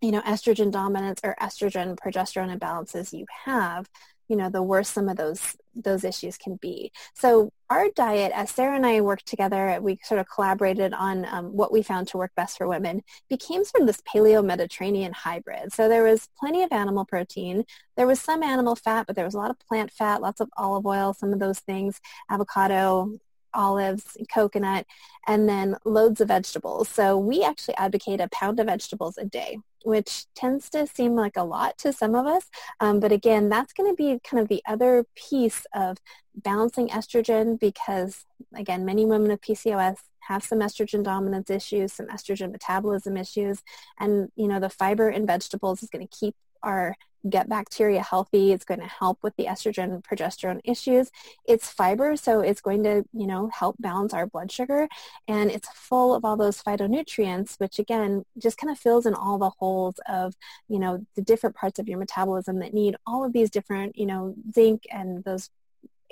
you 0.00 0.10
know, 0.10 0.20
estrogen 0.22 0.70
dominance 0.70 1.20
or 1.24 1.34
estrogen 1.40 1.96
progesterone 1.98 2.56
imbalances 2.56 3.12
you 3.12 3.26
have, 3.44 3.88
you 4.28 4.36
know, 4.36 4.50
the 4.50 4.62
worse 4.62 4.88
some 4.88 5.08
of 5.08 5.16
those 5.16 5.56
those 5.74 6.04
issues 6.04 6.36
can 6.36 6.56
be. 6.56 6.90
So 7.14 7.52
our 7.70 7.88
diet, 7.94 8.32
as 8.34 8.50
Sarah 8.50 8.74
and 8.74 8.84
I 8.84 9.00
worked 9.00 9.26
together, 9.26 9.78
we 9.80 9.98
sort 10.02 10.20
of 10.20 10.26
collaborated 10.28 10.92
on 10.92 11.24
um, 11.26 11.46
what 11.56 11.72
we 11.72 11.82
found 11.82 12.08
to 12.08 12.18
work 12.18 12.32
best 12.34 12.58
for 12.58 12.66
women, 12.66 13.02
became 13.28 13.64
sort 13.64 13.82
of 13.82 13.86
this 13.86 14.00
paleo-Mediterranean 14.02 15.12
hybrid. 15.12 15.72
So 15.72 15.88
there 15.88 16.02
was 16.02 16.28
plenty 16.38 16.62
of 16.62 16.72
animal 16.72 17.04
protein. 17.04 17.64
There 17.96 18.08
was 18.08 18.20
some 18.20 18.42
animal 18.42 18.74
fat, 18.74 19.06
but 19.06 19.14
there 19.14 19.24
was 19.24 19.34
a 19.34 19.38
lot 19.38 19.50
of 19.50 19.58
plant 19.60 19.92
fat, 19.92 20.20
lots 20.20 20.40
of 20.40 20.50
olive 20.56 20.86
oil, 20.86 21.14
some 21.14 21.32
of 21.32 21.38
those 21.38 21.60
things, 21.60 22.00
avocado, 22.28 23.18
olives, 23.54 24.16
coconut, 24.32 24.86
and 25.26 25.48
then 25.48 25.76
loads 25.84 26.20
of 26.20 26.28
vegetables. 26.28 26.88
So 26.88 27.18
we 27.18 27.42
actually 27.42 27.76
advocate 27.76 28.20
a 28.20 28.28
pound 28.28 28.60
of 28.60 28.66
vegetables 28.66 29.18
a 29.18 29.24
day 29.24 29.58
which 29.84 30.26
tends 30.34 30.68
to 30.70 30.86
seem 30.86 31.14
like 31.14 31.36
a 31.36 31.42
lot 31.42 31.78
to 31.78 31.92
some 31.92 32.14
of 32.14 32.26
us. 32.26 32.46
Um, 32.80 33.00
but 33.00 33.12
again, 33.12 33.48
that's 33.48 33.72
going 33.72 33.90
to 33.90 33.96
be 33.96 34.20
kind 34.22 34.40
of 34.40 34.48
the 34.48 34.62
other 34.66 35.06
piece 35.14 35.66
of 35.74 35.98
balancing 36.34 36.88
estrogen 36.88 37.58
because, 37.58 38.24
again, 38.54 38.84
many 38.84 39.04
women 39.06 39.28
with 39.28 39.40
PCOS 39.40 39.96
have 40.20 40.44
some 40.44 40.60
estrogen 40.60 41.02
dominance 41.02 41.48
issues, 41.48 41.92
some 41.92 42.06
estrogen 42.08 42.52
metabolism 42.52 43.16
issues, 43.16 43.62
and, 43.98 44.30
you 44.36 44.46
know, 44.46 44.60
the 44.60 44.68
fiber 44.68 45.08
in 45.08 45.26
vegetables 45.26 45.82
is 45.82 45.88
going 45.88 46.06
to 46.06 46.16
keep 46.16 46.34
our 46.62 46.94
gut 47.28 47.48
bacteria 47.48 48.02
healthy. 48.02 48.52
It's 48.52 48.64
going 48.64 48.80
to 48.80 48.86
help 48.86 49.18
with 49.22 49.34
the 49.36 49.46
estrogen 49.46 49.92
and 49.92 50.04
progesterone 50.04 50.60
issues. 50.64 51.10
It's 51.46 51.68
fiber, 51.68 52.16
so 52.16 52.40
it's 52.40 52.60
going 52.60 52.84
to, 52.84 53.04
you 53.12 53.26
know, 53.26 53.50
help 53.52 53.76
balance 53.78 54.14
our 54.14 54.26
blood 54.26 54.52
sugar. 54.52 54.88
And 55.26 55.50
it's 55.50 55.68
full 55.74 56.14
of 56.14 56.24
all 56.24 56.36
those 56.36 56.62
phytonutrients, 56.62 57.58
which 57.58 57.78
again, 57.78 58.24
just 58.40 58.56
kind 58.56 58.70
of 58.70 58.78
fills 58.78 59.06
in 59.06 59.14
all 59.14 59.38
the 59.38 59.50
holes 59.58 59.96
of, 60.08 60.34
you 60.68 60.78
know, 60.78 61.04
the 61.16 61.22
different 61.22 61.56
parts 61.56 61.78
of 61.78 61.88
your 61.88 61.98
metabolism 61.98 62.60
that 62.60 62.74
need 62.74 62.96
all 63.06 63.24
of 63.24 63.32
these 63.32 63.50
different, 63.50 63.98
you 63.98 64.06
know, 64.06 64.34
zinc 64.52 64.84
and 64.90 65.24
those 65.24 65.50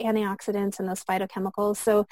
antioxidants 0.01 0.79
and 0.79 0.89
those 0.89 1.05
phytochemicals. 1.05 1.77
So 1.77 2.07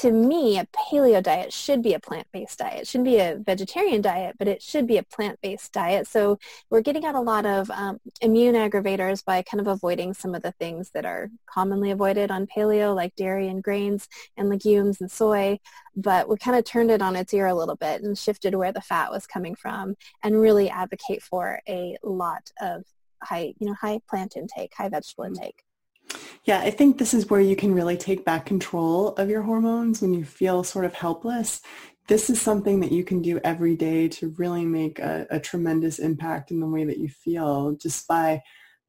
to 0.00 0.10
me, 0.10 0.58
a 0.58 0.66
paleo 0.66 1.22
diet 1.22 1.52
should 1.52 1.82
be 1.82 1.92
a 1.92 2.00
plant-based 2.00 2.58
diet. 2.58 2.80
It 2.80 2.86
shouldn't 2.86 3.04
be 3.04 3.18
a 3.18 3.36
vegetarian 3.36 4.00
diet, 4.00 4.36
but 4.38 4.48
it 4.48 4.62
should 4.62 4.86
be 4.86 4.96
a 4.96 5.02
plant-based 5.02 5.70
diet. 5.70 6.06
So 6.06 6.38
we're 6.70 6.80
getting 6.80 7.04
out 7.04 7.14
a 7.14 7.20
lot 7.20 7.44
of 7.44 7.70
um, 7.70 8.00
immune 8.22 8.54
aggravators 8.54 9.22
by 9.22 9.42
kind 9.42 9.60
of 9.60 9.66
avoiding 9.66 10.14
some 10.14 10.34
of 10.34 10.42
the 10.42 10.52
things 10.52 10.90
that 10.94 11.04
are 11.04 11.28
commonly 11.46 11.90
avoided 11.90 12.30
on 12.30 12.46
paleo, 12.46 12.96
like 12.96 13.14
dairy 13.16 13.48
and 13.48 13.62
grains 13.62 14.08
and 14.38 14.48
legumes 14.48 15.02
and 15.02 15.10
soy. 15.10 15.58
But 15.94 16.26
we 16.26 16.38
kind 16.38 16.56
of 16.56 16.64
turned 16.64 16.90
it 16.90 17.02
on 17.02 17.14
its 17.14 17.34
ear 17.34 17.46
a 17.46 17.54
little 17.54 17.76
bit 17.76 18.02
and 18.02 18.16
shifted 18.16 18.54
where 18.54 18.72
the 18.72 18.80
fat 18.80 19.10
was 19.10 19.26
coming 19.26 19.54
from 19.54 19.96
and 20.22 20.40
really 20.40 20.70
advocate 20.70 21.22
for 21.22 21.60
a 21.68 21.98
lot 22.02 22.50
of 22.62 22.84
high, 23.22 23.52
you 23.58 23.66
know, 23.66 23.74
high 23.74 24.00
plant 24.08 24.38
intake, 24.38 24.72
high 24.74 24.88
vegetable 24.88 25.24
mm-hmm. 25.24 25.34
intake. 25.34 25.62
Yeah, 26.44 26.58
I 26.60 26.70
think 26.70 26.98
this 26.98 27.14
is 27.14 27.30
where 27.30 27.40
you 27.40 27.54
can 27.54 27.74
really 27.74 27.96
take 27.96 28.24
back 28.24 28.46
control 28.46 29.08
of 29.14 29.30
your 29.30 29.42
hormones 29.42 30.02
when 30.02 30.12
you 30.12 30.24
feel 30.24 30.64
sort 30.64 30.84
of 30.84 30.94
helpless. 30.94 31.60
This 32.08 32.28
is 32.28 32.40
something 32.40 32.80
that 32.80 32.92
you 32.92 33.04
can 33.04 33.22
do 33.22 33.40
every 33.44 33.76
day 33.76 34.08
to 34.08 34.34
really 34.36 34.64
make 34.64 34.98
a, 34.98 35.26
a 35.30 35.38
tremendous 35.38 35.98
impact 35.98 36.50
in 36.50 36.58
the 36.60 36.66
way 36.66 36.84
that 36.84 36.98
you 36.98 37.08
feel 37.08 37.72
just 37.72 38.08
by 38.08 38.42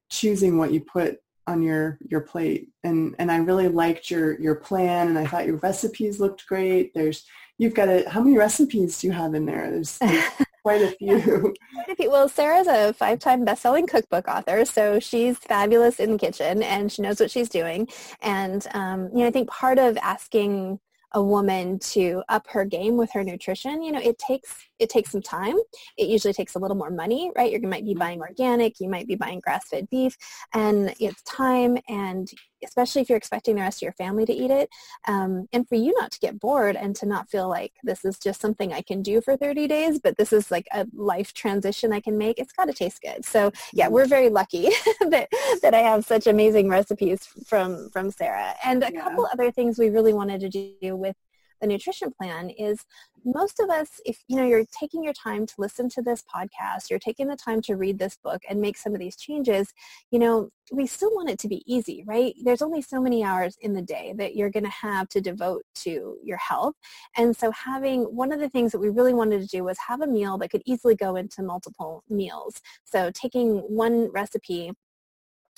choosing 0.09 0.57
what 0.57 0.71
you 0.71 0.81
put 0.81 1.19
on 1.45 1.61
your 1.61 1.97
your 2.07 2.21
plate. 2.21 2.69
And 2.83 3.15
and 3.19 3.31
I 3.31 3.37
really 3.37 3.67
liked 3.67 4.09
your 4.09 4.39
your 4.39 4.55
plan 4.55 5.09
and 5.09 5.17
I 5.19 5.25
thought 5.25 5.45
your 5.45 5.57
recipes 5.57 6.19
looked 6.19 6.47
great. 6.47 6.93
There's 6.93 7.25
you've 7.57 7.73
got 7.73 7.89
a 7.89 8.09
how 8.09 8.21
many 8.21 8.37
recipes 8.37 8.99
do 8.99 9.07
you 9.07 9.13
have 9.13 9.33
in 9.33 9.45
there? 9.45 9.69
There's, 9.69 9.97
there's 9.99 10.23
quite 11.75 11.89
a 11.89 11.95
few. 11.95 12.09
Well, 12.09 12.29
Sarah's 12.29 12.67
a 12.67 12.93
five-time 12.93 13.43
best-selling 13.43 13.85
cookbook 13.85 14.27
author, 14.29 14.63
so 14.63 14.99
she's 14.99 15.37
fabulous 15.37 15.99
in 15.99 16.13
the 16.13 16.17
kitchen 16.17 16.63
and 16.63 16.89
she 16.91 17.01
knows 17.01 17.19
what 17.19 17.31
she's 17.31 17.49
doing. 17.49 17.87
And 18.21 18.65
um, 18.73 19.09
you 19.13 19.19
know, 19.19 19.27
I 19.27 19.31
think 19.31 19.49
part 19.49 19.77
of 19.77 19.97
asking 19.97 20.79
a 21.11 21.21
woman 21.21 21.79
to 21.79 22.23
up 22.29 22.47
her 22.47 22.65
game 22.65 22.97
with 22.97 23.11
her 23.11 23.23
nutrition, 23.23 23.83
you 23.83 23.91
know, 23.91 23.99
it 23.99 24.17
takes 24.17 24.55
it 24.83 24.89
takes 24.89 25.11
some 25.11 25.21
time. 25.21 25.55
It 25.97 26.09
usually 26.09 26.33
takes 26.33 26.55
a 26.55 26.59
little 26.59 26.77
more 26.77 26.91
money, 26.91 27.31
right? 27.35 27.51
You 27.51 27.67
might 27.67 27.85
be 27.85 27.95
buying 27.95 28.21
organic, 28.21 28.79
you 28.79 28.89
might 28.89 29.07
be 29.07 29.15
buying 29.15 29.39
grass-fed 29.39 29.89
beef, 29.89 30.17
and 30.53 30.93
it's 30.99 31.21
time 31.23 31.77
and 31.87 32.29
especially 32.65 33.01
if 33.01 33.09
you're 33.09 33.17
expecting 33.17 33.55
the 33.55 33.61
rest 33.61 33.79
of 33.79 33.81
your 33.83 33.93
family 33.93 34.25
to 34.25 34.33
eat 34.33 34.51
it. 34.51 34.69
Um, 35.07 35.47
and 35.51 35.67
for 35.67 35.75
you 35.75 35.93
not 35.99 36.11
to 36.11 36.19
get 36.19 36.39
bored 36.39 36.75
and 36.75 36.95
to 36.97 37.05
not 37.05 37.29
feel 37.29 37.49
like 37.49 37.73
this 37.83 38.05
is 38.05 38.17
just 38.17 38.41
something 38.41 38.73
I 38.73 38.81
can 38.81 39.01
do 39.01 39.21
for 39.21 39.37
30 39.37 39.67
days, 39.67 39.99
but 39.99 40.17
this 40.17 40.33
is 40.33 40.51
like 40.51 40.67
a 40.71 40.87
life 40.93 41.33
transition 41.33 41.93
I 41.93 41.99
can 41.99 42.17
make, 42.17 42.39
it's 42.39 42.53
got 42.53 42.65
to 42.65 42.73
taste 42.73 43.01
good. 43.01 43.25
So 43.25 43.51
yeah, 43.73 43.87
we're 43.87 44.05
very 44.05 44.29
lucky 44.29 44.69
that, 45.01 45.29
that 45.61 45.73
I 45.73 45.79
have 45.79 46.05
such 46.05 46.27
amazing 46.27 46.69
recipes 46.69 47.27
from, 47.47 47.89
from 47.89 48.11
Sarah. 48.11 48.55
And 48.63 48.83
a 48.83 48.91
yeah. 48.93 49.01
couple 49.01 49.27
other 49.31 49.51
things 49.51 49.77
we 49.77 49.89
really 49.89 50.13
wanted 50.13 50.39
to 50.41 50.49
do 50.49 50.95
with 50.95 51.15
the 51.63 51.67
nutrition 51.67 52.11
plan 52.11 52.49
is 52.49 52.83
most 53.23 53.61
of 53.61 53.69
us, 53.69 54.01
if 54.05 54.19
you 54.27 54.35
know 54.35 54.45
you're 54.45 54.65
taking 54.77 55.01
your 55.01 55.13
time 55.13 55.45
to 55.45 55.53
listen 55.57 55.87
to 55.89 56.01
this 56.01 56.21
podcast, 56.21 56.89
you're 56.89 56.99
taking 56.99 57.29
the 57.29 57.37
time 57.37 57.61
to 57.61 57.75
read 57.75 57.97
this 57.97 58.17
book 58.21 58.41
and 58.49 58.59
make 58.59 58.75
some 58.75 58.93
of 58.93 58.99
these 58.99 59.15
changes, 59.15 59.73
you 60.11 60.19
know, 60.19 60.49
we 60.73 60.85
still 60.85 61.09
want 61.15 61.29
it 61.29 61.39
to 61.39 61.47
be 61.47 61.63
easy, 61.65 62.03
right? 62.05 62.33
There's 62.43 62.61
only 62.61 62.81
so 62.81 63.01
many 63.01 63.23
hours 63.23 63.55
in 63.61 63.73
the 63.73 63.81
day 63.81 64.13
that 64.17 64.35
you're 64.35 64.49
going 64.49 64.65
to 64.65 64.69
have 64.69 65.07
to 65.09 65.21
devote 65.21 65.63
to 65.75 66.17
your 66.21 66.37
health. 66.37 66.75
And 67.15 67.35
so 67.35 67.49
having 67.51 68.03
one 68.03 68.33
of 68.33 68.41
the 68.41 68.49
things 68.49 68.73
that 68.73 68.79
we 68.79 68.89
really 68.89 69.13
wanted 69.13 69.41
to 69.41 69.47
do 69.47 69.63
was 69.63 69.77
have 69.87 70.01
a 70.01 70.07
meal 70.07 70.37
that 70.39 70.51
could 70.51 70.63
easily 70.65 70.95
go 70.95 71.15
into 71.15 71.43
multiple 71.43 72.03
meals. 72.09 72.61
So 72.83 73.09
taking 73.13 73.59
one 73.59 74.09
recipe 74.11 74.73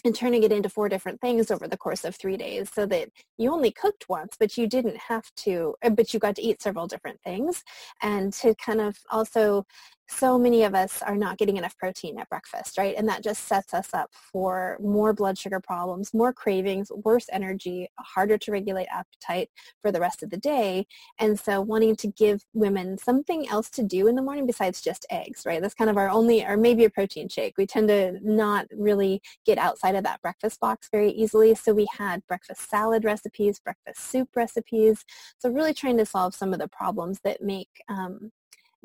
and 0.05 0.15
turning 0.15 0.43
it 0.43 0.51
into 0.51 0.69
four 0.69 0.89
different 0.89 1.19
things 1.19 1.51
over 1.51 1.67
the 1.67 1.77
course 1.77 2.03
of 2.03 2.15
three 2.15 2.37
days 2.37 2.69
so 2.73 2.85
that 2.85 3.09
you 3.37 3.51
only 3.51 3.71
cooked 3.71 4.05
once 4.07 4.35
but 4.39 4.57
you 4.57 4.67
didn't 4.67 4.97
have 4.97 5.25
to 5.35 5.75
uh, 5.83 5.89
but 5.89 6.13
you 6.13 6.19
got 6.19 6.35
to 6.35 6.41
eat 6.41 6.61
several 6.61 6.87
different 6.87 7.19
things. 7.21 7.63
And 8.01 8.31
to 8.33 8.55
kind 8.55 8.81
of 8.81 8.97
also 9.11 9.65
so 10.07 10.37
many 10.37 10.63
of 10.63 10.75
us 10.75 11.01
are 11.01 11.15
not 11.15 11.37
getting 11.37 11.57
enough 11.57 11.77
protein 11.77 12.19
at 12.19 12.29
breakfast, 12.29 12.77
right? 12.77 12.95
And 12.97 13.07
that 13.09 13.23
just 13.23 13.47
sets 13.47 13.73
us 13.73 13.93
up 13.93 14.11
for 14.13 14.77
more 14.81 15.13
blood 15.13 15.37
sugar 15.37 15.59
problems, 15.59 16.13
more 16.13 16.31
cravings, 16.31 16.91
worse 17.03 17.25
energy, 17.31 17.89
harder 17.99 18.37
to 18.37 18.51
regulate 18.51 18.87
appetite 18.91 19.49
for 19.81 19.91
the 19.91 19.99
rest 19.99 20.21
of 20.21 20.29
the 20.29 20.37
day. 20.37 20.85
And 21.19 21.39
so 21.39 21.61
wanting 21.61 21.95
to 21.97 22.07
give 22.07 22.43
women 22.53 22.97
something 22.97 23.47
else 23.49 23.69
to 23.71 23.83
do 23.83 24.07
in 24.07 24.15
the 24.15 24.21
morning 24.21 24.45
besides 24.45 24.81
just 24.81 25.05
eggs, 25.09 25.43
right? 25.45 25.61
That's 25.61 25.73
kind 25.73 25.89
of 25.89 25.97
our 25.97 26.09
only, 26.09 26.45
or 26.45 26.57
maybe 26.57 26.85
a 26.85 26.89
protein 26.89 27.27
shake. 27.27 27.57
We 27.57 27.65
tend 27.65 27.87
to 27.87 28.19
not 28.21 28.67
really 28.71 29.21
get 29.45 29.57
outside 29.57 29.95
of 29.95 30.03
that 30.03 30.21
breakfast 30.21 30.59
box 30.59 30.87
very 30.91 31.11
easily. 31.11 31.55
So 31.55 31.73
we 31.73 31.87
had 31.97 32.25
breakfast 32.27 32.69
salad 32.69 33.03
recipes, 33.03 33.59
breakfast 33.59 34.09
soup 34.09 34.29
recipes. 34.35 35.03
So 35.39 35.49
really 35.49 35.73
trying 35.73 35.97
to 35.97 36.05
solve 36.05 36.35
some 36.35 36.53
of 36.53 36.59
the 36.59 36.67
problems 36.67 37.19
that 37.23 37.41
make 37.41 37.69
um, 37.89 38.31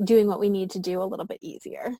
doing 0.03 0.27
what 0.27 0.41
we 0.41 0.49
need 0.49 0.71
to 0.71 0.79
do 0.79 1.03
a 1.03 1.05
little 1.05 1.27
bit 1.27 1.39
easier. 1.41 1.95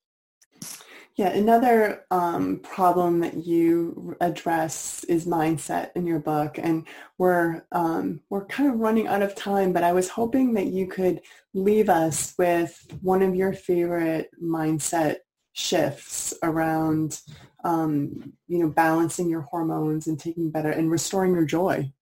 Yeah, 1.17 1.31
another 1.31 2.07
um, 2.11 2.61
problem 2.61 3.21
that 3.21 3.45
you 3.45 4.17
address 4.21 5.05
is 5.05 5.27
mindset 5.27 5.91
in 5.95 6.07
your 6.07 6.21
book, 6.21 6.57
and 6.57 6.87
we're 7.19 7.63
um, 7.73 8.21
we're 8.31 8.47
kind 8.47 8.71
of 8.71 8.79
running 8.79 9.07
out 9.07 9.21
of 9.21 9.35
time. 9.35 9.73
But 9.73 9.83
I 9.83 9.93
was 9.93 10.09
hoping 10.09 10.55
that 10.55 10.67
you 10.67 10.87
could 10.87 11.21
leave 11.53 11.89
us 11.89 12.35
with 12.39 12.87
one 13.03 13.23
of 13.23 13.35
your 13.35 13.53
favorite 13.53 14.31
mindset 14.43 15.17
shifts 15.53 16.33
around, 16.43 17.21
um, 17.65 18.33
you 18.47 18.59
know, 18.61 18.69
balancing 18.69 19.29
your 19.29 19.43
hormones 19.43 20.07
and 20.07 20.19
taking 20.19 20.51
better 20.51 20.71
and 20.71 20.91
restoring 20.91 21.35
your 21.35 21.45
joy. 21.45 21.93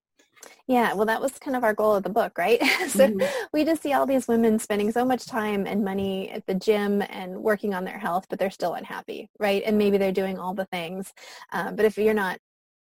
Yeah, 0.67 0.93
well, 0.93 1.07
that 1.07 1.21
was 1.21 1.33
kind 1.39 1.57
of 1.57 1.65
our 1.65 1.73
goal 1.73 1.95
of 1.95 2.03
the 2.03 2.11
book, 2.11 2.37
right? 2.37 2.61
so 2.89 3.09
mm-hmm. 3.09 3.27
we 3.53 3.65
just 3.65 3.83
see 3.83 3.95
all 3.95 4.05
these 4.05 4.29
women 4.29 4.59
spending 4.59 4.93
so 4.93 5.05
much 5.05 5.27
time 5.27 5.67
and 5.67 5.83
money 5.83 6.31
at 6.31 6.47
the 6.47 6.55
gym 6.55 7.03
and 7.09 7.43
working 7.43 7.73
on 7.73 7.85
their 7.85 7.99
health, 7.99 8.27
but 8.29 8.39
they're 8.39 8.51
still 8.51 8.75
unhappy, 8.75 9.31
right? 9.39 9.63
And 9.65 9.79
maybe 9.79 9.97
they're 9.97 10.13
doing 10.13 10.39
all 10.39 10.53
the 10.55 10.67
things. 10.67 11.15
Um, 11.53 11.75
but 11.75 11.87
if 11.87 11.97
you're 11.97 12.13
not 12.13 12.39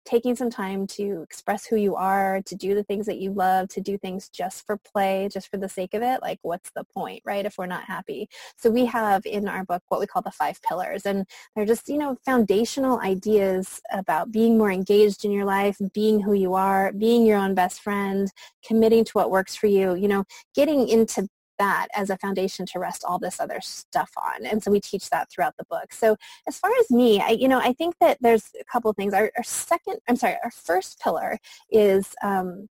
taking 0.08 0.38
some 0.38 0.50
time 0.50 0.88
to 0.88 1.22
express 1.22 1.66
who 1.66 1.76
you 1.76 1.94
are, 1.94 2.42
to 2.46 2.56
do 2.56 2.74
the 2.74 2.84
things 2.84 3.06
that 3.06 3.18
you 3.18 3.32
love, 3.34 3.68
to 3.68 3.82
do 3.82 3.98
things 3.98 4.30
just 4.30 4.66
for 4.66 4.78
play, 4.78 5.28
just 5.30 5.52
for 5.52 5.58
the 5.58 5.68
sake 5.68 5.94
of 5.94 6.02
it, 6.02 6.22
like 6.22 6.40
what's 6.44 6.72
the 6.72 6.86
point, 6.86 7.22
right, 7.26 7.46
if 7.46 7.58
we're 7.58 7.66
not 7.66 7.84
happy? 7.84 8.30
So 8.56 8.70
we 8.70 8.86
have 8.86 9.26
in 9.26 9.50
our 9.50 9.66
book 9.66 9.84
what 9.90 10.00
we 10.00 10.08
call 10.08 10.22
the 10.22 10.32
five 10.32 10.62
pillars, 10.62 11.06
and 11.06 11.26
they're 11.56 11.66
just, 11.66 11.90
you 11.90 11.98
know, 11.98 12.16
foundational 12.26 13.02
ideas 13.02 13.82
about 13.92 14.32
being 14.32 14.58
more 14.58 14.72
engaged 14.72 15.26
in 15.26 15.32
your 15.32 15.46
life, 15.46 15.78
being 15.94 16.22
who 16.22 16.32
you 16.32 16.54
are, 16.54 16.94
being 16.94 17.26
your 17.26 17.38
own 17.38 17.54
best 17.54 17.82
friend, 17.82 18.32
committing 18.66 19.04
to 19.04 19.12
what 19.12 19.30
works 19.30 19.58
for 19.58 19.68
you, 19.68 19.94
you 19.96 20.08
know, 20.08 20.24
getting 20.56 20.88
into 20.88 21.28
that 21.60 21.88
as 21.96 22.10
a 22.10 22.18
foundation 22.18 22.66
to 22.68 22.80
rest 22.80 23.04
all 23.08 23.20
this 23.20 23.40
other 23.40 23.60
stuff 23.62 24.12
on. 24.18 24.46
And 24.46 24.62
so 24.62 24.72
we 24.72 24.80
teach 24.80 25.10
that 25.10 25.30
throughout 25.32 25.56
the 25.58 25.66
book. 25.70 25.94
So 25.94 26.16
as 26.48 26.58
far 26.60 26.72
as 26.80 26.90
me, 26.90 27.22
I, 27.22 27.30
you 27.30 27.48
know, 27.48 27.60
I 27.60 27.74
think 27.74 27.96
that 28.00 28.18
there's 28.22 28.50
a 28.60 28.64
couple 28.66 28.92
things. 28.94 29.14
Our, 29.14 29.32
our 29.38 29.44
second, 29.44 29.98
I'm 30.08 30.16
sorry, 30.16 30.38
our 30.44 30.52
first 30.52 31.00
pillar 31.00 31.40
is 31.70 32.14
um, 32.24 32.68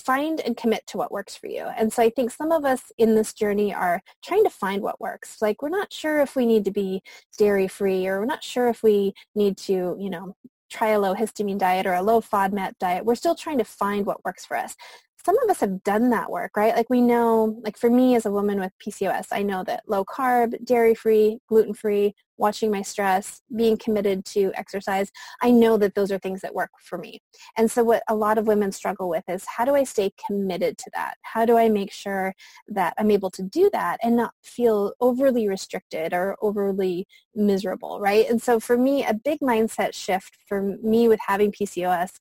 find 0.00 0.40
and 0.40 0.56
commit 0.56 0.86
to 0.88 0.96
what 0.96 1.12
works 1.12 1.36
for 1.36 1.46
you. 1.46 1.64
And 1.76 1.92
so 1.92 2.02
I 2.02 2.10
think 2.10 2.30
some 2.30 2.52
of 2.52 2.64
us 2.64 2.90
in 2.98 3.14
this 3.14 3.32
journey 3.32 3.72
are 3.74 4.02
trying 4.24 4.44
to 4.44 4.50
find 4.50 4.82
what 4.82 5.00
works. 5.00 5.40
Like 5.40 5.62
we're 5.62 5.68
not 5.68 5.92
sure 5.92 6.20
if 6.20 6.34
we 6.34 6.46
need 6.46 6.64
to 6.64 6.70
be 6.70 7.02
dairy 7.38 7.68
free 7.68 8.06
or 8.06 8.20
we're 8.20 8.26
not 8.26 8.44
sure 8.44 8.68
if 8.68 8.82
we 8.82 9.12
need 9.34 9.56
to, 9.58 9.96
you 9.98 10.10
know, 10.10 10.34
try 10.70 10.90
a 10.90 11.00
low 11.00 11.14
histamine 11.14 11.58
diet 11.58 11.86
or 11.86 11.94
a 11.94 12.02
low 12.02 12.20
FODMAP 12.20 12.78
diet. 12.78 13.04
We're 13.04 13.16
still 13.16 13.34
trying 13.34 13.58
to 13.58 13.64
find 13.64 14.06
what 14.06 14.24
works 14.24 14.46
for 14.46 14.56
us 14.56 14.76
some 15.24 15.38
of 15.42 15.50
us 15.50 15.60
have 15.60 15.82
done 15.82 16.10
that 16.10 16.30
work, 16.30 16.56
right? 16.56 16.74
Like 16.74 16.90
we 16.90 17.00
know, 17.00 17.60
like 17.62 17.76
for 17.76 17.90
me 17.90 18.14
as 18.14 18.26
a 18.26 18.30
woman 18.30 18.58
with 18.58 18.72
PCOS, 18.84 19.28
I 19.32 19.42
know 19.42 19.64
that 19.64 19.82
low 19.86 20.04
carb, 20.04 20.64
dairy 20.64 20.94
free, 20.94 21.38
gluten 21.48 21.74
free, 21.74 22.14
watching 22.40 22.70
my 22.70 22.80
stress, 22.80 23.42
being 23.54 23.76
committed 23.76 24.24
to 24.24 24.50
exercise, 24.54 25.12
I 25.42 25.50
know 25.50 25.76
that 25.76 25.94
those 25.94 26.10
are 26.10 26.18
things 26.18 26.40
that 26.40 26.54
work 26.54 26.70
for 26.82 26.96
me. 26.96 27.20
And 27.56 27.70
so 27.70 27.84
what 27.84 28.02
a 28.08 28.14
lot 28.14 28.38
of 28.38 28.46
women 28.46 28.72
struggle 28.72 29.10
with 29.10 29.24
is 29.28 29.44
how 29.46 29.66
do 29.66 29.74
I 29.74 29.84
stay 29.84 30.10
committed 30.26 30.78
to 30.78 30.90
that? 30.94 31.18
How 31.20 31.44
do 31.44 31.58
I 31.58 31.68
make 31.68 31.92
sure 31.92 32.34
that 32.68 32.94
I'm 32.98 33.10
able 33.10 33.30
to 33.32 33.42
do 33.42 33.68
that 33.74 33.98
and 34.02 34.16
not 34.16 34.32
feel 34.42 34.94
overly 35.00 35.48
restricted 35.48 36.14
or 36.14 36.36
overly 36.40 37.06
miserable, 37.34 38.00
right? 38.00 38.28
And 38.28 38.40
so 38.40 38.58
for 38.58 38.78
me, 38.78 39.04
a 39.04 39.12
big 39.12 39.40
mindset 39.40 39.94
shift 39.94 40.38
for 40.48 40.78
me 40.82 41.08
with 41.08 41.20
having 41.26 41.52
PCOS 41.52 42.12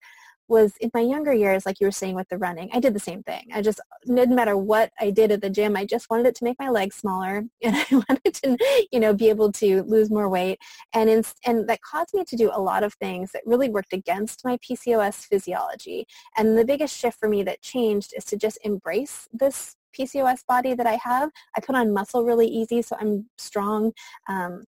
was 0.50 0.74
in 0.82 0.92
my 0.94 1.02
younger 1.02 1.34
years, 1.34 1.66
like 1.66 1.80
you 1.80 1.88
were 1.88 1.92
saying 1.92 2.16
with 2.16 2.28
the 2.30 2.38
running, 2.38 2.70
I 2.74 2.80
did 2.80 2.94
the 2.94 3.00
same 3.00 3.24
thing. 3.24 3.48
I 3.54 3.62
just, 3.62 3.80
didn't 4.06 4.36
matter 4.36 4.58
what 4.58 4.92
I 5.00 5.12
did 5.12 5.32
at 5.32 5.42
the 5.42 5.50
gym, 5.50 5.78
I 5.78 5.86
just 5.86 6.10
wanted 6.10 6.26
it 6.26 6.36
to 6.36 6.44
make 6.44 6.58
my 6.60 6.70
legs 6.70 6.96
smaller 6.96 7.46
and 7.62 7.76
I 7.76 7.86
wanted 7.92 8.34
to, 8.44 8.58
you 8.92 9.00
know, 9.00 9.14
be 9.14 9.30
able 9.30 9.52
to 9.54 9.84
lose 9.84 10.10
more 10.10 10.30
weight. 10.30 10.60
And, 10.94 11.10
in, 11.10 11.24
and 11.46 11.68
that 11.70 11.82
caused 11.82 12.14
me 12.14 12.24
to 12.26 12.36
do 12.36 12.52
a 12.54 12.62
lot 12.62 12.84
of 12.84 12.94
things 12.96 13.32
that 13.32 13.44
really 13.46 13.70
worked 13.70 13.94
against 13.94 14.44
my 14.44 14.58
PCOS 14.58 15.26
physiology. 15.26 16.06
And 16.38 16.58
the 16.58 16.66
biggest 16.66 16.98
shift 16.98 17.20
for 17.20 17.30
me 17.30 17.44
that 17.44 17.62
changed 17.62 18.14
is 18.16 18.26
to 18.26 18.38
just 18.38 18.58
embrace 18.64 19.28
this 19.32 19.76
PCOS 19.98 20.46
body 20.48 20.74
that 20.74 20.88
I 20.88 21.00
have. 21.04 21.30
I 21.58 21.62
put 21.62 21.76
on 21.76 21.94
muscle 21.94 22.24
really 22.24 22.48
easy, 22.48 22.82
so 22.82 22.96
I'm 23.00 23.30
strong. 23.38 23.92
Um, 24.28 24.64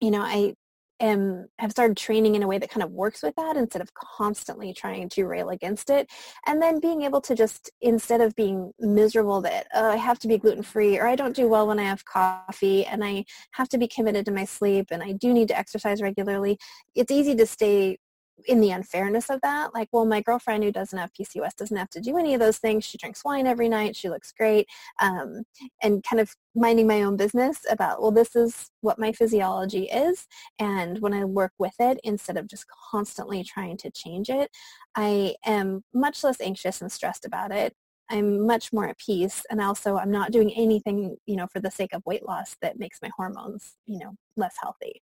you 0.00 0.10
know, 0.10 0.20
I 0.20 0.54
am 1.00 1.46
have 1.58 1.70
started 1.70 1.96
training 1.96 2.34
in 2.34 2.42
a 2.42 2.46
way 2.46 2.58
that 2.58 2.70
kind 2.70 2.82
of 2.82 2.90
works 2.90 3.22
with 3.22 3.34
that 3.36 3.56
instead 3.56 3.82
of 3.82 3.92
constantly 3.94 4.72
trying 4.72 5.08
to 5.10 5.24
rail 5.26 5.50
against 5.50 5.90
it. 5.90 6.08
And 6.46 6.60
then 6.60 6.80
being 6.80 7.02
able 7.02 7.20
to 7.22 7.34
just 7.34 7.70
instead 7.80 8.20
of 8.20 8.34
being 8.34 8.72
miserable 8.78 9.40
that 9.42 9.66
oh, 9.74 9.90
i 9.90 9.96
have 9.96 10.18
to 10.20 10.28
be 10.28 10.38
gluten 10.38 10.62
free 10.62 10.98
or 10.98 11.06
i 11.06 11.16
don't 11.16 11.36
do 11.36 11.48
well 11.48 11.66
when 11.66 11.78
i 11.78 11.84
have 11.84 12.04
coffee 12.04 12.84
and 12.86 13.04
i 13.04 13.24
have 13.52 13.68
to 13.68 13.78
be 13.78 13.88
committed 13.88 14.24
to 14.26 14.32
my 14.32 14.44
sleep 14.44 14.86
and 14.90 15.02
i 15.02 15.12
do 15.12 15.32
need 15.32 15.48
to 15.48 15.58
exercise 15.58 16.00
regularly 16.02 16.58
it's 16.94 17.10
easy 17.10 17.34
to 17.34 17.46
stay 17.46 17.98
in 18.46 18.60
the 18.60 18.70
unfairness 18.70 19.30
of 19.30 19.40
that, 19.42 19.74
like, 19.74 19.88
well, 19.92 20.04
my 20.04 20.20
girlfriend 20.20 20.64
who 20.64 20.72
doesn't 20.72 20.98
have 20.98 21.12
PCOS 21.12 21.54
doesn't 21.56 21.76
have 21.76 21.90
to 21.90 22.00
do 22.00 22.18
any 22.18 22.34
of 22.34 22.40
those 22.40 22.58
things. 22.58 22.84
She 22.84 22.98
drinks 22.98 23.24
wine 23.24 23.46
every 23.46 23.68
night. 23.68 23.96
She 23.96 24.08
looks 24.08 24.32
great. 24.32 24.66
Um, 25.00 25.44
and 25.82 26.02
kind 26.02 26.20
of 26.20 26.34
minding 26.54 26.86
my 26.86 27.02
own 27.02 27.16
business 27.16 27.60
about, 27.70 28.02
well, 28.02 28.10
this 28.10 28.34
is 28.36 28.70
what 28.80 28.98
my 28.98 29.12
physiology 29.12 29.84
is. 29.84 30.26
And 30.58 30.98
when 31.00 31.14
I 31.14 31.24
work 31.24 31.52
with 31.58 31.74
it, 31.78 32.00
instead 32.04 32.36
of 32.36 32.48
just 32.48 32.66
constantly 32.90 33.44
trying 33.44 33.76
to 33.78 33.90
change 33.90 34.28
it, 34.28 34.50
I 34.96 35.36
am 35.46 35.84
much 35.94 36.24
less 36.24 36.40
anxious 36.40 36.82
and 36.82 36.90
stressed 36.90 37.24
about 37.24 37.52
it. 37.52 37.74
I'm 38.10 38.46
much 38.46 38.72
more 38.72 38.88
at 38.88 38.98
peace. 38.98 39.44
And 39.50 39.60
also 39.60 39.96
I'm 39.96 40.10
not 40.10 40.32
doing 40.32 40.52
anything, 40.54 41.16
you 41.26 41.36
know, 41.36 41.46
for 41.46 41.60
the 41.60 41.70
sake 41.70 41.94
of 41.94 42.02
weight 42.04 42.26
loss 42.26 42.56
that 42.62 42.78
makes 42.78 42.98
my 43.00 43.10
hormones, 43.16 43.76
you 43.86 43.98
know, 43.98 44.14
less 44.36 44.56
healthy. 44.60 45.03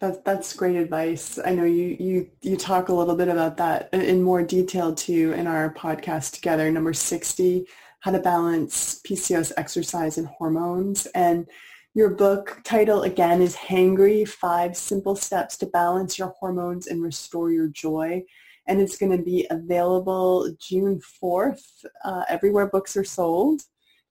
That's 0.00 0.18
that's 0.24 0.54
great 0.54 0.76
advice. 0.76 1.38
I 1.44 1.54
know 1.54 1.64
you 1.64 1.94
you 2.00 2.30
you 2.40 2.56
talk 2.56 2.88
a 2.88 2.94
little 2.94 3.14
bit 3.14 3.28
about 3.28 3.58
that 3.58 3.92
in 3.92 4.22
more 4.22 4.42
detail 4.42 4.94
too 4.94 5.32
in 5.32 5.46
our 5.46 5.74
podcast 5.74 6.32
together, 6.32 6.70
number 6.70 6.94
sixty, 6.94 7.66
how 8.00 8.10
to 8.12 8.18
balance 8.18 9.02
PCOS 9.06 9.52
exercise 9.58 10.16
and 10.16 10.26
hormones. 10.26 11.04
And 11.14 11.46
your 11.92 12.10
book 12.10 12.60
title 12.64 13.02
again 13.02 13.42
is 13.42 13.54
Hangry: 13.54 14.26
Five 14.26 14.74
Simple 14.74 15.16
Steps 15.16 15.58
to 15.58 15.66
Balance 15.66 16.18
Your 16.18 16.28
Hormones 16.40 16.86
and 16.86 17.02
Restore 17.02 17.52
Your 17.52 17.68
Joy. 17.68 18.24
And 18.66 18.80
it's 18.80 18.96
going 18.96 19.16
to 19.16 19.22
be 19.22 19.46
available 19.50 20.50
June 20.58 21.00
fourth 21.00 21.84
uh, 22.04 22.24
everywhere 22.26 22.68
books 22.68 22.96
are 22.96 23.04
sold. 23.04 23.62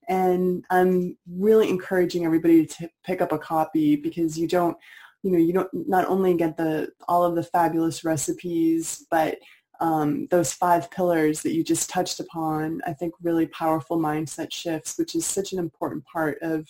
And 0.07 0.65
I'm 0.69 1.17
really 1.27 1.69
encouraging 1.69 2.25
everybody 2.25 2.65
to 2.65 2.89
pick 3.03 3.21
up 3.21 3.31
a 3.31 3.39
copy 3.39 3.95
because 3.95 4.37
you 4.37 4.47
don't 4.47 4.77
you 5.23 5.31
know, 5.31 5.37
you 5.37 5.53
don't 5.53 5.69
not 5.73 6.07
only 6.07 6.35
get 6.35 6.57
the 6.57 6.89
all 7.07 7.23
of 7.23 7.35
the 7.35 7.43
fabulous 7.43 8.03
recipes, 8.03 9.05
but 9.11 9.37
um, 9.81 10.27
those 10.29 10.53
five 10.53 10.91
pillars 10.91 11.41
that 11.41 11.53
you 11.53 11.63
just 11.63 11.89
touched 11.89 12.19
upon, 12.19 12.81
I 12.85 12.93
think 12.93 13.13
really 13.21 13.47
powerful 13.47 13.97
mindset 13.97 14.51
shifts, 14.51 14.97
which 14.97 15.15
is 15.15 15.25
such 15.25 15.53
an 15.53 15.59
important 15.59 16.05
part 16.05 16.37
of 16.41 16.67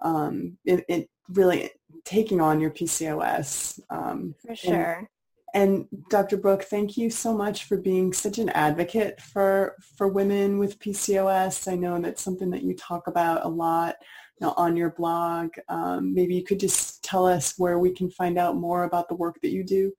um, 0.00 0.56
it, 0.64 0.84
it 0.88 1.10
really 1.28 1.70
taking 2.04 2.40
on 2.40 2.60
your 2.60 2.70
PCOS. 2.70 3.78
Um, 3.90 4.34
for 4.44 4.56
sure. 4.56 5.08
And, 5.54 5.88
and, 5.92 6.04
Dr. 6.10 6.36
Brooke, 6.36 6.64
thank 6.64 6.96
you 6.96 7.10
so 7.10 7.36
much 7.36 7.64
for 7.64 7.76
being 7.76 8.12
such 8.12 8.38
an 8.38 8.50
advocate 8.50 9.20
for 9.20 9.76
for 9.96 10.08
women 10.08 10.58
with 10.58 10.78
PCOS. 10.78 11.70
I 11.70 11.76
know 11.76 12.00
that's 12.00 12.22
something 12.22 12.50
that 12.50 12.62
you 12.62 12.74
talk 12.74 13.06
about 13.08 13.44
a 13.44 13.48
lot 13.48 13.96
know, 14.40 14.54
on 14.56 14.76
your 14.76 14.90
blog. 14.90 15.50
Um, 15.68 16.14
maybe 16.14 16.34
you 16.34 16.44
could 16.44 16.60
just 16.60 17.02
tell 17.04 17.26
us 17.26 17.54
where 17.58 17.78
we 17.78 17.90
can 17.90 18.10
find 18.10 18.38
out 18.38 18.56
more 18.56 18.84
about 18.84 19.08
the 19.08 19.14
work 19.14 19.40
that 19.42 19.50
you 19.50 19.64
do. 19.64 19.92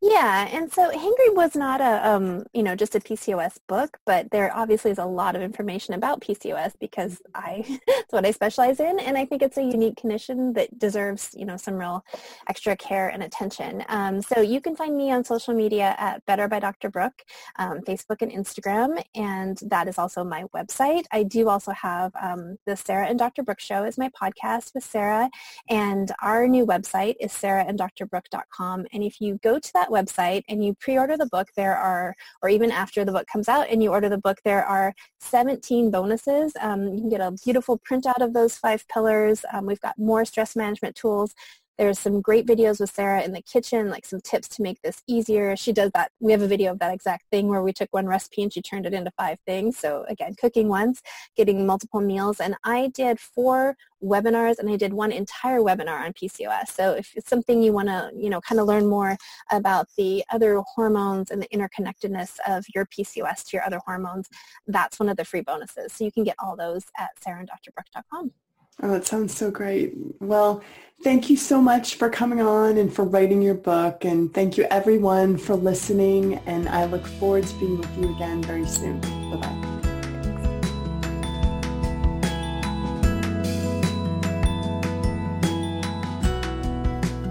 Yeah, 0.00 0.48
and 0.50 0.72
so 0.72 0.90
Hangry 0.90 1.34
was 1.34 1.54
not 1.54 1.80
a, 1.80 2.08
um, 2.08 2.46
you 2.52 2.62
know, 2.62 2.74
just 2.74 2.94
a 2.94 3.00
PCOS 3.00 3.58
book, 3.68 3.98
but 4.06 4.30
there 4.30 4.54
obviously 4.56 4.90
is 4.90 4.98
a 4.98 5.04
lot 5.04 5.36
of 5.36 5.42
information 5.42 5.94
about 5.94 6.20
PCOS 6.20 6.72
because 6.80 7.20
I, 7.34 7.64
it's 7.86 8.12
what 8.12 8.24
I 8.24 8.30
specialize 8.30 8.80
in, 8.80 8.98
and 8.98 9.18
I 9.18 9.24
think 9.24 9.42
it's 9.42 9.56
a 9.56 9.62
unique 9.62 9.96
condition 9.96 10.52
that 10.54 10.78
deserves, 10.78 11.30
you 11.34 11.44
know, 11.44 11.56
some 11.56 11.74
real 11.74 12.04
extra 12.48 12.76
care 12.76 13.08
and 13.08 13.22
attention. 13.22 13.84
Um, 13.88 14.22
so 14.22 14.40
you 14.40 14.60
can 14.60 14.74
find 14.74 14.96
me 14.96 15.12
on 15.12 15.24
social 15.24 15.54
media 15.54 15.94
at 15.98 16.24
Better 16.26 16.48
by 16.48 16.60
Dr. 16.60 16.90
Brooke, 16.90 17.22
um, 17.56 17.80
Facebook 17.80 18.22
and 18.22 18.32
Instagram, 18.32 19.02
and 19.14 19.58
that 19.66 19.86
is 19.86 19.98
also 19.98 20.24
my 20.24 20.44
website. 20.56 21.04
I 21.12 21.22
do 21.24 21.48
also 21.48 21.72
have 21.72 22.12
um, 22.20 22.56
the 22.66 22.76
Sarah 22.76 23.06
and 23.06 23.18
Dr. 23.18 23.42
Brooke 23.42 23.60
Show 23.60 23.84
is 23.84 23.98
my 23.98 24.10
podcast 24.10 24.74
with 24.74 24.84
Sarah, 24.84 25.28
and 25.68 26.10
our 26.22 26.48
new 26.48 26.64
website 26.64 27.16
is 27.20 27.32
sarahanddrbrooke.com, 27.32 28.86
and 28.92 29.02
if 29.02 29.20
you 29.20 29.38
go 29.42 29.57
to 29.58 29.72
that 29.74 29.88
website 29.88 30.42
and 30.48 30.64
you 30.64 30.74
pre-order 30.74 31.16
the 31.16 31.26
book, 31.26 31.48
there 31.56 31.76
are, 31.76 32.14
or 32.42 32.48
even 32.48 32.70
after 32.70 33.04
the 33.04 33.12
book 33.12 33.26
comes 33.26 33.48
out 33.48 33.68
and 33.68 33.82
you 33.82 33.90
order 33.90 34.08
the 34.08 34.18
book, 34.18 34.38
there 34.44 34.64
are 34.64 34.94
17 35.20 35.90
bonuses. 35.90 36.52
Um, 36.60 36.88
you 36.88 37.00
can 37.00 37.08
get 37.08 37.20
a 37.20 37.36
beautiful 37.44 37.78
printout 37.78 38.20
of 38.20 38.34
those 38.34 38.56
five 38.56 38.86
pillars. 38.88 39.44
Um, 39.52 39.66
we've 39.66 39.80
got 39.80 39.98
more 39.98 40.24
stress 40.24 40.56
management 40.56 40.96
tools 40.96 41.34
there's 41.78 41.98
some 41.98 42.20
great 42.20 42.44
videos 42.44 42.80
with 42.80 42.90
Sarah 42.90 43.22
in 43.22 43.32
the 43.32 43.40
kitchen, 43.40 43.88
like 43.88 44.04
some 44.04 44.20
tips 44.20 44.48
to 44.48 44.62
make 44.62 44.82
this 44.82 45.00
easier. 45.06 45.56
She 45.56 45.72
does 45.72 45.92
that. 45.94 46.10
We 46.18 46.32
have 46.32 46.42
a 46.42 46.48
video 46.48 46.72
of 46.72 46.80
that 46.80 46.92
exact 46.92 47.30
thing 47.30 47.46
where 47.46 47.62
we 47.62 47.72
took 47.72 47.88
one 47.92 48.06
recipe 48.06 48.42
and 48.42 48.52
she 48.52 48.60
turned 48.60 48.84
it 48.84 48.92
into 48.92 49.12
five 49.12 49.38
things. 49.46 49.78
So 49.78 50.04
again, 50.08 50.34
cooking 50.38 50.68
once, 50.68 51.00
getting 51.36 51.66
multiple 51.66 52.00
meals. 52.00 52.40
And 52.40 52.56
I 52.64 52.88
did 52.88 53.20
four 53.20 53.76
webinars 54.02 54.58
and 54.58 54.68
I 54.68 54.76
did 54.76 54.92
one 54.92 55.12
entire 55.12 55.60
webinar 55.60 56.04
on 56.04 56.12
PCOS. 56.12 56.68
So 56.68 56.92
if 56.94 57.12
it's 57.14 57.30
something 57.30 57.62
you 57.62 57.72
want 57.72 57.88
to, 57.88 58.10
you 58.16 58.28
know, 58.28 58.40
kind 58.40 58.60
of 58.60 58.66
learn 58.66 58.86
more 58.86 59.16
about 59.52 59.86
the 59.96 60.24
other 60.32 60.60
hormones 60.74 61.30
and 61.30 61.40
the 61.40 61.48
interconnectedness 61.48 62.38
of 62.48 62.64
your 62.74 62.86
PCOS 62.86 63.44
to 63.44 63.56
your 63.56 63.64
other 63.64 63.80
hormones, 63.86 64.28
that's 64.66 64.98
one 64.98 65.08
of 65.08 65.16
the 65.16 65.24
free 65.24 65.42
bonuses. 65.42 65.92
So 65.92 66.04
you 66.04 66.10
can 66.10 66.24
get 66.24 66.36
all 66.40 66.56
those 66.56 66.86
at 66.98 67.10
sarahanddrbrooke.com. 67.24 68.32
Oh, 68.80 68.90
that 68.90 69.06
sounds 69.06 69.36
so 69.36 69.50
great. 69.50 69.94
Well, 70.20 70.62
thank 71.02 71.28
you 71.28 71.36
so 71.36 71.60
much 71.60 71.96
for 71.96 72.08
coming 72.08 72.40
on 72.40 72.76
and 72.76 72.92
for 72.92 73.04
writing 73.04 73.42
your 73.42 73.54
book. 73.54 74.04
And 74.04 74.32
thank 74.32 74.56
you 74.56 74.66
everyone 74.70 75.36
for 75.36 75.56
listening. 75.56 76.34
And 76.46 76.68
I 76.68 76.84
look 76.84 77.04
forward 77.04 77.44
to 77.44 77.54
being 77.58 77.78
with 77.78 77.98
you 77.98 78.14
again 78.14 78.40
very 78.42 78.66
soon. 78.66 79.00
Bye-bye. 79.00 79.64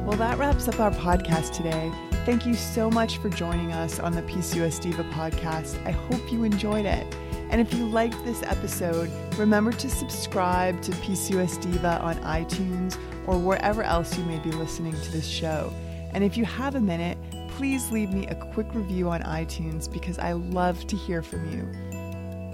Well, 0.06 0.18
that 0.18 0.38
wraps 0.38 0.68
up 0.68 0.82
our 0.82 0.92
podcast 0.92 1.56
today. 1.56 1.92
Thank 2.26 2.46
you 2.46 2.56
so 2.56 2.92
much 2.92 3.20
for 3.20 3.30
joining 3.30 3.72
us 3.72 4.00
on 4.02 4.12
the 4.12 4.22
PCOS 4.24 4.82
Diva 4.82 5.06
podcast. 5.06 5.82
I 5.86 5.92
hope 5.92 6.30
you 6.30 6.44
enjoyed 6.44 6.86
it. 6.86 7.08
And 7.50 7.62
if 7.62 7.74
you 7.74 7.88
liked 7.88 8.24
this 8.26 8.44
episode, 8.44 9.10
remember 9.38 9.72
to 9.72 9.90
subscribe 9.90 10.82
to 10.82 10.92
PCOS 10.92 11.62
Diva 11.62 12.00
on 12.02 12.16
iTunes 12.18 12.98
or 13.26 13.38
wherever 13.38 13.84
else 13.84 14.18
you 14.18 14.24
may 14.26 14.40
be 14.40 14.52
listening 14.52 14.94
to 14.94 15.12
this 15.12 15.28
show. 15.28 15.74
And 16.14 16.24
if 16.24 16.36
you 16.38 16.46
have 16.46 16.76
a 16.76 16.82
minute, 16.82 17.18
please 17.52 17.92
leave 17.92 18.14
me 18.14 18.28
a 18.28 18.36
quick 18.54 18.68
review 18.74 19.10
on 19.10 19.22
iTunes 19.24 19.92
because 19.92 20.20
I 20.20 20.34
love 20.34 20.86
to 20.88 20.96
hear 20.96 21.22
from 21.22 21.52
you. 21.52 21.68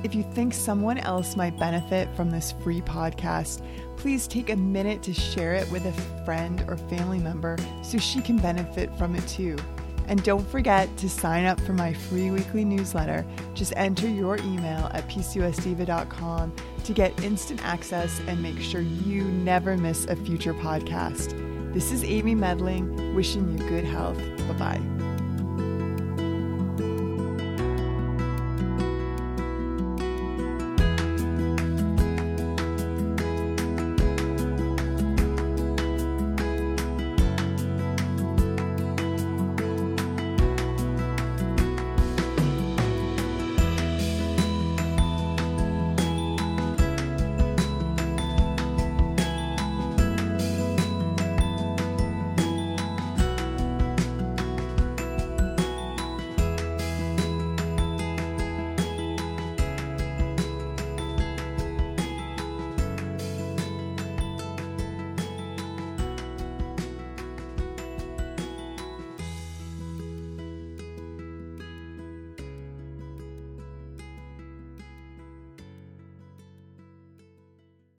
If 0.04 0.14
you 0.14 0.24
think 0.34 0.54
someone 0.54 0.98
else 0.98 1.38
might 1.38 1.58
benefit 1.58 2.14
from 2.16 2.30
this 2.30 2.54
free 2.62 2.82
podcast, 2.82 3.66
please 3.98 4.28
take 4.28 4.50
a 4.50 4.56
minute 4.56 5.02
to 5.04 5.14
share 5.14 5.54
it 5.54 5.70
with 5.72 5.86
a 5.86 5.94
friend 6.26 6.64
or 6.68 6.76
family 6.76 7.20
member 7.20 7.58
so 7.82 7.98
she 7.98 8.22
can 8.22 8.38
benefit 8.38 8.94
from 8.98 9.16
it 9.16 9.26
too. 9.28 9.56
And 10.08 10.24
don't 10.24 10.48
forget 10.48 10.96
to 10.98 11.10
sign 11.10 11.46
up 11.46 11.60
for 11.62 11.74
my 11.74 11.94
free 11.94 12.32
weekly 12.32 12.66
newsletter. 12.66 13.26
Just 13.54 13.74
enter 13.76 14.08
your 14.08 14.38
email 14.38 14.90
at 14.94 15.08
pcosdiva.com 15.10 16.54
to 16.84 16.94
get 16.94 17.24
instant 17.24 17.66
access 17.66 18.20
and 18.28 18.42
make 18.42 18.60
sure 18.60 18.82
you 18.82 19.24
never 19.24 19.78
miss 19.78 20.06
a 20.06 20.16
future 20.16 20.54
podcast. 20.54 21.40
This 21.74 21.92
is 21.92 22.04
Amy 22.04 22.36
Medling, 22.36 23.16
wishing 23.16 23.58
you 23.58 23.68
good 23.68 23.86
health. 23.86 24.20
Bye 24.48 24.54
bye. 24.78 25.13